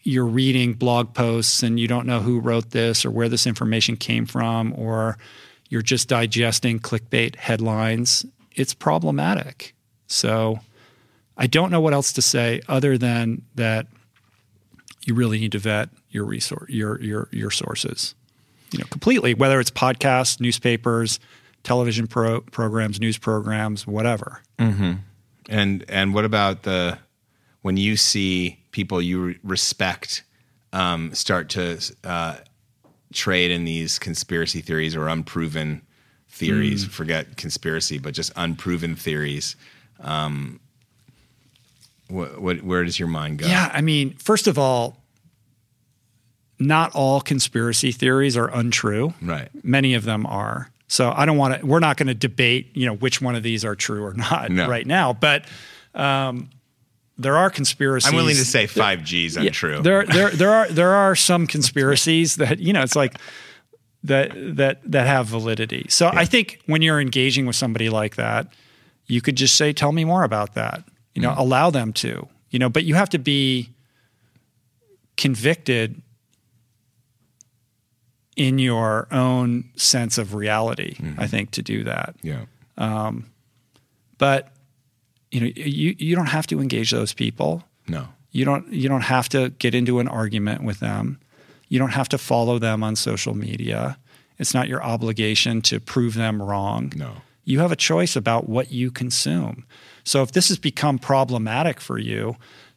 [0.04, 3.98] you're reading blog posts and you don't know who wrote this or where this information
[3.98, 5.18] came from or
[5.70, 9.74] you're just digesting clickbait headlines, it's problematic.
[10.08, 10.60] So
[11.38, 13.88] I don't know what else to say other than that
[15.06, 18.16] you really need to vet your resource your your your sources.
[18.72, 21.20] You know, completely, whether it's podcasts, newspapers,
[21.64, 24.42] television pro- programs, news programs, whatever.
[24.60, 24.94] Mm-hmm.
[25.50, 26.98] And and what about the
[27.62, 30.24] when you see people you respect
[30.74, 32.38] um, start to uh,
[33.14, 35.82] trade in these conspiracy theories or unproven
[36.30, 36.86] theories.
[36.86, 36.92] Mm.
[36.92, 39.56] Forget conspiracy, but just unproven theories.
[40.02, 40.60] Um,
[42.10, 43.48] what, what, where does your mind go?
[43.48, 44.98] Yeah, I mean, first of all,
[46.60, 49.14] not all conspiracy theories are untrue.
[49.22, 49.50] Right.
[49.64, 50.70] Many of them are.
[50.88, 51.66] So I don't want to.
[51.66, 54.52] We're not going to debate, you know, which one of these are true or not
[54.52, 54.68] no.
[54.68, 55.14] right now.
[55.14, 55.46] But
[55.94, 56.50] um,
[57.18, 58.10] there are conspiracies.
[58.10, 59.78] I'm willing to say five G's untrue.
[59.78, 63.18] Yeah, there, there, there are there are some conspiracies that you know it's like
[64.04, 65.88] that that that have validity.
[65.90, 66.20] So yeah.
[66.20, 68.48] I think when you're engaging with somebody like that,
[69.08, 70.84] you could just say, "Tell me more about that."
[71.14, 71.38] You know, mm.
[71.38, 72.28] allow them to.
[72.50, 73.70] You know, but you have to be
[75.18, 76.02] convicted
[78.36, 80.96] in your own sense of reality.
[80.96, 81.20] Mm-hmm.
[81.20, 82.16] I think to do that.
[82.22, 82.46] Yeah.
[82.78, 83.28] Um,
[84.18, 84.52] but
[85.32, 87.64] you know you you don't have to engage those people.
[87.88, 88.08] No.
[88.32, 91.20] You don't you don't have to get into an argument with them.
[91.68, 93.98] You don't have to follow them on social media.
[94.38, 96.92] It's not your obligation to prove them wrong.
[96.96, 97.14] No.
[97.46, 99.66] You have a choice about what you consume.
[100.04, 102.36] So if this has become problematic for you,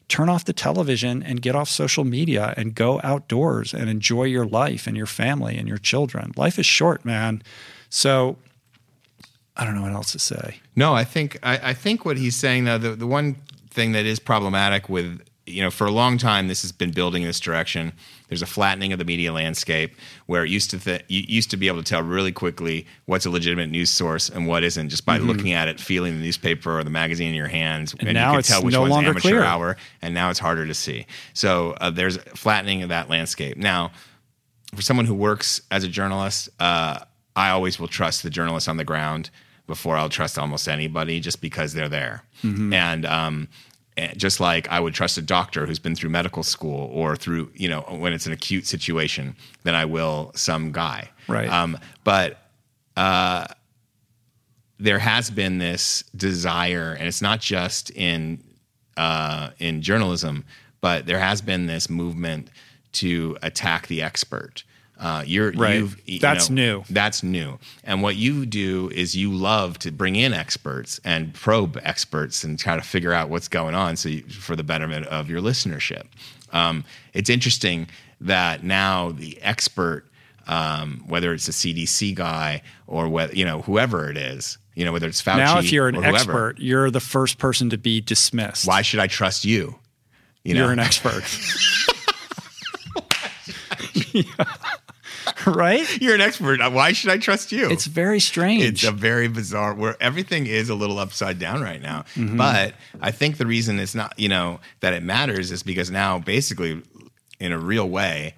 [0.08, 4.46] turn off the television and get off social media and go outdoors and enjoy your
[4.46, 6.32] life and your family and your children.
[6.36, 7.42] Life is short, man.
[7.90, 8.36] So
[9.56, 10.60] I don't know what else to say.
[10.76, 13.36] No, I think I, I think what he's saying though, the the one
[13.70, 17.22] thing that is problematic with you know for a long time this has been building
[17.22, 17.92] in this direction.
[18.28, 19.94] There's a flattening of the media landscape
[20.26, 23.26] where it used to th- you used to be able to tell really quickly what's
[23.26, 25.28] a legitimate news source and what isn't just by mm-hmm.
[25.28, 28.32] looking at it, feeling the newspaper or the magazine in your hands, and, and now
[28.32, 29.42] you can tell which no one's amateur clear.
[29.42, 29.76] hour.
[30.02, 31.06] And now it's harder to see.
[31.32, 33.92] So uh, there's flattening of that landscape now.
[34.74, 37.00] For someone who works as a journalist, uh,
[37.34, 39.30] I always will trust the journalists on the ground
[39.66, 42.24] before I'll trust almost anybody just because they're there.
[42.42, 42.72] Mm-hmm.
[42.72, 43.48] And um,
[44.16, 47.68] just like I would trust a doctor who's been through medical school or through, you
[47.68, 51.10] know, when it's an acute situation, than I will some guy.
[51.26, 51.48] Right.
[51.48, 52.38] Um, but
[52.96, 53.46] uh,
[54.78, 58.42] there has been this desire, and it's not just in
[58.96, 60.44] uh, in journalism,
[60.80, 62.50] but there has been this movement
[62.92, 64.64] to attack the expert.
[64.98, 65.76] Uh, you're Right.
[65.76, 66.84] you've, you That's know, new.
[66.90, 67.58] That's new.
[67.84, 72.58] And what you do is you love to bring in experts and probe experts and
[72.58, 76.06] try to figure out what's going on, so you, for the betterment of your listenership.
[76.52, 77.88] Um, it's interesting
[78.20, 80.04] that now the expert,
[80.48, 84.92] um, whether it's a CDC guy or whether you know whoever it is, you know
[84.92, 85.36] whether it's Fauci.
[85.36, 88.66] now, if you're an expert, you're the first person to be dismissed.
[88.66, 89.78] why should I trust you?
[90.42, 91.22] You You're an expert.
[95.46, 96.00] right?
[96.00, 96.60] You're an expert.
[96.72, 97.70] Why should I trust you?
[97.70, 98.64] It's very strange.
[98.64, 102.04] It's a very bizarre where everything is a little upside down right now.
[102.14, 102.36] Mm-hmm.
[102.36, 106.18] But I think the reason it's not, you know, that it matters is because now
[106.18, 106.82] basically
[107.40, 108.34] in a real way,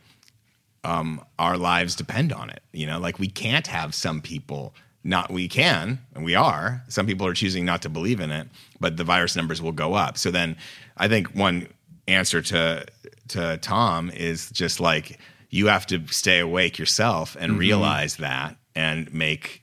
[0.84, 2.62] um, our lives depend on it.
[2.72, 7.06] You know, like we can't have some people not we can and we are some
[7.06, 8.46] people are choosing not to believe in it
[8.80, 10.54] but the virus numbers will go up so then
[10.98, 11.66] i think one
[12.06, 12.84] answer to
[13.26, 15.18] to tom is just like
[15.50, 17.60] you have to stay awake yourself and Mm-hmm.
[17.60, 19.62] realize that and make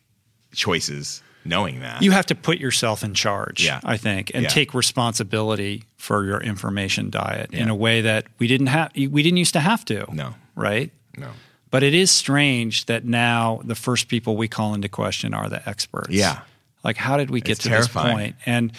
[0.54, 3.80] choices knowing that you have to put yourself in charge, Yeah.
[3.86, 4.50] I think, and Yeah.
[4.50, 9.38] take responsibility for your information diet in a way that we didn't have we didn't
[9.38, 10.06] used to have to.
[10.14, 10.36] No.
[10.56, 10.92] Right?
[11.18, 11.30] no
[11.72, 15.68] But it is strange that now the first people we call into question are the
[15.70, 16.10] experts.
[16.12, 16.40] Yeah.
[16.84, 18.08] Like, how did we get It's to terrifying.
[18.08, 18.36] this point?
[18.46, 18.72] And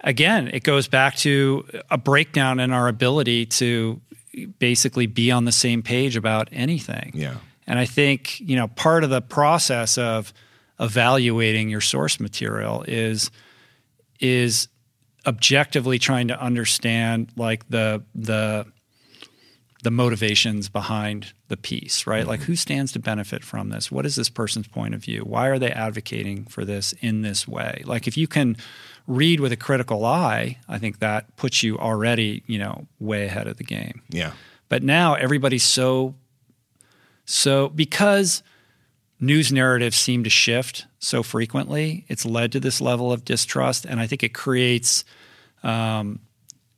[0.00, 4.00] again, it goes back to a breakdown in our ability to
[4.58, 7.12] basically be on the same page about anything.
[7.14, 7.36] Yeah.
[7.66, 10.32] And I think, you know, part of the process of
[10.80, 13.30] evaluating your source material is
[14.20, 14.68] is
[15.26, 18.66] objectively trying to understand like the the
[19.82, 22.26] the motivations behind the piece, right?
[22.26, 22.46] Like mm-hmm.
[22.52, 23.92] who stands to benefit from this?
[23.92, 25.20] What is this person's point of view?
[25.20, 27.82] Why are they advocating for this in this way?
[27.84, 28.56] Like if you can
[29.08, 33.48] read with a critical eye, I think that puts you already, you know, way ahead
[33.48, 34.02] of the game.
[34.10, 34.32] yeah
[34.68, 36.14] But now everybody's so
[37.24, 38.42] so because
[39.18, 43.98] news narratives seem to shift so frequently, it's led to this level of distrust, and
[43.98, 45.04] I think it creates
[45.62, 46.20] um,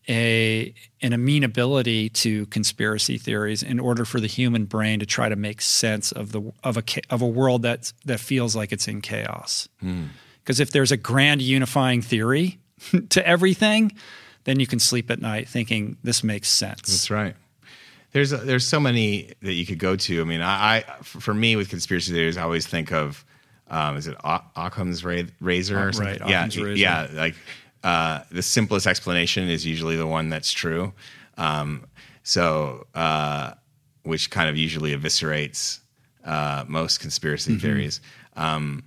[0.09, 5.37] a an amenability to conspiracy theories in order for the human brain to try to
[5.37, 9.01] make sense of the of a of a world that that feels like it's in
[9.01, 9.69] chaos.
[10.43, 12.59] Because if there's a grand unifying theory
[13.11, 13.93] to everything,
[14.45, 16.83] then you can sleep at night thinking this makes sense.
[16.89, 17.37] That's right.
[18.13, 20.21] There's there's so many that you could go to.
[20.21, 23.25] I mean, I, I for me with conspiracy theories, I always think of
[23.69, 26.19] um, is it Occam's ra- razor or something?
[26.21, 26.73] right, yeah, razor.
[26.75, 27.07] yeah.
[27.13, 27.37] Like
[27.85, 30.93] uh, the simplest explanation is usually the one that's true.
[31.39, 31.87] Um,
[32.25, 33.53] so, uh,
[34.03, 35.79] which kind of usually eviscerates
[36.25, 37.61] uh, most conspiracy Mm-hmm.
[37.61, 38.01] theories.
[38.37, 38.83] Um,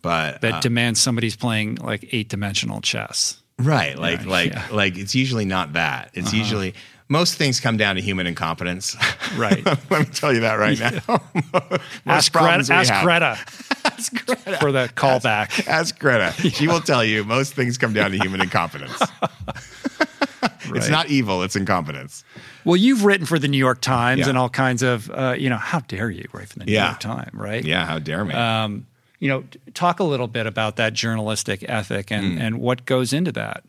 [0.00, 3.40] but that demands somebody's playing like eight dimensional chess.
[3.58, 3.98] Right.
[3.98, 4.58] Like Yeah, like yeah.
[4.58, 4.74] Uh-huh.
[4.76, 6.10] like it's usually not that.
[6.14, 6.74] It's usually
[7.08, 8.96] most things come down to human incompetence.
[9.36, 9.64] Right.
[9.64, 11.00] Let me tell you that right now.
[12.06, 13.38] Ask Greta, ask have- Greta
[13.86, 14.58] Ask Greta.
[14.60, 15.66] for the callback.
[15.66, 16.32] Ask Greta.
[16.50, 19.00] She will tell you most things come down to human incompetence.
[20.74, 22.24] It's not evil, it's incompetence.
[22.64, 24.28] Well, you've written for the New York Times Yeah.
[24.30, 26.88] and all kinds of, uh, you know, how dare you write for the New Yeah.
[26.88, 27.64] York Times, right?
[27.64, 28.34] Yeah, how dare me.
[28.34, 28.86] Um,
[29.22, 32.42] you know, talk a little bit about that journalistic ethic and, Hmm.
[32.42, 33.62] and what goes into that.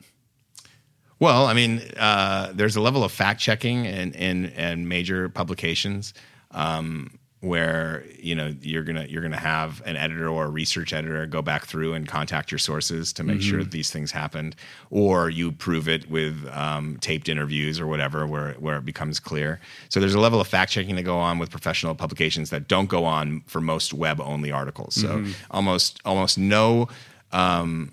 [1.19, 6.15] Well, I mean, uh, there's a level of fact checking in, in, in major publications
[6.49, 11.25] um, where you know you're gonna you're gonna have an editor or a research editor
[11.25, 13.63] go back through and contact your sources to make sure mm-hmm.
[13.63, 14.55] that these things happened,
[14.89, 19.59] or you prove it with um, taped interviews or whatever, where where it becomes clear.
[19.89, 22.87] So there's a level of fact checking that go on with professional publications that don't
[22.87, 24.95] go on for most web only articles.
[24.95, 25.31] So mm-hmm.
[25.51, 26.87] almost almost no
[27.33, 27.91] um,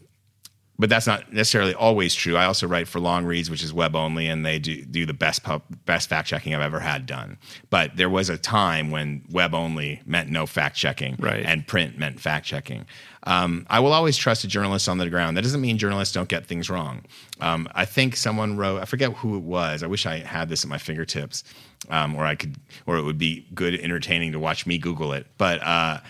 [0.81, 2.37] but that's not necessarily always true.
[2.37, 5.43] I also write for Longreads, which is web only, and they do do the best
[5.43, 7.39] pub, best fact checking I've ever had done.
[7.69, 11.45] But there was a time when web only meant no fact checking, Right.
[11.45, 12.87] and print meant fact checking.
[13.25, 15.37] Um, I will always trust a journalist on the ground.
[15.37, 17.05] That doesn't mean journalists don't get things wrong.
[17.41, 19.83] Um, I think someone wrote, I forget who it was.
[19.83, 21.45] I wish I had this at my fingertips,
[21.91, 25.27] um, or I could, or it would be good, entertaining to watch me Google it.
[25.37, 26.01] But uh,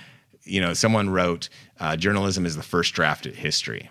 [0.44, 1.48] you know, someone wrote,
[1.80, 3.90] uh, "Journalism is the first draft at history."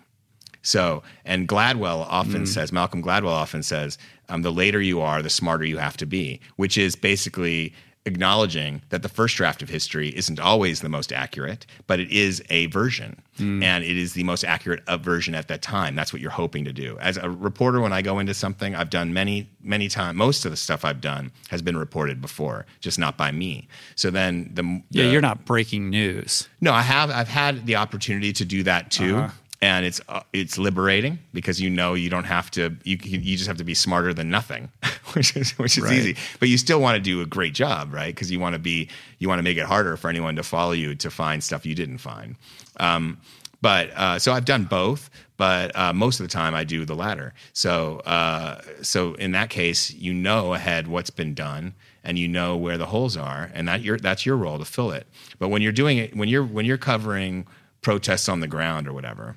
[0.74, 3.98] So, and Gladwell often says, Malcolm Gladwell often says,
[4.30, 7.74] um, the later you are, the smarter you have to be, which is basically
[8.06, 12.42] acknowledging that the first draft of history isn't always the most accurate, but it is
[12.50, 13.22] a version.
[13.40, 15.96] And it is the most accurate uh, version at that time.
[15.96, 16.98] That's what you're hoping to do.
[17.00, 20.52] As a reporter, when I go into something, I've done many, many times, most of
[20.52, 23.70] the stuff I've done has been reported before, just not by me.
[23.96, 24.64] So then the.
[24.90, 26.50] Yeah, you're not breaking news.
[26.60, 27.10] no, I have.
[27.10, 29.30] I've had the opportunity to do that too, Uh-huh.
[29.62, 32.76] And it's uh, it's liberating because you know you don't have to.
[32.84, 34.70] You you just have to be smarter than nothing
[35.14, 35.94] which is which is Right.
[35.94, 36.16] easy.
[36.40, 38.14] But you still want to do a great job, right?
[38.14, 40.72] Because you want to be you want to make it harder for anyone to follow
[40.72, 42.36] you to find stuff you didn't find.
[42.80, 43.20] Um,
[43.62, 46.96] but uh, so I've done both, but uh, most of the time I do the
[46.96, 47.34] latter.
[47.52, 52.56] So uh, so in that case, you know ahead what's been done, and you know
[52.56, 55.06] where the holes are, and that your that's your role to fill it.
[55.40, 57.46] But when you're doing it, when you're when you're covering
[57.82, 59.36] protests on the ground or whatever,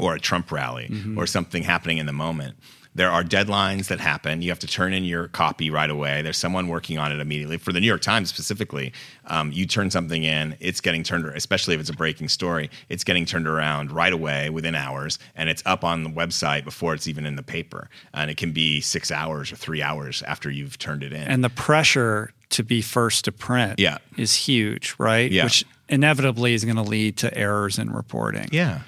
[0.00, 2.56] or a Trump rally or something happening in the moment.
[2.94, 4.42] There are deadlines that happen.
[4.42, 6.20] You have to turn in your copy right away.
[6.22, 7.56] There's someone working on it immediately.
[7.56, 8.92] For the New York Times specifically,
[9.26, 13.04] um, you turn something in, it's getting turned, especially if it's a breaking story, it's
[13.04, 17.06] getting turned around right away within hours, and it's up on the website before it's
[17.06, 17.88] even in the paper.
[18.14, 21.22] And it can be six hours or three hours after you've turned it in.
[21.22, 23.98] And the pressure to be first to print Yeah.
[24.16, 25.30] is huge, right?
[25.30, 25.44] Yeah.
[25.44, 28.48] Which inevitably is going to lead to errors in reporting.
[28.50, 28.80] yeah.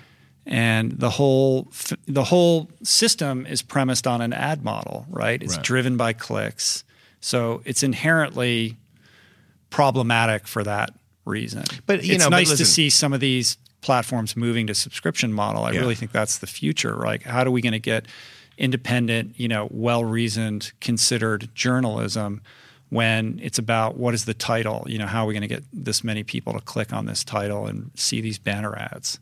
[0.50, 1.70] And the whole
[2.06, 5.42] the whole system is premised on an ad model, right?
[5.42, 5.64] It's Right.
[5.64, 6.84] driven by clicks,
[7.20, 8.76] so it's inherently
[9.70, 10.90] problematic for that
[11.24, 11.64] reason.
[11.86, 15.32] But, you it's know, but nice to see some of these platforms moving to subscription
[15.32, 15.64] model.
[15.64, 15.80] I Yeah.
[15.80, 16.96] really think that's the future.
[16.96, 18.06] Like, how are we going to get
[18.58, 22.40] independent, you know, well reasoned, considered journalism?
[22.90, 25.62] When it's about what is the title, you know, how are we going to get
[25.72, 29.18] this many people to click on this title and see these banner ads?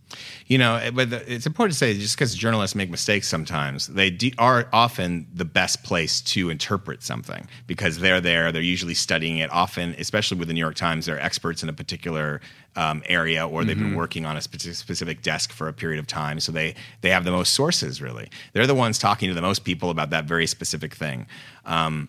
[0.46, 4.10] You know, but the, it's important to say just because journalists make mistakes sometimes, they
[4.10, 8.52] de- are often the best place to interpret something because they're there.
[8.52, 9.52] They're usually studying it.
[9.52, 12.40] Often, especially with the New York Times, they're experts in a particular
[12.78, 16.06] um, area or they've been working on a speci- specific desk for a period of
[16.06, 16.38] time.
[16.38, 18.00] So they they have the most sources.
[18.00, 21.26] Really, they're the ones talking to the most people about that very specific thing.
[21.66, 22.08] Um,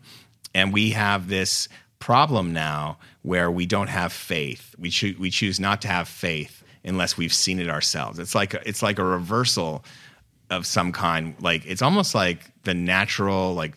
[0.54, 1.68] and we have this
[2.00, 4.76] problem now where we don't have faith.
[4.78, 8.20] We choose we choose not to have faith unless we've seen it ourselves.
[8.20, 9.84] It's like it's like a reversal
[10.50, 11.36] of some kind.
[11.40, 13.76] Like it's almost like the natural like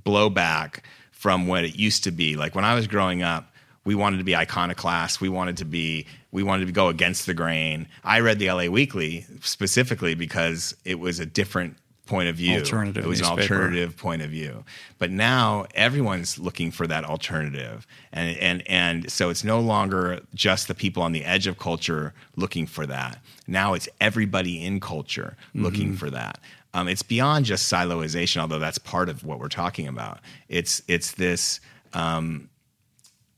[0.00, 0.80] blowback
[1.10, 2.36] from what it used to be.
[2.36, 3.52] Like when I was growing up,
[3.84, 5.20] we wanted to be iconoclast.
[5.20, 7.88] We wanted to be we wanted to go against the grain.
[8.04, 11.76] I read the LA Weekly specifically because it was a different
[12.06, 12.58] point of view.
[12.58, 14.64] Alternative It was an alternative point of view.
[14.98, 17.86] But now everyone's looking for that alternative.
[18.12, 22.12] And and and so it's no longer just the people on the edge of culture
[22.36, 23.18] looking for that.
[23.46, 26.38] Now it's everybody in culture looking for that.
[26.74, 30.20] Um, it's beyond just siloization, although that's part of what we're talking about.
[30.48, 31.60] It's it's this
[31.92, 32.48] um,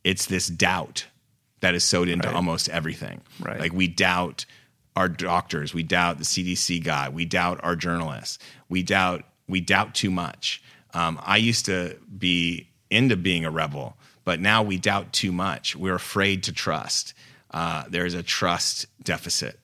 [0.05, 1.07] it's this doubt
[1.61, 2.37] that is sewed into Right.
[2.37, 3.21] almost everything.
[3.41, 3.59] Right.
[3.59, 4.45] Like we doubt
[4.97, 8.39] our doctors, we doubt the CDC guy, we doubt our journalists,
[8.69, 10.63] we doubt we doubt too much.
[10.95, 15.75] Um, I used to be into being a rebel, but now we doubt too much.
[15.77, 17.13] We're afraid to trust.
[17.51, 19.59] Uh, there's a trust deficit,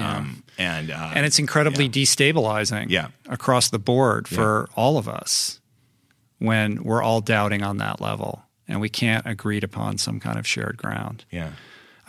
[0.00, 3.08] um, and uh, and it's incredibly destabilizing Yeah.
[3.28, 5.60] across the board for all of us
[6.38, 10.46] when we're all doubting on that level and we can't agree upon some kind of
[10.46, 11.24] shared ground.
[11.30, 11.50] yeah,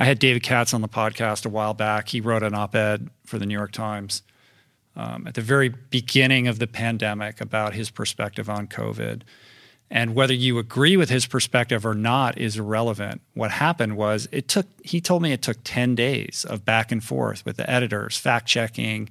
[0.01, 2.09] I had David Katz on the podcast a while back.
[2.09, 4.23] He wrote an op ed for the New York Times
[4.95, 9.21] um, at the very beginning of the pandemic about his perspective on COVID.
[9.91, 13.21] And whether you agree with his perspective or not is irrelevant.
[13.35, 17.03] What happened was it took, he told me it took 10 days of back and
[17.03, 19.07] forth with the editors, fact checking,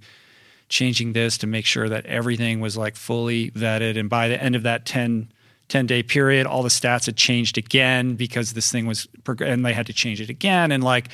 [0.69, 3.97] changing this to make sure that everything was like fully vetted.
[3.97, 5.31] And by the end of that 10,
[5.71, 9.09] 10 day period, all the stats had changed again because this thing was,
[9.41, 10.73] and they had to change it again.
[10.73, 11.09] And like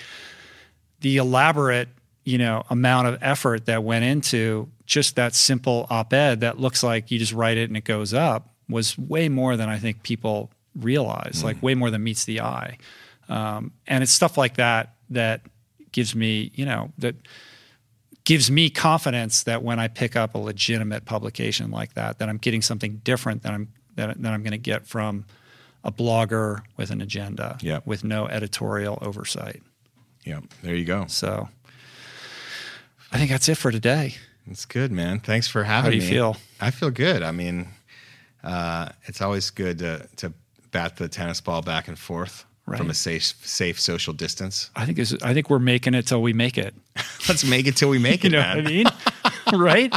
[1.01, 1.89] the elaborate,
[2.25, 6.83] you know, amount of effort that went into just that simple op ed that looks
[6.83, 10.03] like you just write it and it goes up was way more than I think
[10.03, 12.79] people realize, like way more than meets the eye.
[13.29, 15.43] Um, and it's stuff like that that
[15.93, 17.15] gives me, you know, that
[18.25, 22.39] gives me confidence that when I pick up a legitimate publication like that, that I'm
[22.39, 25.25] getting something different than I'm that, that I'm going to get from
[25.85, 27.87] a blogger with an agenda, Yep.
[27.87, 29.63] with no editorial oversight.
[30.25, 30.41] yeah.
[30.63, 31.07] There you go.
[31.09, 31.49] So
[33.13, 34.15] I think that's it for today.
[34.51, 35.21] It's good, man.
[35.21, 35.97] Thanks for having me.
[35.97, 36.17] How do you me.
[36.17, 36.37] feel?
[36.61, 37.23] I feel good.
[37.23, 37.69] I mean,
[38.45, 40.33] uh, it's always good to to
[40.73, 42.79] bat the tennis ball back and forth Right.
[42.79, 44.71] from a safe safe social distance.
[44.75, 46.75] I think is I think we're making it till we make it.
[47.29, 48.57] Let's make it till we make it, You know man.
[48.57, 48.87] what I mean?
[49.61, 49.95] right?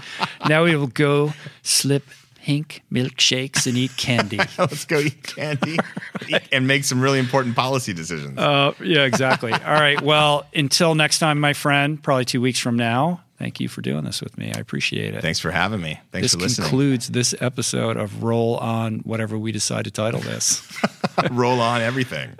[0.47, 2.03] Now we will go slip
[2.49, 4.37] pink milkshakes and eat candy.
[4.57, 5.77] Let's go eat candy
[6.51, 8.39] and make some really important policy decisions.
[8.39, 9.53] Uh, yeah, exactly.
[9.53, 10.01] All right.
[10.01, 14.03] Well, until next time, my friend, probably two weeks from now, thank you for doing
[14.03, 14.51] this with me.
[14.55, 15.21] I appreciate it.
[15.21, 15.99] Thanks for having me.
[16.11, 16.63] Thanks this for listening.
[16.63, 20.67] This concludes this episode of Roll On, whatever we decide to title this.
[21.31, 22.31] Roll on everything.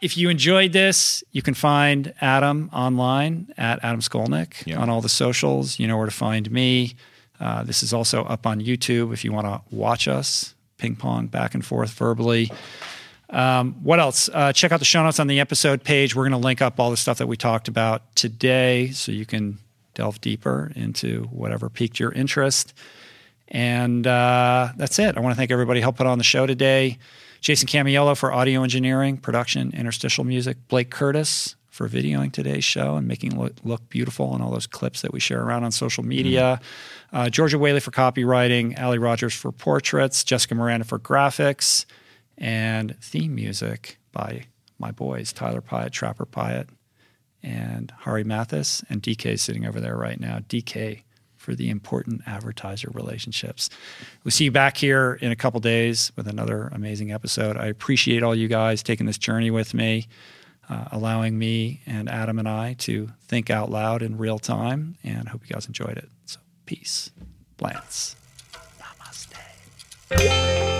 [0.00, 4.78] if you enjoyed this, you can find Adam online at Adam Skolnick Yeah.
[4.78, 5.78] on all the socials.
[5.78, 6.96] You know where to find me.
[7.40, 11.26] Uh, this is also up on YouTube if you want to watch us ping pong
[11.26, 12.50] back and forth verbally.
[13.30, 14.30] Um, what else?
[14.32, 16.14] Uh, check out the show notes on the episode page.
[16.14, 19.26] We're going to link up all the stuff that we talked about today so you
[19.26, 19.58] can
[19.94, 22.72] delve deeper into whatever piqued your interest.
[23.48, 25.16] And uh, that's it.
[25.16, 26.98] I want to thank everybody who helped put on the show today.
[27.40, 30.56] Jason Camiello for audio engineering, production, interstitial music.
[30.68, 34.66] Blake Curtis for videoing today's show and making it look, look beautiful and all those
[34.66, 36.58] clips that we share around on social media.
[36.58, 37.16] Mm-hmm.
[37.16, 41.84] Uh, Georgia Whaley for copywriting, Ali Rogers for portraits, Jessica Miranda for graphics,
[42.38, 44.46] and theme music by
[44.78, 46.68] my boys, Tyler Piatt, Trapper Piatt,
[47.42, 50.38] and Hari Mathis, and DK sitting over there right now.
[50.38, 51.02] DK
[51.36, 53.68] for the important advertiser relationships.
[54.24, 57.56] We'll see you back here in a couple days with another amazing episode.
[57.58, 60.08] I appreciate all you guys taking this journey with me,
[60.68, 65.28] uh, allowing me and Adam and I to think out loud in real time, and
[65.28, 66.08] hope you guys enjoyed it.
[66.26, 67.10] So, peace.
[67.60, 68.16] Lance.
[68.80, 70.75] Namaste.